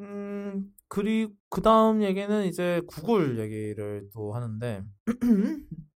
[0.00, 4.84] 음, 그리고 그 다음 얘기는 이제 구글 얘기를 또 하는데,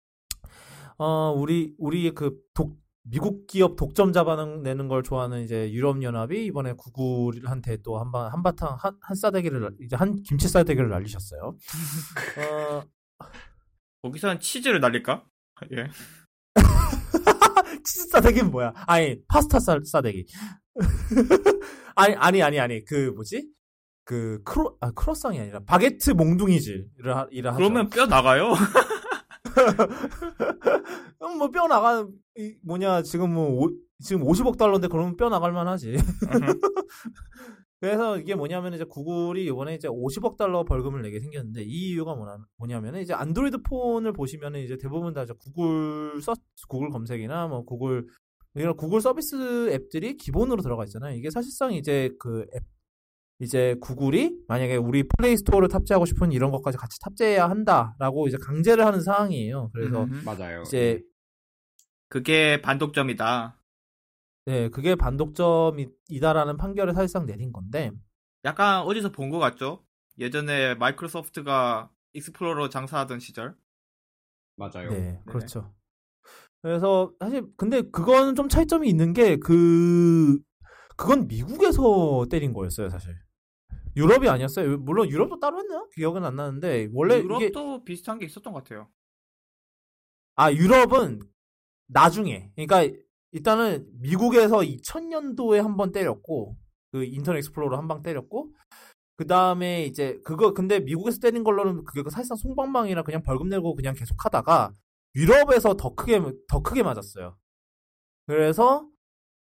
[0.99, 6.75] 어, 우리, 우리 그 독, 미국 기업 독점 잡아내는 걸 좋아하는 이제 유럽 연합이 이번에
[6.75, 11.57] 구글한테 또 한바, 한바탕, 한, 한 싸대기를, 날- 이제 한 김치 싸대기를 날리셨어요.
[12.39, 12.85] 어,
[14.03, 15.25] 거기서는 치즈를 날릴까?
[15.73, 15.89] 예.
[17.85, 18.73] 치즈 싸대기는 뭐야?
[18.87, 20.25] 아니, 파스타 싸, 싸대기.
[21.97, 23.53] 아니, 아니, 아니, 아니, 그, 뭐지?
[24.05, 27.59] 그, 크로, 아, 크로상이 아니라, 바게트 몽둥이질을 하, 일을 하죠.
[27.59, 28.53] 그러면 뼈 나가요.
[31.23, 35.53] 음, 뭐, 뼈 나가, 이, 뭐냐, 지금 뭐, 오, 지금 50억 달러인데, 그러면 뼈 나갈
[35.53, 35.97] 만 하지.
[37.81, 42.37] 그래서 이게 뭐냐면, 이제 구글이 이번에 이제 50억 달러 벌금을 내게 생겼는데, 이 이유가 뭐냐,
[42.59, 46.35] 뭐냐면, 이제 안드로이드 폰을 보시면은 이제 대부분 다 이제 구글 서,
[46.69, 48.07] 구글 검색이나 뭐, 구글,
[48.55, 51.17] 이런 구글 서비스 앱들이 기본으로 들어가 있잖아요.
[51.17, 52.63] 이게 사실상 이제 그 앱,
[53.41, 58.87] 이제 구글이 만약에 우리 플레이 스토어를 탑재하고 싶은 이런 것까지 같이 탑재해야 한다라고 이제 강제를
[58.87, 59.71] 하는 상황이에요.
[59.75, 60.23] 그래서 음.
[60.25, 60.63] 맞아요.
[60.63, 61.03] 이제
[62.09, 63.61] 그게 반독점이다.
[64.47, 67.91] 네, 그게 반독점이다라는 판결을 사실상 내린 건데,
[68.45, 69.85] 약간 어디서 본 것 같죠?
[70.19, 73.57] 예전에 마이크로소프트가 익스플로러 장사하던 시절.
[74.57, 74.91] 맞아요.
[74.91, 75.75] 네, 그렇죠.
[76.63, 80.39] 그래서 사실 근데 그거는 좀 차이점이 있는 게 그
[80.97, 83.15] 그건 미국에서 때린 거였어요, 사실.
[83.97, 84.79] 유럽이 아니었어요.
[84.79, 85.87] 물론 유럽도 따로 했나?
[85.95, 88.89] 기억은 안 나는데 원래 이게 유럽도 비슷한 게 있었던 것 같아요.
[90.37, 91.21] 아 유럽은
[91.89, 92.97] 나중에 그러니까
[93.33, 96.57] 일단은 미국에서 2000년도에 한 번 때렸고
[96.93, 98.51] 그 인터넷 익스플로러 한 방 때렸고
[99.17, 103.95] 그 다음에 이제 그거 근데 미국에서 때린 걸로는 그게 사실상 솜방망이라 그냥 벌금 내고 그냥
[103.95, 104.73] 계속 하다가
[105.17, 107.37] 유럽에서 더 크게 더 크게 맞았어요.
[108.27, 108.89] 그래서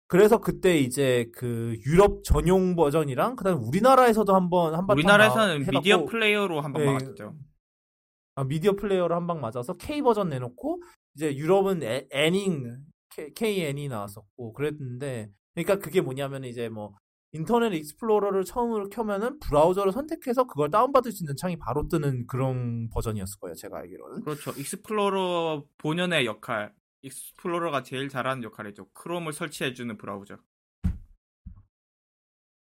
[0.09, 6.83] 그래서 그때 이제 그 유럽 전용 버전이랑 그다음에 우리나라에서도 한번 한번 우리나라에서는 미디어 플레이어로 한번
[6.83, 6.93] 네.
[6.93, 7.35] 막았죠.
[8.37, 10.83] 아, 미디어 플레이어로 한 방 맞아서 K 버전 내놓고
[11.15, 12.85] 이제 유럽은 N, N인
[13.15, 16.95] K, KN이 나왔었고 그랬는데 그러니까 그게 뭐냐면 이제 뭐
[17.33, 23.39] 인터넷 익스플로러를 처음으로 켜면은 브라우저를 선택해서 그걸 다운받을 수 있는 창이 바로 뜨는 그런 버전이었을
[23.41, 24.53] 거예요 제가 알기로는 그렇죠.
[24.53, 26.73] 익스플로러 본연의 역할.
[27.03, 28.89] 익스플로러가 제일 잘하는 역할이죠.
[28.93, 30.39] 크롬을 설치해주는 브라우저.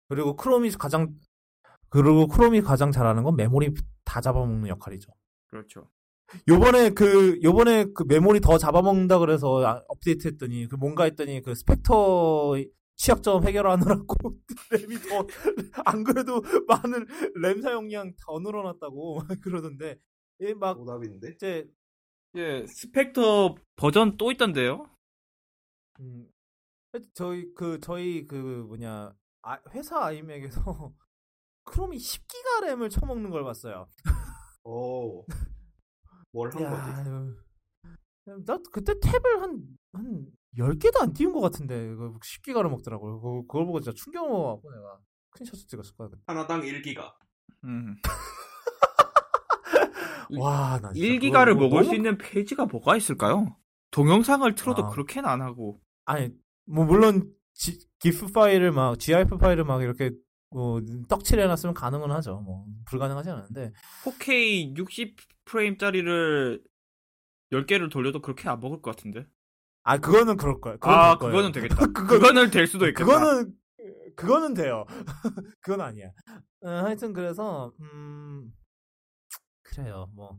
[0.08, 1.14] 그리고 크롬이 가장
[1.90, 3.74] 그리고 크롬이 가장 잘하는 건 메모리
[4.04, 5.12] 다 잡아먹는 역할이죠.
[5.48, 5.90] 그렇죠.
[6.48, 11.54] 요번에 그 요번에 그 메모리 더 잡아먹는다 그래서 아, 업데이트 했더니 그 뭔가 했더니 그
[11.54, 12.54] 스펙터
[12.96, 14.14] 취약점 해결하느라고
[14.70, 15.26] 램이 더
[15.84, 17.06] 안 그래도 많은
[17.42, 19.98] 램 사용량 더 늘어났다고 그러던데
[20.42, 21.30] 얘막 오답인데?
[21.34, 21.66] 이제
[22.38, 24.88] 예, 스펙터 버전 또 있던데요?
[26.00, 26.30] 음,
[27.14, 28.34] 저희 그 저희 그
[28.68, 29.12] 뭐냐
[29.42, 30.92] 아, 회사 아이맥에서
[31.64, 33.88] 크롬이 10기가 램을 쳐먹는 걸 봤어요.
[34.64, 35.24] 오.
[36.32, 37.08] 뭘 한 거지?
[37.10, 37.34] 아유.
[38.44, 40.26] 나 그때 탭을 한, 한
[40.56, 43.20] 10개도 안 띄운 것 같은데, 그거 10기가를 먹더라고요.
[43.20, 44.98] 그거, 그걸 보고 진짜 충격 먹어갖고 내가
[45.30, 46.08] 스크린샷을 찍었을 거야.
[46.08, 46.22] 그때.
[46.26, 47.14] 하나당 1기가.
[47.64, 47.96] 음.
[50.36, 53.56] 와, 나 진짜 1기가를 그거 먹을 수 있는 페이지가 뭐가 있을까요?
[53.90, 54.88] 동영상을 틀어도 아.
[54.90, 55.80] 그렇게는 안 하고.
[56.04, 56.30] 아니,
[56.66, 60.10] 뭐, 물론, 지, 기프 파일을 막, GIF 파일을 막 이렇게,
[60.50, 62.40] 뭐, 떡칠 해 놨으면 가능은 하죠.
[62.40, 63.72] 뭐, 불가능하지 않은데.
[64.04, 65.16] 4K 60
[65.46, 66.62] 프레임짜리를
[67.52, 69.26] 10개를 돌려도 그렇게 안 먹을 것 같은데.
[69.84, 70.74] 아, 그거는 그럴 거야.
[70.74, 71.16] 그건 아.
[71.16, 71.76] 그거는 되겠다.
[71.92, 73.04] 그거- 그거는 될 수도 있겠다.
[73.06, 73.54] 그거는
[74.16, 74.84] 그거는 돼요.
[75.62, 76.08] 그건 아니야.
[76.62, 78.52] 어, 하여튼 그래서 음
[79.70, 80.10] 그래요.
[80.14, 80.38] 뭐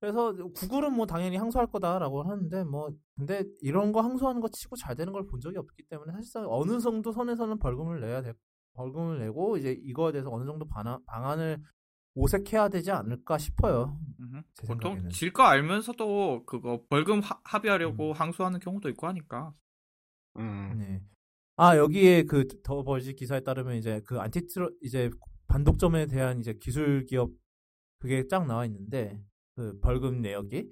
[0.00, 4.96] 그래서 구글은 뭐 당연히 항소할 거다라고 하는데 뭐 근데 이런 거 항소하는 거 치고 잘
[4.96, 8.32] 되는 걸 본 적이 없기 때문에 사실상 어느 정도 선에서는 벌금을 내야 돼.
[8.74, 11.62] 벌금을 내고 이제 이거에 대해서 어느 정도 방안, 방안을
[12.14, 13.98] 모색해야 되지 않을까 싶어요.
[14.66, 15.08] 보통.
[15.10, 18.12] 질 거 알면서도 그거 벌금 하- 합의하려고 음.
[18.12, 19.52] 항소하는 경우도 있고 하니까.
[20.38, 20.74] 음.
[20.78, 21.00] 네.
[21.56, 25.10] 아 여기에 그더 벌지 기사에 따르면 이제 그 안티트러 이제
[25.48, 27.30] 반독점에 대한 이제 기술 기업
[28.02, 29.16] 그게 쫙 나와 있는데
[29.54, 30.66] 그 벌금 내역이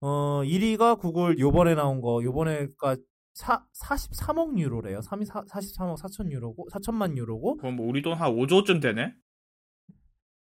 [0.00, 2.96] 어 1위가 구글 요번에 나온 거 요번에가
[3.34, 5.00] 사, 43억 유로래요.
[5.00, 9.12] 3위 43억 4천 유로고 4천만 유로고 그건 뭐 우리 돈 한 5조쯤 되네?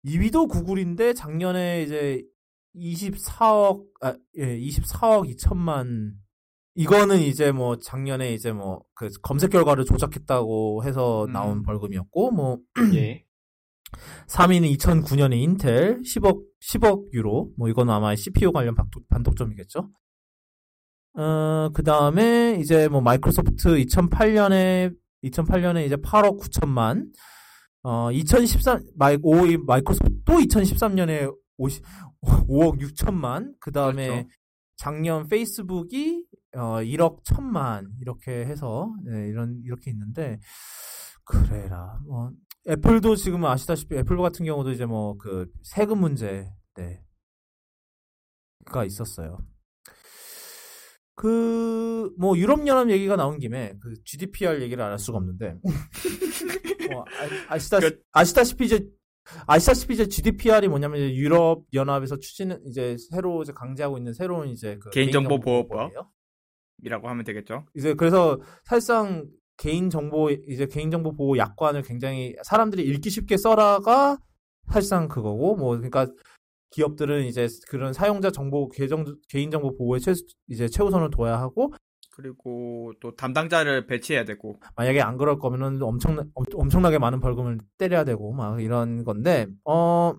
[0.05, 2.23] 2위도 구글인데 작년에 이제
[2.75, 6.13] 24억 아 예, 24억 2천만
[6.75, 11.63] 이거는 이제 뭐 작년에 이제 뭐 그 검색 결과를 조작했다고 해서 나온 음.
[11.63, 12.59] 벌금이었고 뭐
[12.95, 13.25] 예.
[14.27, 17.51] 3위는 2009년에 인텔 10억 10억 유로.
[17.57, 19.89] 뭐 이건 아마 CPU 관련 반독, 반독점이겠죠.
[21.17, 27.11] 어 그 다음에 이제 뭐 마이크로소프트 2008년에 2008년에 이제 8억 9천만.
[27.83, 31.83] 어 2013 마이 오 마이크로소프트 또 2013년에 50,
[32.21, 33.53] 5억 6천만.
[33.59, 34.27] 그 다음에 그렇죠.
[34.77, 36.25] 작년 페이스북이
[36.55, 37.87] 어 1억 1천만.
[38.01, 40.39] 이렇게 해서 네, 이런 이렇게 있는데
[41.25, 41.99] 그래라.
[42.07, 42.31] 뭐
[42.67, 47.03] 애플도 지금 아시다시피 애플 같은 경우도 이제 뭐 그 세금 문제 네.
[48.65, 49.39] 가 있었어요.
[51.15, 55.55] 그 뭐 유럽 연합 얘기가 나온 김에 그 GDPR 얘기를 안 할 수가 없는데
[56.91, 57.05] 뭐
[57.49, 58.85] 아, 시다 그- 아시다시피 이제
[59.47, 64.77] 아시다시피 이제 GDPR이 뭐냐면 이제 유럽 연합에서 추진 이제 새로 이제 강제하고 있는 새로운 이제
[64.81, 65.69] 그 개인정보 보호법?
[65.69, 66.11] 보호법이에요.
[66.83, 67.65] 이라고 하면 되겠죠.
[67.75, 69.27] 이제 그래서 사실상
[69.61, 74.17] 개인 정보 이제 개인 정보 보호 약관을 굉장히 사람들이 읽기 쉽게 써라가
[74.71, 76.07] 사실상 그거고 뭐 그러니까
[76.71, 80.13] 기업들은 이제 그런 사용자 정보 계정 개인 정보 보호에 최
[80.47, 81.71] 이제 최우선을 둬야 하고
[82.09, 84.59] 그리고 또 담당자를 배치해야 되고.
[84.75, 90.13] 만약에 안 그럴 거면은 엄청나 엄- 엄청나게 많은 벌금을 때려야 되고 막 이런 건데 어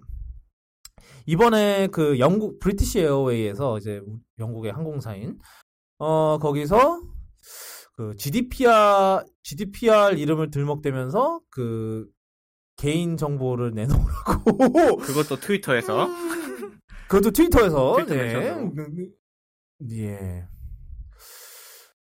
[1.27, 4.01] 이번에 그 영국 브리티시 에어웨이에서 이제
[4.39, 5.39] 영국의 항공사인
[5.99, 7.03] 어 거기서
[7.93, 12.09] 그 GDPR GDPR 이름을 들먹대면서 그
[12.77, 16.09] 개인 정보를 내놓으라고 그것도 트위터에서
[17.09, 18.71] 그것도 트위터에서 트위터에서.
[19.81, 19.99] 네.
[19.99, 20.49] 예.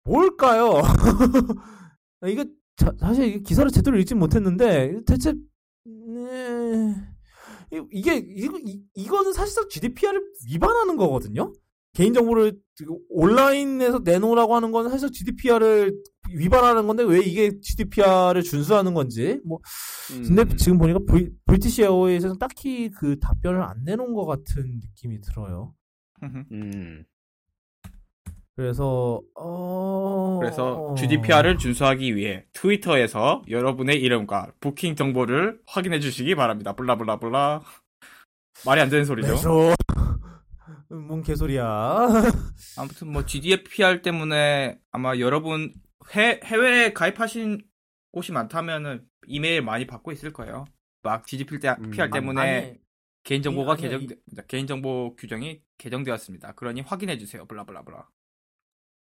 [0.04, 0.82] 뭘까요?
[2.28, 2.46] 이게
[2.78, 5.34] 자- 사실 이게 기사를 제대로 읽진 못했는데 대체
[5.84, 6.96] 네.
[7.74, 11.52] 이- 이게 이거 이, 이거는 사실상 GDPR을 위반하는 거거든요.
[11.96, 12.54] 개인 정보를
[13.10, 15.96] 온라인에서 내놓으라고 하는 건 사실 GDPR을
[16.30, 19.60] 위반하는 건데 왜 이게 GDPR을 준수하는 건지 뭐
[20.10, 20.58] 근데 음.
[20.58, 25.74] 지금 보니까 브리, 브리티시 에어웨이에서는 딱히 그 답변을 안 내놓은 것 같은 느낌이 들어요.
[26.52, 27.06] 음.
[28.58, 36.74] 그래서 어 그래서 GDPR을 준수하기 위해 트위터에서 여러분의 이름과 부킹 정보를 확인해 주시기 바랍니다.
[36.74, 37.62] 블라블라블라.
[38.66, 39.36] 말이 안 되는 소리죠.
[40.68, 42.08] 매쇼 뭔 개소리야.
[42.78, 45.74] 아무튼 뭐 GDPR 때문에 아마 여러분
[46.16, 47.64] 해, 해외에 가입하신
[48.12, 50.66] 곳이 많다면은 이메일 많이 받고 있을 거예요.
[51.04, 51.92] 막 GDPR 때, 음.
[51.92, 52.78] PR 때문에 아니,
[53.24, 56.54] 개인정보가 아니, 개정 아니, 개인정보 규정이 개정되었습니다.
[56.54, 57.46] 그러니 확인해 주세요.
[57.46, 58.08] 블라블라블라.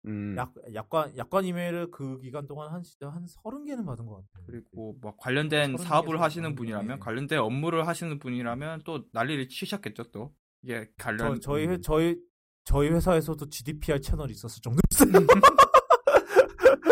[0.07, 0.35] 음.
[0.37, 4.45] 약 약관 약관 이메일을 그 기간 동안 한 진짜 한 서른 개는 받은 것 같아요.
[4.45, 6.99] 그리고 뭐 관련된 사업을 하시는 분이라면.
[6.99, 10.33] 관련된 업무를 하시는 분이라면 또 난리를 치셨겠죠 또
[10.65, 12.17] 이게 저, 관련 저희 회, 저희
[12.63, 15.27] 저희 회사에서도 GDPR 채널이 있었을 정도였어요.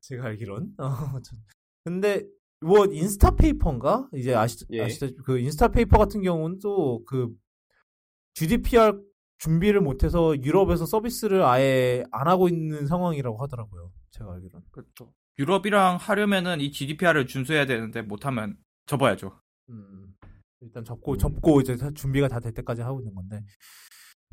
[0.00, 0.72] 제가 알기론.
[0.78, 1.38] 어, 전-
[1.84, 2.24] 근데
[2.60, 4.82] 뭐 인스타 페이퍼인가 이제 아시 예.
[4.82, 7.30] 아시다시피 그 인스타 페이퍼 같은 경우는 또 그
[8.34, 9.00] GDPR
[9.38, 13.92] 준비를 못해서 유럽에서 서비스를 아예 안 하고 있는 상황이라고 하더라고요.
[14.10, 14.62] 제가 알기론.
[14.70, 15.12] 그렇죠.
[15.38, 19.40] 유럽이랑 하려면은 이 GDPR을 준수해야 되는데 못하면 접어야죠.
[19.70, 20.07] 음,
[20.60, 21.18] 일단 접고 음.
[21.18, 23.42] 접고 이제 다- 준비가 다 될 때까지 하고 있는 건데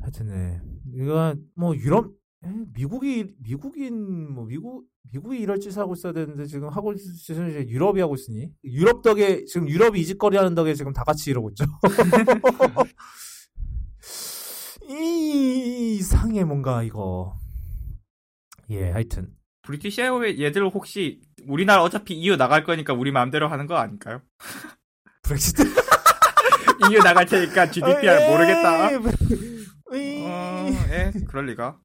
[0.00, 0.60] 하여튼 네
[0.94, 2.12] 이거 뭐 유럽
[2.44, 7.50] 에, 미국이 미국인 뭐 미국 미국이 이런 짓을 하고 있어야 되는데 지금 하고 있는 짓은
[7.50, 11.50] 이제 유럽이 하고 있으니 유럽 덕에 지금 유럽이 이짓거리 하는 덕에 지금 다 같이 이러고
[11.50, 11.64] 있죠.
[14.88, 17.36] 이상해 뭔가 이거
[18.70, 19.32] 예 하여튼
[19.62, 24.22] 브리티시 에어웨이 얘들 혹시 우리나라 어차피 EU 나갈 거니까 우리 마음대로 하는 거 아닐까요?
[25.22, 25.62] 브렉시트
[26.90, 28.88] EU 나갈 테니까 GDPR 모르겠다.
[30.26, 31.78] 어, 예, 그럴 리가.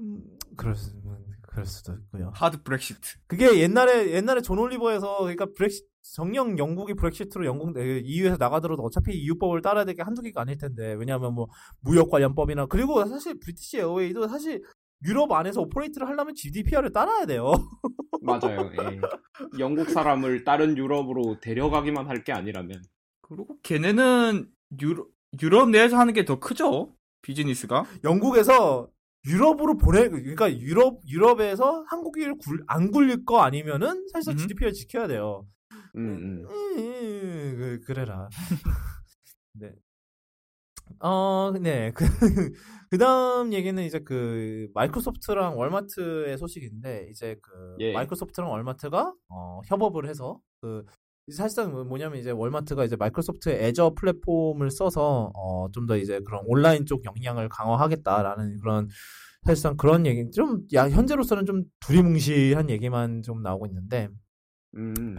[0.00, 0.22] 음,
[0.56, 2.30] 그럴 수, 음, 그럴 수도 있고요.
[2.34, 3.00] 하드 브렉시트.
[3.26, 5.82] 그게 옛날에 옛날에 존 올리버에서 그러니까 브렉시
[6.14, 10.56] 설령 영국이 브렉시트로 영국 에, EU에서 나가더라도 어차피 EU법을 따라야 될 게 한두 개가 아닐
[10.56, 11.48] 텐데 왜냐하면 뭐
[11.80, 14.62] 무역 관련법이나 그리고 사실 브리티시 에어웨이도 사실
[15.04, 17.52] 유럽 안에서 operate를 하려면 GDPR을 따라야 돼요.
[18.22, 18.70] 맞아요.
[18.80, 19.00] 예.
[19.58, 22.82] 영국 사람을 다른 유럽으로 데려가기만 할 게 아니라면.
[23.28, 24.50] 그리고 걔네는
[24.80, 25.08] 유럽,
[25.42, 26.94] 유럽 내에서 하는 게 더 크죠?
[27.22, 27.84] 비즈니스가.
[28.04, 28.88] 영국에서
[29.26, 34.38] 유럽으로 보내 그러니까 유럽 유럽에서 한국인을 굴, 안 굴릴 거 아니면은 사실상 음.
[34.38, 35.46] GDPR 지켜야 돼요.
[35.96, 36.46] 음, 음.
[36.48, 38.28] 음, 그, 그래라.
[39.54, 39.72] 네.
[41.00, 41.92] 어, 네.
[41.94, 42.04] 그,
[42.90, 47.92] 그 다음 얘기는 이제 그, 마이크로소프트랑 월마트의 소식인데, 이제 그, 예.
[47.92, 50.84] 마이크로소프트랑 월마트가, 어, 협업을 해서, 그,
[51.32, 56.42] 사실상 뭐- 뭐냐면 이제 월마트가 이제 마이크로소프트 애저 플랫폼을 써서, 어, 좀 더 이제 그런
[56.46, 58.88] 온라인 쪽 역량을 강화하겠다라는 그런,
[59.44, 64.08] 사실상 그런 얘기, 좀, 야, 현재로서는 좀 두리뭉실한 얘기만 좀 나오고 있는데,
[64.76, 65.18] 음.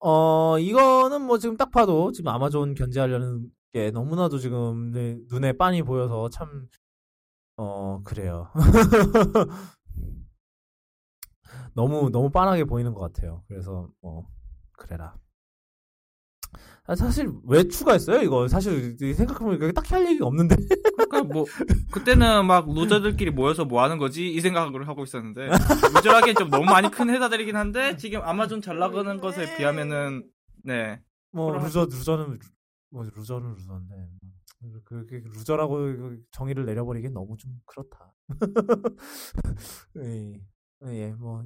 [0.00, 5.82] 어, 이거는 뭐 지금 딱 봐도 지금 아마존 견제하려는 게 너무나도 지금 네, 눈에 빤히
[5.82, 6.68] 보여서 참,
[7.56, 8.50] 어, 그래요.
[11.74, 13.42] 너무, 너무 빤하게 보이는 것 같아요.
[13.48, 14.26] 그래서, 뭐,
[14.76, 15.16] 그래라.
[16.86, 18.20] 아, 사실 왜 추가했어요?
[18.22, 20.54] 이거 사실 생각해보니까 딱히 할 얘기가 없는데.
[20.94, 21.46] 그러니까 뭐,
[21.90, 24.30] 그때는 막 루저들끼리 모여서 뭐 하는 거지?
[24.30, 25.48] 이 생각을 하고 있었는데,
[25.94, 30.28] 루저하기엔 좀 너무 많이 큰 회사들이긴 한데, 지금 아마존 잘 나가는 것에 비하면은,
[30.62, 31.00] 네.
[31.32, 32.38] 뭐 그럼- 루저 루저는 루-
[32.90, 34.08] 뭐 루저는 루저인데
[34.84, 38.14] 그렇게 루저라고 그 정의를 내려버리기엔 너무 좀 그렇다.
[39.96, 40.40] 예,
[40.86, 41.42] 예, 뭐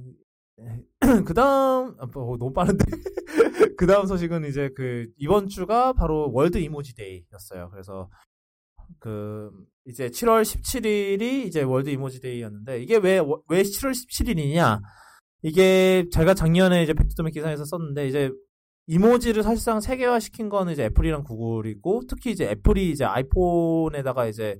[1.27, 2.85] 그 다음 아, 뭐, 너무 빠른데
[3.77, 7.69] 그 다음 소식은 이제 그 이번 주가 바로 World Emoji Day였어요.
[7.71, 8.09] 그래서
[8.99, 9.51] 그
[9.85, 14.81] 이제 7월 17일이 이제 World Emoji Day였는데 이게 왜 왜 7월 17일이냐?
[15.41, 18.31] 이게 제가 작년에 이제 백투더맥 기사에서 썼는데 이제
[18.87, 24.59] 이모지를 사실상 세계화 시킨 거는 이제 애플이랑 구글이고 특히 이제 애플이 이제 아이폰에다가 이제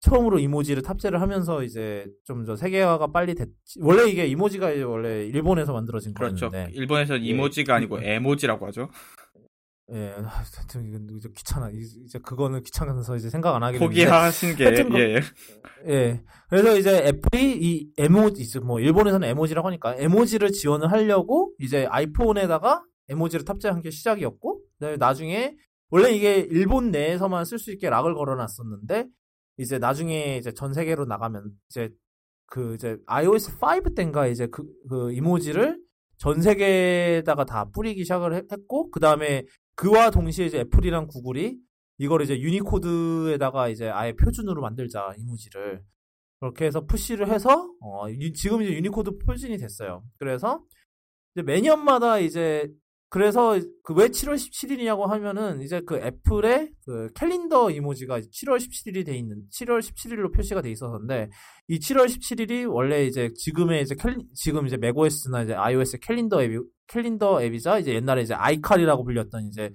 [0.00, 3.48] 처음으로 이모지를 탑재를 하면서 이제 좀 더 세계화가 빨리 됐
[3.80, 6.48] 원래 이게 이모지가 이제 원래 일본에서 만들어진 그렇죠.
[6.50, 8.88] 거였는데 일본에서 이모지가 아니고 에모지라고 하죠.
[9.92, 11.68] 예, 하여튼 이건 이제 귀찮아.
[11.70, 13.78] 이- 이제 그거는 귀찮아서 이제 생각 안 하게.
[13.78, 15.20] 포기하신 게 그- 예.
[15.88, 16.22] 예.
[16.48, 22.84] 그래서 이제 애플이 이 에모지, 이제 뭐 일본에서는 에모지라고 하니까 에모지를 지원을 하려고 이제 아이폰에다가
[23.08, 24.60] 에모지를 탑재한 게 시작이었고,
[25.00, 25.56] 나중에
[25.90, 29.08] 원래 이게 일본 내에서만 쓸 수 있게 lock을 걸어놨었는데
[29.60, 31.90] 이제 나중에 이제 전 세계로 나가면 이제
[32.46, 35.78] 그 이제 iOS 5 때인가 이제 그, 그 이모지를
[36.16, 39.44] 전 세계에다가 다 뿌리기 시작을 했- 했고 그 다음에
[39.76, 41.56] 그와 동시에 이제 애플이랑 구글이
[41.98, 45.82] 이걸 이제 유니코드에다가 이제 아예 표준으로 만들자 이모지를
[46.40, 50.02] 그렇게 해서 push를 해서 어, 유- 지금 이제 유니코드 표준이 됐어요.
[50.18, 50.62] 그래서
[51.34, 52.70] 이제 매년마다 이제
[53.10, 59.16] 그래서 그 왜 7월 17일이냐고 하면은 이제 그 애플의 그 캘린더 이모지가 7월 17일이 돼
[59.16, 61.28] 있는 7월 17일로 표시가 돼 있었는데
[61.68, 66.58] 이 7월 17일이 원래 이제 지금의 이제 캘 지금 이제 맥OS나 이제 iOS 캘린더 앱이
[66.86, 69.70] 캘린더 앱이자 이제 옛날에 이제 아이칼이라고 불렸던 이제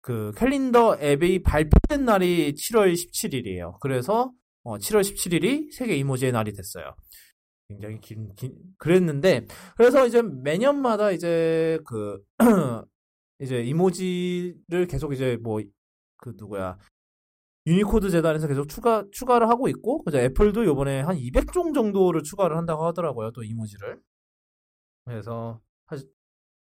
[0.00, 3.78] 그 캘린더 앱이 발표된 날이 7월 17일이에요.
[3.80, 4.32] 그래서
[4.62, 6.94] 어, 7월 17일이 세계 이모지의 날이 됐어요.
[7.68, 9.46] 굉장히 긴, 긴, 그랬는데,
[9.76, 12.22] 그래서 이제 매년마다 이제 그,
[13.40, 15.60] 이제 이모지를 계속 이제 뭐,
[16.18, 16.78] 그 누구야,
[17.66, 20.18] 유니코드 재단에서 계속 추가, 추가를 하고 있고, 그죠.
[20.18, 24.00] 애플도 요번에 한 200종 정도를 추가를 한다고 하더라고요, 또 이모지를.
[25.04, 26.08] 그래서, 사실,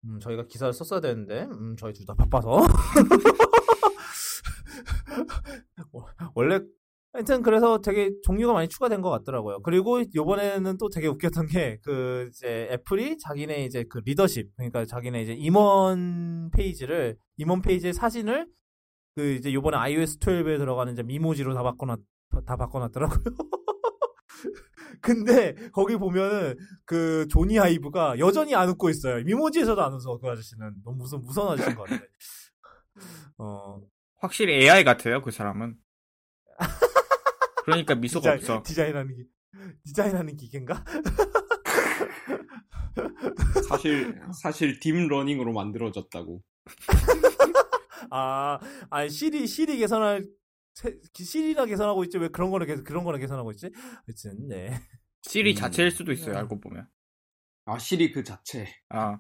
[0.05, 2.59] 음, 저희가 기사를 썼어야 되는데, 음, 저희 둘 다 바빠서.
[6.35, 6.59] 원래
[7.16, 9.62] 하여튼 그래서 되게 종류가 많이 추가된 것 같더라고요.
[9.64, 15.22] 그리고 요번에는 또 되게 웃겼던 게 그 이제 애플이 자기네 이제 그 리더십 그러니까 자기네
[15.24, 18.48] 이제 임원 페이지를 임원 페이지의 사진을
[19.16, 22.00] 그 이제 요번에 iOS 12에 들어가는 이제 미모지로 다 바꿔놨
[22.46, 23.20] 다 바꿔놨더라고요.
[25.02, 26.56] 근데 거기 보면은
[26.86, 29.24] 그 조니 하이브가 여전히 안 웃고 있어요.
[29.24, 32.04] 미모지에서도 안 웃어 그 아저씨는 너무 무슨 무서운 아저씨인 것 같아.
[33.38, 33.80] 어
[34.20, 35.76] 확실히 AI 같아요, 그 사람은.
[37.66, 38.64] 그러니까 미소가 디자인, 없어.
[38.64, 39.24] 디자인하는 기
[39.84, 40.84] 디자인하는 기계인가?
[43.68, 46.42] 사실 사실 딥러닝으로 만들어졌다고.
[48.12, 48.60] 아,
[48.90, 50.26] 아니 시리 시리 개선할
[50.76, 53.70] 세- 시리나 개선하고 있지 왜 그런 거를 개- 그런 거를 개선하고 있지?
[54.06, 54.80] 하여튼 네.
[55.24, 55.56] 시리 음.
[55.56, 56.38] 자체일 수도 있어요, 네.
[56.40, 56.88] 알고 보면.
[57.66, 58.68] 아 시리 그 자체.
[58.90, 59.18] 아,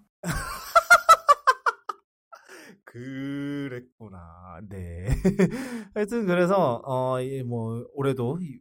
[2.95, 4.59] 그랬구나.
[4.69, 5.07] 네.
[5.93, 8.59] 하여튼 그래서 어뭐 올해도 이-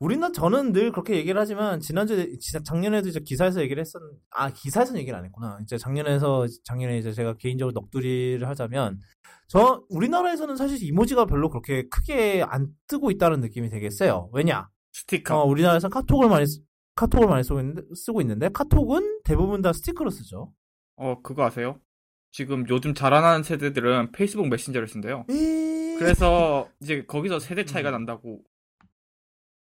[0.00, 4.00] 우리는 저는 늘 그렇게 얘기를 하지만 지난주에 지- 작년에도 이제 기사에서 얘기를 했었
[4.30, 5.58] 아 기사에서는 얘기를 안 했구나.
[5.62, 8.98] 이제 작년에서 작년에 이제 제가 개인적으로 넋두리를 하자면
[9.48, 14.28] 저 우리나라에서는 사실 이모지가 별로 그렇게 크게 안 뜨고 있다는 느낌이 되게 세요.
[14.32, 14.68] 왜냐?
[14.92, 15.40] 스티커.
[15.42, 16.60] 어, 우리나라에서 카톡을 많이 쓰-
[16.96, 20.52] 카톡을 많이 쓰고 있는데, 쓰고 있는데 카톡은 대부분 다 스티커로 쓰죠.
[20.96, 21.78] 어, 그거 아세요?
[22.36, 25.24] 지금 요즘 자라나는 세대들은 페이스북 메신저를 쓴대요.
[25.98, 27.92] 그래서 이제 거기서 세대 차이가 음.
[27.92, 28.42] 난다고.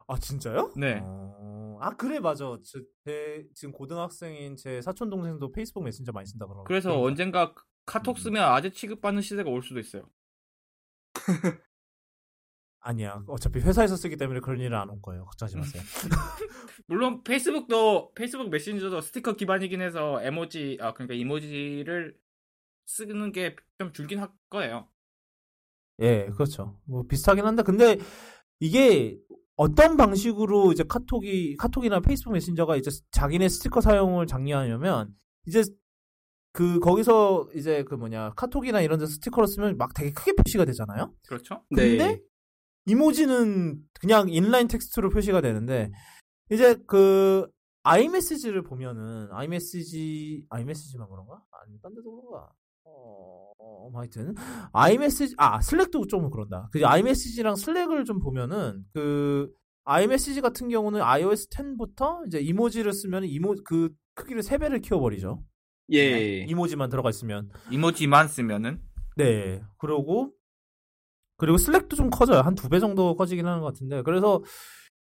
[0.08, 0.72] 아 진짜요?
[0.78, 1.02] 네.
[1.04, 2.46] 어, 아 그래 맞아.
[2.64, 6.64] 저, 제, 지금 고등학생인 제 사촌 동생도 페이스북 메신저 많이 쓴다 그러고.
[6.64, 7.54] 그래서 언젠가
[7.86, 8.22] 카톡 음.
[8.22, 10.10] 쓰면 아재 취급받는 시대가 올 수도 있어요.
[12.80, 13.22] 아니야.
[13.28, 15.26] 어차피 회사에서 쓰기 때문에 그런 일은 안 올 거예요.
[15.26, 15.84] 걱정하지 마세요.
[16.88, 22.16] 물론 페이스북도 페이스북 메신저도 스티커 기반이긴 해서 에모지 아 그러니까 이모지를
[22.86, 24.88] 쓰는 게 좀 줄긴 할 거예요.
[26.02, 26.80] 예, 그렇죠.
[26.86, 27.98] 뭐 비슷하긴 한데 근데
[28.60, 29.18] 이게
[29.56, 35.16] 어떤 방식으로 이제 카톡이 카톡이나 페이스북 메신저가 이제 자기네 스티커 사용을 장려하냐면
[35.48, 35.64] 이제
[36.54, 41.14] 그 거기서 이제 그 뭐냐 카톡이나 이런 데 스티커를 쓰면 막 되게 크게 표시가 되잖아요.
[41.28, 41.64] 그렇죠?
[41.70, 42.22] 근데 네.
[42.86, 45.92] 이모지는 그냥 inline 텍스트로 표시가 되는데
[46.52, 47.48] 이제 그
[47.84, 51.44] iMessage를 보면은 iMessage iMessage만 그런가?
[51.52, 52.52] 아니 딴 데도 그런가?
[52.94, 54.36] 어, 어, 하여튼
[54.74, 56.70] iMessage 아 Slack도 좀 그런다.
[56.72, 59.50] 그 iMessage랑 Slack을 좀 보면은 그
[59.86, 65.42] iMessage 같은 경우는 iOS 10부터 이제 이모지를 쓰면 이모 그 크기를 3 배를 키워버리죠.
[65.94, 66.44] 예.
[66.48, 68.82] 이모지만 들어가 있으면 이모지만 쓰면은
[69.18, 69.62] 네.
[69.78, 70.32] 그러고
[71.38, 72.42] 그리고 Slack도 좀 커져요.
[72.42, 74.02] 한 두 배 정도 커지긴 하는 것 같은데.
[74.04, 74.44] 그래서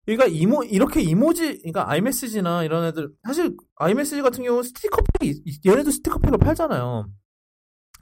[0.05, 5.65] 그러니까 이모 이렇게 이모지 그러니까 iMessage나 이런 애들 사실 iMessage 같은 경우 는 스티커팩이 있-
[5.65, 7.07] 얘네도 스티커팩을 팔잖아요.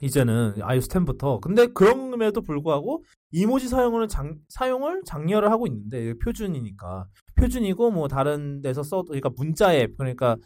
[0.00, 1.40] 이제는 10부터.
[1.40, 7.06] 근데 그럼에도 불구하고 이모지 사용을 장, 사용을 장려를 하고 있는데 표준이니까
[7.36, 10.36] 표준이고 뭐 다른 데서 써도 그러니까 문자 앱 그러니까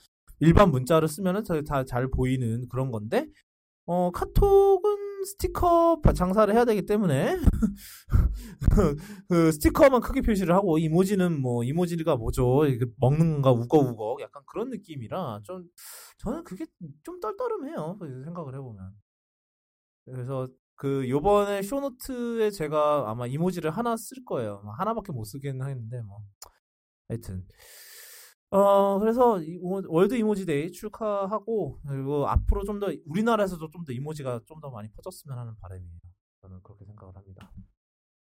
[0.40, 3.26] 일반 문자를 쓰면은 다 잘 보이는 그런 건데
[3.86, 7.36] 어, 카톡은 스티커 장사를 해야 되기 때문에
[9.28, 12.62] 그 스티커만 크게 표시를 하고 이모지는 뭐 이모지가 뭐죠?
[12.98, 15.64] 먹는 건가 우거우거 약간 그런 느낌이라 좀
[16.18, 16.66] 저는 그게
[17.02, 17.98] 좀 떨떠름해요.
[18.24, 18.92] 생각을 해보면.
[20.12, 24.60] 그래서 그 요번에 show note에 제가 아마 이모지를 하나 쓸 거예요.
[24.62, 26.20] 아마 하나밖에 못 쓰긴 하겠는데 뭐
[27.09, 27.47] 하여튼
[28.51, 29.39] 어 그래서
[29.89, 34.89] World Emoji Day 축하하고 그리고 앞으로 좀 더 우리나라에서도 좀 더 이모지가 좀 더 많이
[34.93, 35.98] 퍼졌으면 하는 바람이에요.
[36.43, 37.52] 저는 그렇게 생각을 합니다.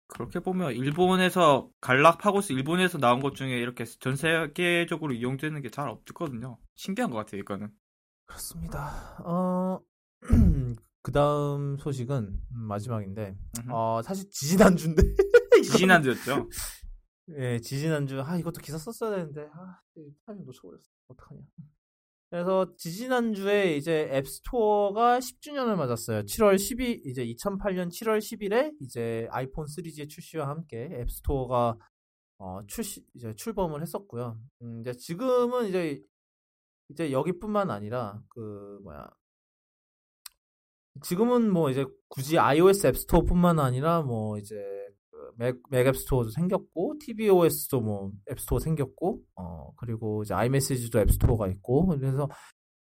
[0.08, 6.58] 그렇게 보면 일본에서 갈라파고스 일본에서 나온 것 중에 이렇게 전 세계적으로 이용되는 게 잘 없거든요.
[6.76, 7.70] 신기한 것 같아요, 이거는.
[8.26, 9.18] 그렇습니다.
[9.26, 9.80] 어,
[11.02, 13.36] 그 다음 소식은 음, 마지막인데.
[13.70, 15.02] 어, 사실 지지난주인데.
[15.78, 16.50] 지난주였죠.
[17.38, 18.22] 예, 지지난주.
[18.22, 20.82] 아, 이것도 기사 썼어야 되는데, 아, 이 타이밍 놓쳐버렸어.
[21.08, 21.42] 어떡하냐.
[22.30, 26.22] 그래서 지지난주에 이제 앱스토어가 10주년을 맞았어요.
[26.22, 31.78] 7월 12, 이제 2008년 7월 10일에 이제 아이폰 3G의 출시와 함께 앱스토어가
[32.38, 34.40] 어, 출시, 이제 출범을 했었고요.
[34.64, 36.02] 음, 이제 지금은 이제,
[36.90, 39.08] 이제 여기뿐만 아니라, 그, 뭐야.
[41.04, 44.56] 지금은 뭐 이제 굳이 iOS 앱스토어뿐만 아니라 뭐 이제
[45.10, 51.88] 그 맥, 맥 앱스토어도 생겼고, tvOS도 뭐 앱스토어 생겼고, 어, 그리고 이제 iMessage도 앱스토어가 있고,
[51.88, 52.30] 그래서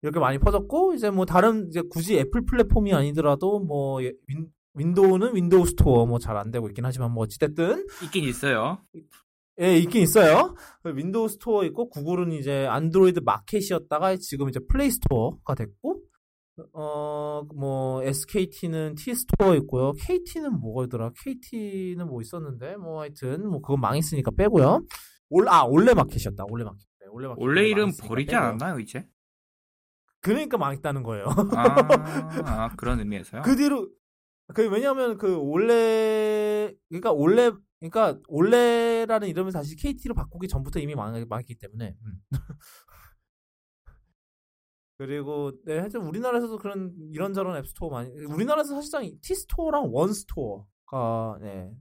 [0.03, 5.35] 이렇게 많이 퍼졌고, 이제 뭐 다른, 이제 굳이 애플 플랫폼이 아니더라도 뭐 예, 윈, 윈도우는
[5.35, 8.79] 윈도우 스토어 뭐 잘 안 되고 있긴 하지만 뭐 어찌됐든, 있긴 있어요.
[9.61, 10.55] 예, 있긴 있어요.
[10.85, 16.01] 윈도우 스토어 있고, 구글은 이제 안드로이드 마켓이었다가 지금 이제 플레이 스토어가 됐고,
[16.73, 19.93] 어, 뭐, SKT는 T 스토어 있고요.
[19.93, 21.13] KT는 뭐더라?
[21.23, 24.81] KT는 뭐 있었는데, 뭐 하여튼, 뭐 그건 망했으니까 빼고요.
[25.31, 26.45] 올, 아, 올레 마켓이었다.
[26.49, 26.81] 올레 마켓.
[27.01, 27.41] 네, 올레 마켓.
[27.41, 28.47] 원래 이름 버리지 빼고요.
[28.49, 29.07] 않았나요, 이제?
[30.21, 31.27] 그러니까 망했다는 거예요.
[31.57, 31.65] 아,
[32.45, 33.43] 아, 그런 의미에서요?
[33.43, 33.89] 그 뒤로
[34.55, 41.25] 그 왜냐하면 그 올레 그러니까 올레 그러니까 올레라는 이름을 다시 KT로 바꾸기 전부터 이미 망,
[41.29, 42.21] 망했기 때문에 음.
[45.01, 51.73] 그리고 네 하여튼 우리나라에서도 그런 이런저런 앱스토어 많이 우리나라에서 사실상 T 스토어랑 원 스토어가 네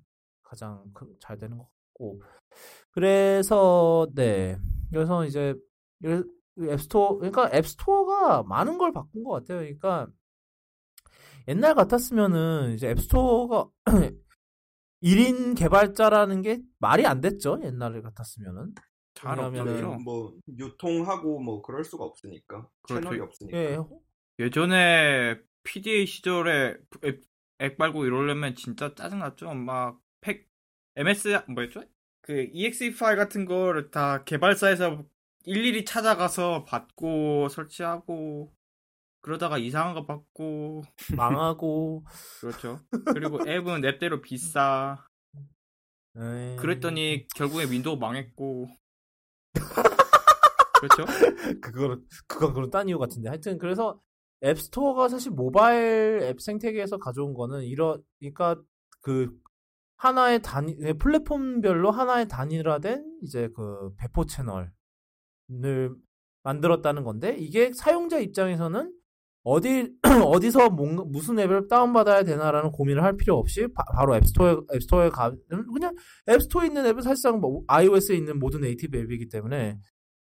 [0.41, 2.21] 가장 그- 잘 되는 것 같고
[2.91, 4.57] 그래서 네
[4.89, 5.53] 그래서 이제
[6.61, 10.07] 앱스토어 그러니까 앱스토어가 많은 걸 바꾼 것 같아요 그러니까
[11.49, 13.67] 옛날 같았으면은 이제 앱스토어가
[15.01, 17.59] 1인 개발자라는 게 말이 안 됐죠.
[17.63, 18.73] 옛날 같았으면은.
[19.19, 19.97] 잘 없죠.
[20.03, 23.01] 뭐 유통하고 뭐 그럴 수가 없으니까 그렇죠.
[23.01, 23.77] 채널이 없으니까 예.
[24.39, 27.21] 예전에 PDA 시절에 앱,
[27.61, 29.53] 앱 말고 이러려면 진짜 짜증났죠.
[29.53, 30.47] 막 팩,
[30.95, 31.83] MS, 뭐였죠?
[32.21, 35.03] 그 EXE 파일 같은 거를 다 개발사에서
[35.45, 38.53] 일일이 찾아가서 받고 설치하고
[39.21, 40.83] 그러다가 이상한 거 받고
[41.17, 42.05] 망하고
[42.39, 42.79] 그렇죠.
[43.13, 45.05] 그리고 앱은 앱대로 비싸.
[46.17, 46.55] 예.
[46.59, 48.69] 그랬더니 결국에 윈도우 망했고.
[50.79, 51.05] 그렇죠?
[51.61, 53.29] 그거는 그건 그런 딴 이유 같은데.
[53.29, 53.99] 하여튼 그래서
[54.43, 58.55] 앱스토어가 사실 모바일 앱 생태계에서 가져온 거는 이러 그러니까
[59.01, 59.37] 그
[59.97, 64.71] 하나의 단위 네, 플랫폼별로 하나의 단일화된 이제 그 배포 채널을
[66.43, 68.93] 만들었다는 건데 이게 사용자 입장에서는
[69.49, 69.91] 어디
[70.25, 75.09] 어디서 뭔가 무슨 앱을 다운 받아야 되나라는 고민을 할 필요 없이 바, 로 앱스토어에 앱스토어에
[75.09, 75.95] 가 그냥
[76.29, 79.79] 앱스토어에 있는 앱은 사실상 뭐 iOS에 있는 모든 native 앱이기 때문에.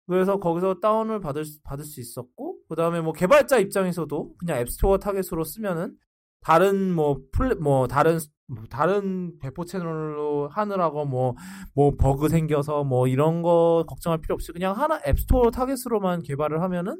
[0.09, 5.45] 그래서 거기서 다운을 받을 수- 받을 수 있었고 그다음에 뭐 개발자 입장에서도 그냥 앱스토어 타겟으로
[5.45, 5.95] 쓰면은
[6.41, 8.19] 다른 뭐 플랫 뭐 다른
[8.49, 14.77] 뭐 다른 배포 채널로 하느라고 뭐뭐 버그 생겨서 뭐 이런 거 걱정할 필요 없이 그냥
[14.77, 16.97] 하나 앱스토어 타겟으로만 개발을 하면은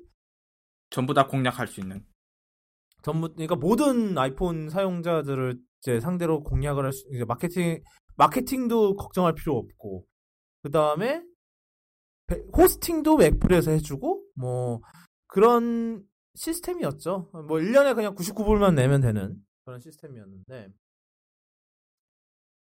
[0.93, 2.05] 전부 다 공략할 수 있는.
[3.03, 7.83] 전부 그러니까 모든 아이폰 사용자들을 이제 상대로 공략을 할 수, 이제 마케팅
[8.17, 10.07] 마케팅도 걱정할 필요 없고
[10.63, 11.25] 그 다음에
[12.57, 14.81] 호스팅도 맥플에서 해주고 뭐
[15.27, 17.31] 그런 시스템이었죠.
[17.33, 20.69] 뭐 1년에 그냥 99불만 내면 되는 그런 시스템이었는데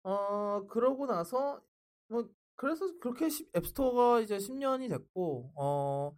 [0.04, 1.60] 어 그러고 나서
[2.08, 6.12] 뭐 그래서 그렇게 시- 앱스토어가 이제 10년이 됐고 어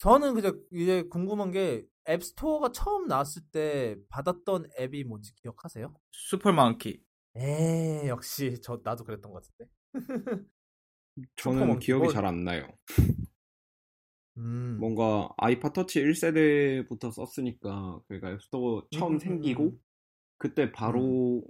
[0.00, 5.94] 저는 그저 이제 궁금한 게 앱스토어가 처음 나왔을 때 받았던 앱이 뭔지 기억하세요?
[6.12, 7.02] 슈퍼망키.
[7.36, 9.70] 에 역시 저 나도 그랬던 것 같은데.
[11.36, 11.78] 저는.
[11.80, 12.66] 기억이 뭐- 잘안 나요.
[14.38, 14.78] 음.
[14.80, 19.80] 뭔가 아이팟 터치 1세대부터 썼으니까 그러니까 앱스토어 처음 음, 음, 생기고 음.
[20.38, 21.42] 그때 바로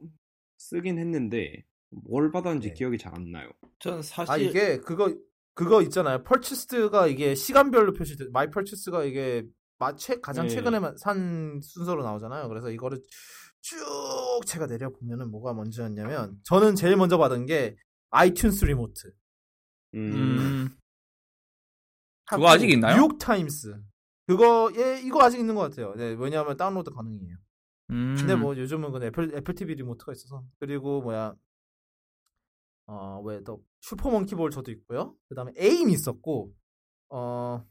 [0.58, 2.74] 쓰긴 했는데 뭘 받았는지 네.
[2.74, 3.48] 기억이 잘 안 나요.
[3.78, 5.14] 전 사실 아 이게 그거
[5.54, 6.22] 그거 있잖아요.
[6.24, 8.26] Purchases가 이게 시간별로 표시돼.
[8.32, 9.44] My Purchases가 이게
[9.78, 10.54] 마, 최, 가장 네.
[10.54, 12.48] 최근에 만- 산 순서로 나오잖아요.
[12.48, 13.00] 그래서 이거를
[13.62, 13.76] 쭉
[14.46, 17.76] 제가 내려 보면은 뭐가 먼저였냐면 저는 제일 먼저 받은 게
[18.10, 19.12] iTunes Remote.
[19.94, 20.70] 음,
[22.28, 22.96] 그거 아직 있나요?
[22.96, 23.74] 뉴욕 타임스.
[24.26, 25.94] 그거 예 이거 아직 있는 것 같아요.
[25.96, 27.36] 네, 왜냐하면 다운로드 가능해요.
[27.90, 28.14] 음.
[28.16, 31.34] 근데 뭐 요즘은 그 애플 애플 TV 리모트가 있어서 그리고 뭐야
[32.90, 35.14] 어 Weather Super Monkey Ball 저도 있고요.
[35.28, 36.52] 그다음에 AIM 있었고
[37.10, 37.64] 어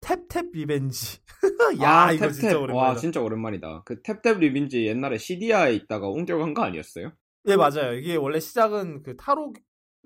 [0.00, 1.20] Tap Tap Revenge.
[1.82, 2.32] 야 아, 이거 Tap Tap.
[2.34, 2.74] 진짜 오랜만이다.
[2.76, 3.82] 와, 진짜 오랜만이다.
[3.84, 7.12] 그 Tap Tap Revenge 옛날에 Cydia에 있다가 옮겨간 거 아니었어요?
[7.46, 7.92] 예 맞아요.
[7.94, 9.52] 이게 원래 시작은 그 탈옥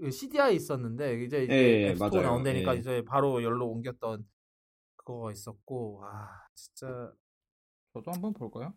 [0.00, 2.22] 그 Cydia 있었는데 이제 이제 예, 예, 앱스토어.
[2.22, 2.78] 나온다니까 예.
[2.78, 4.24] 이제 바로 열로 옮겼던
[4.96, 7.12] 그거가 있었고 아 진짜
[7.94, 8.74] 저도 한번 볼까요?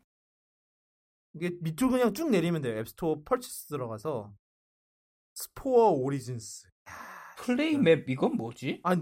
[1.33, 2.77] 이게 밑으로 그냥 쭉 내리면 돼요.
[2.79, 4.33] 앱스토어 Purchases 들어가서
[5.33, 6.67] Spore Origins.
[7.37, 8.81] Play Map 이건 뭐지?
[8.83, 8.95] 아,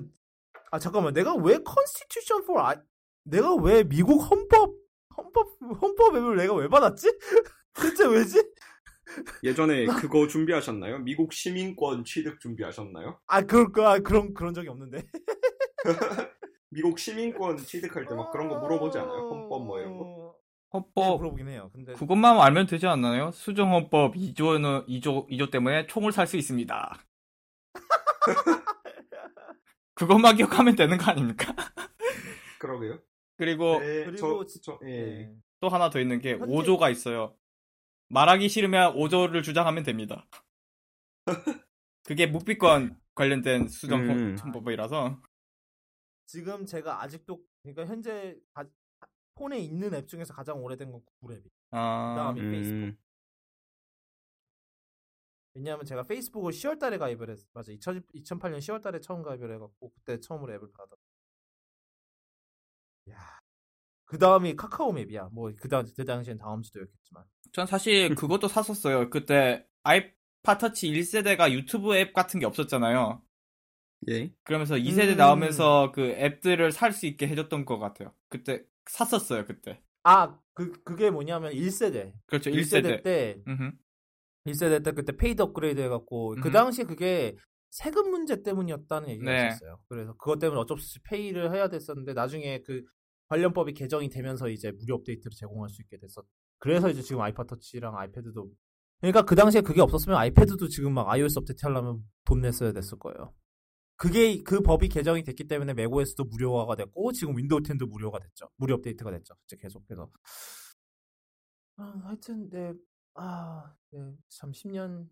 [0.71, 2.81] 아 잠깐만 내가 왜 Constitution 4 아,
[3.23, 4.75] 내가 왜 미국 헌법
[5.17, 5.47] 헌법
[5.81, 7.07] 헌법 앱을 내가 왜 받았지?
[7.73, 8.41] 대체 왜지?
[9.43, 10.99] 예전에 그거 준비하셨나요?
[10.99, 13.19] 미국 시민권 취득 준비하셨나요?
[13.27, 15.03] 아 그럴 거 아, 그런 그런 적이 없는데.
[16.71, 19.29] 미국 시민권 취득할 때 막 그런 거 물어보지 않아요?
[19.29, 20.35] 헌법 뭐 이런 거?
[20.71, 21.69] 네, 헌법 물어보긴 해요.
[21.73, 23.31] 근데 그것만 알면 되지 않나요?
[23.31, 26.99] 수정 헌법 2조는 2조 2조 때문에 총을 살 수 있습니다.
[29.95, 31.53] 그것만 기억하면 되는 거 아닙니까?
[32.59, 32.99] 그러게요.
[33.37, 34.87] 그리고 네, 그리고 저, 저, 예.
[34.87, 35.35] 네.
[35.59, 37.35] 또 하나 더 있는 게 현재- 5조가 있어요.
[38.09, 40.25] 말하기 싫으면 5조를 주장하면 됩니다.
[42.05, 44.37] 그게 묵비권 관련된 수정 음.
[44.41, 45.21] 헌법이라서
[46.25, 48.65] 지금 제가 아직도 그러니까 현재 가-
[49.39, 51.49] 폰에 있는 앱 중에서 가장 오래된 건 구글 앱이.
[51.71, 52.97] 아, 그다음이 음, 페이스북.
[55.55, 57.39] 왜냐하면 제가 페이스북을 10월달에 가입을 했.
[57.53, 57.71] 맞아.
[57.71, 60.95] 2000, 2008년 10월달에 처음 가입을 해갖고 그때 처음으로 앱을 받아.
[63.11, 63.39] 야.
[64.05, 65.29] 그 다음이 카카오 맵이야.
[65.31, 67.23] 뭐 그다음 그 당시엔 다음 주도였겠지만.
[67.53, 69.09] 전 사실 그것도 샀었어요.
[69.09, 73.21] 그때 아이팟 터치 1세대가 유튜브 앱 같은 게 없었잖아요.
[74.09, 74.31] 예.
[74.43, 75.17] 그러면서 2세대 음.
[75.17, 78.13] 나오면서 그 앱들을 살 수 있게 해줬던 것 같아요.
[78.29, 79.81] 그때 샀었어요, 그때.
[80.03, 82.13] 아, 그 그게 뭐냐면 1세대.
[82.25, 83.03] 그렇죠, 1세대, 1세대.
[83.03, 83.71] 때 음흠.
[84.47, 86.51] 1세대 때 그때 paid upgrade 해 갖고 그 음.
[86.51, 87.35] 당시에 그게
[87.69, 89.47] 세금 문제 때문이었다는 얘기가 네.
[89.47, 89.79] 있었어요.
[89.87, 92.83] 그래서 그것 때문에 어쩔 수 없이 pay를 해야 됐었는데 나중에 그
[93.27, 96.25] 관련법이 개정이 되면서 이제 무료 업데이트를 제공할 수 있게 됐었.
[96.57, 98.49] 그래서 이제 지금 아이팟 터치랑 아이패드도
[99.01, 103.33] 그러니까 그 당시에 그게 없었으면 아이패드도 지금 막 iOS 업데이트 하려면 돈 냈어야 됐을 거예요.
[103.99, 108.49] 그게 그 법이 개정이 됐기 때문에 맥OS도 무료화가 됐고 지금 윈도우 10도 무료가 됐죠.
[108.55, 109.35] 무료 업데이트가 됐죠.
[109.43, 110.09] 이제 계속해서.
[111.75, 112.73] 아, 하여튼 네.
[113.15, 114.15] 아, 네.
[114.29, 115.09] 참 10년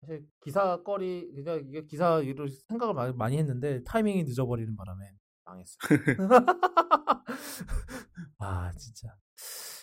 [0.00, 5.12] 사실 기사거리 그러니까 이게 기사 일을 생각을 많이, 많이 했는데 타이밍이 늦어버리는 바람에
[5.44, 5.78] 망했어요.
[8.38, 9.16] 아, 진짜.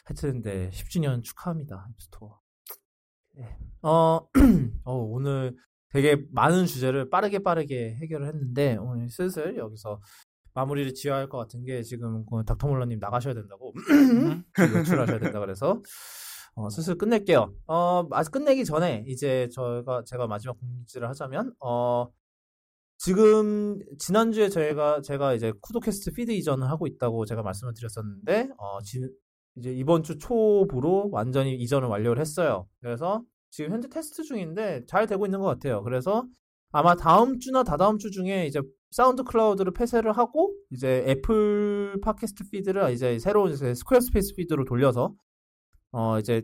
[0.03, 0.71] 하여튼 네.
[0.71, 1.87] 10주년 축하합니다.
[1.93, 2.41] 앱스토어.
[3.35, 3.57] 네.
[3.81, 4.27] 어,
[4.83, 5.55] 어, 오늘
[5.95, 10.01] 되게 많은 주제를 빠르게 빠르게 해결을 했는데 오늘 슬슬 여기서
[10.53, 13.73] 마무리를 지어야 할 것 같은 게 지금 그 닥터 몰러님 나가셔야 된다고
[14.59, 15.81] 연출하셔야 된다 그래서
[16.55, 17.53] 어, 슬슬 끝낼게요.
[17.67, 22.07] 어, 아직 끝내기 전에 이제 저희가 제가 마지막 공지를 하자면 어
[22.97, 28.99] 지금 지난주에 저희가 제가 이제 쿠도캐스트 피드 이전을 하고 있다고 제가 말씀을 드렸었는데 어 지,
[29.57, 32.67] 이제 이번 주 초부로 완전히 이전을 완료를 했어요.
[32.81, 33.23] 그래서
[33.55, 35.81] 지금 현재 테스트 중인데 잘 되고 있는 것 같아요.
[35.83, 36.25] 그래서
[36.73, 38.61] 아마 다음 주나 다다음 주 중에 이제
[38.91, 45.13] SoundCloud를 폐쇄를 하고 이제 애플 팟캐스트 feed를 이제 새로운 이제 Squarespace feed로 돌려서
[45.91, 46.41] 어 이제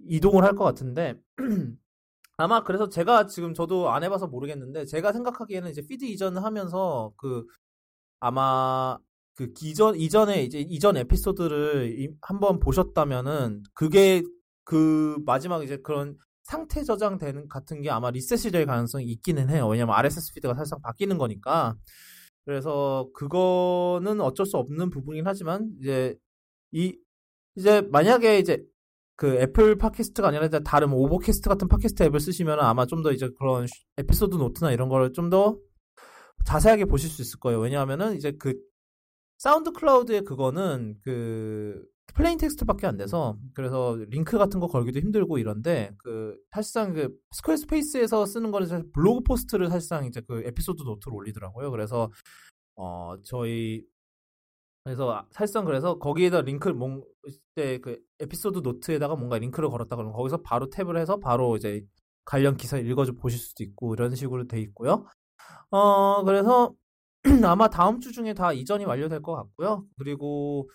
[0.00, 1.14] 이동을 할 것 같은데
[2.36, 7.44] 아마 그래서 제가 지금 저도 안 해봐서 모르겠는데 제가 생각하기에는 이제 feed 이전을 하면서 그
[8.20, 8.98] 아마
[9.34, 14.22] 그 이전 이전에 이제 이전 에피소드를 이- 한번 보셨다면은 그게
[14.64, 19.68] 그 마지막 이제 그런 상태 저장되는 같은 게 아마 리셋이 될 가능성이 있기는 해요.
[19.68, 21.76] 왜냐면 RSS feed가 사실상 바뀌는 거니까.
[22.44, 26.16] 그래서 그거는 어쩔 수 없는 부분이긴 하지만 이제
[26.72, 26.96] 이
[27.56, 28.64] 이제 만약에 이제
[29.16, 33.12] 그 애플 팟캐스트가 아니라 이제 다른 뭐 Overcast 같은 팟캐스트 앱을 쓰시면 아마 좀 더
[33.12, 35.58] 이제 그런 쉬- 에피소드 노트나 이런 거를 좀 더
[36.46, 37.60] 자세하게 보실 수 있을 거예요.
[37.60, 38.54] 왜냐하면은 이제 그
[39.36, 41.84] SoundCloud의 그거는 그
[42.14, 48.26] plain text밖에 안 돼서 그래서 링크 같은 거 걸기도 힘들고 이런데 그 사실상 그 Squarespace에서
[48.26, 51.70] 쓰는 거는 사실 블로그 post를 사실상 이제 그 에피소드 노트로 올리더라고요.
[51.70, 52.10] 그래서
[52.76, 53.84] 어 저희
[54.84, 60.38] 그래서 사실상 그래서 거기에다 링크를 뭔 이때 그 에피소드 노트에다가 뭔가 링크를 걸었다 그러면 거기서
[60.42, 61.82] 바로 tap을 해서 바로 이제
[62.24, 65.06] 관련 기사 읽어줘 보실 수도 있고 이런 식으로 돼 있고요.
[65.70, 66.74] 어 그래서
[67.46, 69.84] 아마 다음 주 중에 다 이전이 완료될 것 같고요.
[69.98, 70.70] 그리고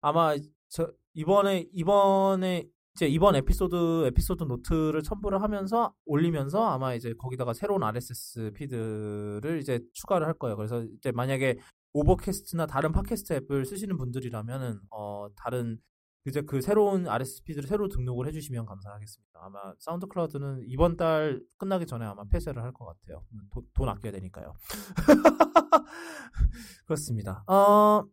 [0.00, 0.34] 아마
[0.70, 2.64] 저 이번에 이번에
[2.94, 9.80] 이제 이번 에피소드 에피소드 노트를 첨부를 하면서 올리면서 아마 이제 거기다가 새로운 RSS feed를 이제
[9.92, 10.56] 추가를 할 거예요.
[10.56, 11.58] 그래서 이제 만약에
[11.92, 15.78] Overcast나 다른 팟캐스트 앱을 쓰시는 분들이라면은 어 다른
[16.26, 19.40] 이제 그 새로운 RSS feed를 새로 등록을 해주시면 감사하겠습니다.
[19.42, 23.24] 아마 SoundCloud는 이번 달 끝나기 전에 아마 폐쇄를 할 것 같아요.
[23.52, 24.54] 돈, 돈 아껴야 되니까요.
[26.86, 27.42] 그렇습니다.
[27.48, 28.04] 어,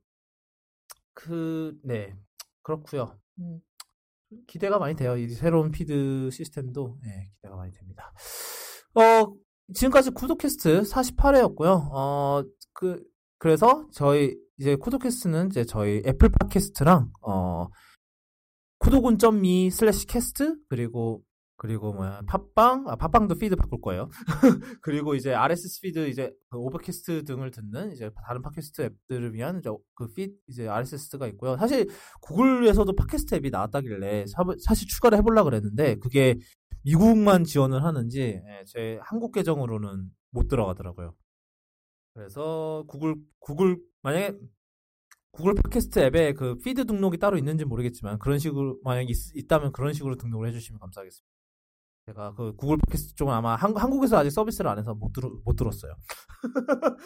[1.13, 2.15] 그, 네.
[2.67, 3.61] 그렇고요 음,
[4.45, 5.15] 기대가 많이 돼요.
[5.15, 8.11] 이 새로운 feed 시스템도, 네, 기대가 많이 됩니다.
[8.93, 9.33] 어,
[9.73, 11.89] 지금까지 쿠도캐스트 48회였고요.
[11.93, 13.01] 어, 그,
[13.37, 17.67] 그래서 저희, 이제 쿠도캐스트는 이제 저희 애플 팟캐스트랑, 어,
[18.79, 21.21] 쿠도군.me slash cast, 그리고
[21.57, 24.09] 그리고 뭐야 팟빵 아 팟빵도 feed 바꿀 거예요.
[24.81, 29.69] 그리고 이제 RSS feed 이제 그 Overcast 등을 듣는 이제 다른 팟캐스트 앱들을 위한 이제
[29.95, 30.07] 그
[30.69, 31.57] RSS가 있고요.
[31.57, 31.87] 사실
[32.21, 36.37] 구글에서도 팟캐스트 앱이 나왔다길래 사, 실 추가를 해보려 그랬는데 그게
[36.83, 41.15] 미국만 지원을 하는지 예, 제 한국 계정으로는 못 들어가더라고요.
[42.13, 44.37] 그래서 구글 구글 만약에
[45.31, 49.93] 구글 팟캐스트 앱에 그 feed 등록이 따로 있는지 모르겠지만 그런 식으로 만약 있, 다면 그런
[49.93, 51.36] 식으로 등록을 해주시면 감사하겠습니다.
[52.07, 55.55] 제가 그 구글 팟캐스트 쪽은 아마 한, 국에서 아직 서비스를 안 해서 못, 들, 못
[55.57, 55.93] 들었어요.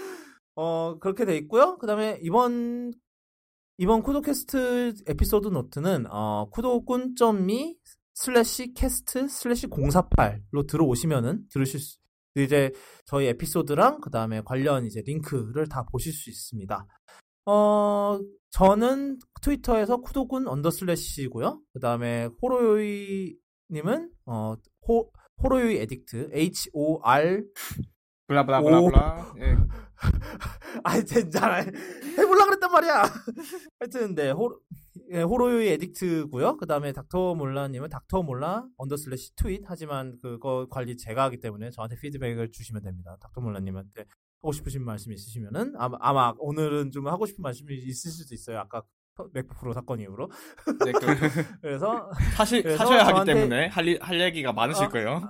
[0.56, 1.78] 어, 그렇게 돼 있고요.
[1.80, 2.94] 그 다음에 이번,
[3.78, 7.78] 이번 쿠도캐스트 에피소드 노트는, 어, 쿠도군.me
[8.14, 11.98] slash cast slash 048로 들어오시면은 들으실 수,
[12.36, 12.72] 이제
[13.06, 16.86] 저희 에피소드랑 그 다음에 관련 이제 링크를 다 보실 수 있습니다.
[17.48, 18.20] 어,
[18.52, 21.60] 저는 트위터에서 쿠도군 underslash고요.
[21.74, 23.36] 그 다음에 호로요이
[23.72, 24.56] 님은 어
[24.88, 25.12] 호,
[25.44, 27.44] 호로요이 addict H O R
[28.28, 29.34] blah blah blah blah.
[29.40, 29.58] 예.
[30.84, 31.62] 아이 진짜
[32.18, 33.04] 해볼라 그랬단 말이야.
[33.80, 34.60] 하여튼 네 호,
[35.12, 36.58] 예, 호로요이 addict고요.
[36.58, 41.98] 그 다음에 닥터 몰라님은 닥터 몰라 underslash 트윗 하지만 그거 관리 제가 하기 때문에 저한테
[41.98, 43.18] 피드백을 주시면 됩니다.
[43.20, 44.06] 닥터 몰라님한테
[44.42, 48.60] 하고 싶으신 말씀 있으시면은 아마, 아마 오늘은 좀 하고 싶은 말씀이 있을 수도 있어요.
[48.60, 48.84] 아까
[49.34, 50.30] 맥북 프로 사건 이후로.
[50.86, 51.00] 네, 그,
[51.68, 54.90] 래서 사실 그래서 사셔야 하기 때문에 할, 할 얘기가 많으실 어?
[54.90, 55.22] 거예요.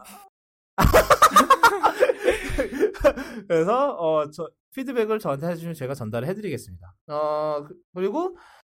[3.47, 6.95] 그래서 어, 저 피드백을 저한테 해주시면 제가 전달을 해드리겠습니다.
[7.07, 8.37] 어 그, 그리고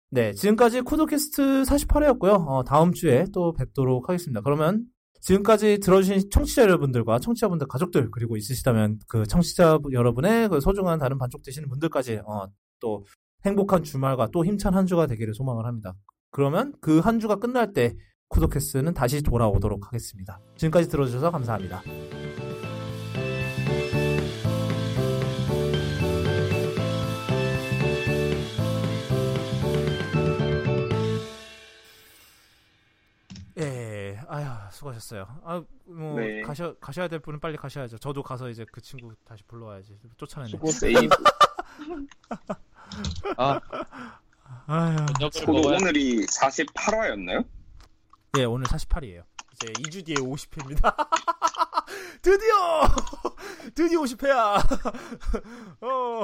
[0.10, 2.48] 네 지금까지 코드캐스트 48회였고요.
[2.48, 4.42] 어, 다음 주에 또 뵙도록 하겠습니다.
[4.42, 4.86] 그러면
[5.22, 11.44] 지금까지 들어주신 청취자 여러분들과 청취자분들 가족들 그리고 있으시다면 그 청취자 여러분의 그 소중한 다른 반쪽
[11.44, 12.48] 되시는 분들까지 어,
[12.80, 13.06] 또
[13.46, 15.94] 행복한 주말과 또 힘찬 한 주가 되기를 소망을 합니다.
[16.32, 17.96] 그러면 그 한 주가 끝날 때
[18.30, 20.40] 쿠도캐스트는 다시 돌아오도록 하겠습니다.
[20.56, 21.82] 지금까지 들어주셔서 감사합니다.
[33.60, 35.28] 예, 아휴 수고하셨어요.
[35.44, 36.42] 아, 뭐 네.
[36.42, 37.98] 가셔 가셔야 될 분은 빨리 가셔야죠.
[38.00, 40.00] 저도 가서 이제 그 친구 다시 불러와야지.
[40.18, 40.50] 쫓아내네.
[40.50, 41.16] 수고 세이브.
[43.38, 43.60] 아.
[44.68, 45.30] 아휴.
[45.32, 47.46] 저도 오늘이 48화였나요?
[48.38, 49.24] 예, 오늘 48이에요.
[49.54, 50.96] 이제 2주 뒤에 50회입니다.
[52.22, 52.82] 드디어!
[53.76, 54.58] 드디어 50회야!
[55.82, 56.24] 어.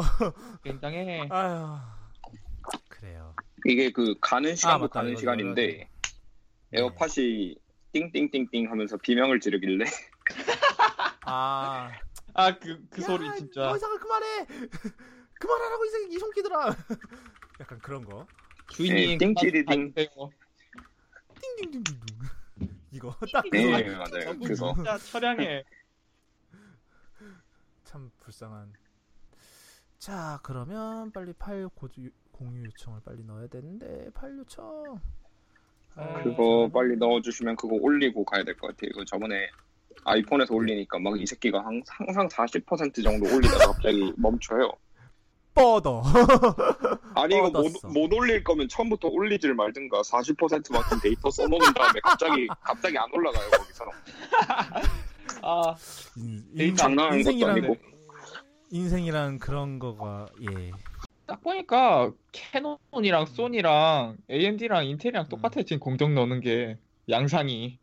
[0.64, 1.28] 굉장해.
[1.30, 1.78] 아휴.
[2.88, 3.36] 그래요.
[3.66, 5.90] 이게 그 가는 시간도 아, 맞다, 가는 시간인데, 네.
[6.74, 7.56] 에어팟이
[7.94, 9.86] 띵띵띵띵 하면서 비명을 지르길래.
[11.26, 11.90] 아.
[12.34, 13.70] 아, 그, 그 야, 소리 진짜.
[13.70, 14.48] 더 이상은 그만해!
[15.40, 16.76] 그만하라고 이, 이 손기들아.
[17.60, 18.28] 약간 그런 거.
[18.70, 19.94] 주인이 띵찌리딩.
[21.58, 21.84] 띵띵띵띵.
[22.92, 24.38] 이거 딱 네, 그 맞아요.
[24.40, 24.74] 그거.
[24.76, 25.64] 진짜 처량해.
[27.84, 28.74] 참 불쌍한.
[29.98, 35.00] 자, 그러면 빨리 파일 고주 공유 요청을 빨리 넣어야 되는데 파일 요청.
[36.24, 38.90] 그거 빨리 넣어주시면 그거 올리고 가야 될 것 같아요.
[38.92, 39.50] 이거 저번에
[40.06, 44.72] 아이폰에서 올리니까 막 이 새끼가 항상 40% 정도 올리다가 갑자기 멈춰요.
[45.54, 46.04] 뻗어.
[47.16, 52.98] 아니 이거 못, 못 올릴 거면 처음부터 올리질 말든가 40%만큼 데이터 써놓은 다음에 갑자기 갑자기
[52.98, 53.86] 안 올라가요 거기서.
[55.42, 55.76] 아
[56.56, 57.76] 인, 장난하는 것도 아니고.
[58.72, 60.72] 인생이란 그런 거가 예.
[61.26, 66.78] 딱 보니까 캐논이랑 소니랑 AMD랑 인텔이랑 똑같아 지금 공정 넣는 게
[67.10, 67.80] 양상이.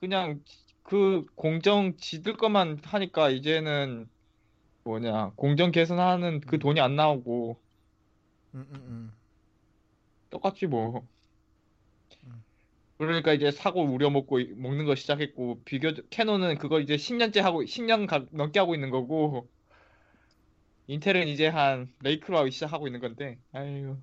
[0.00, 0.40] 그냥
[0.82, 4.08] 그 공정 지들 것만 하니까 이제는
[4.84, 6.58] 뭐냐 공정 개선하는 그 음.
[6.58, 7.60] 돈이 안 나오고
[8.54, 9.12] 음, 음, 음.
[10.30, 11.06] 똑같지 뭐.
[12.24, 12.44] 음.
[12.98, 18.24] 그러니까 이제 사고 우려먹고 먹는 거 시작했고 비교 캐논은 그거 이제 10년째 하고 10년 가,
[18.30, 19.48] 넘게 하고 있는 거고
[20.86, 23.96] 인텔은 이제 한 Lake로 하기 시작하고 있는 건데 아유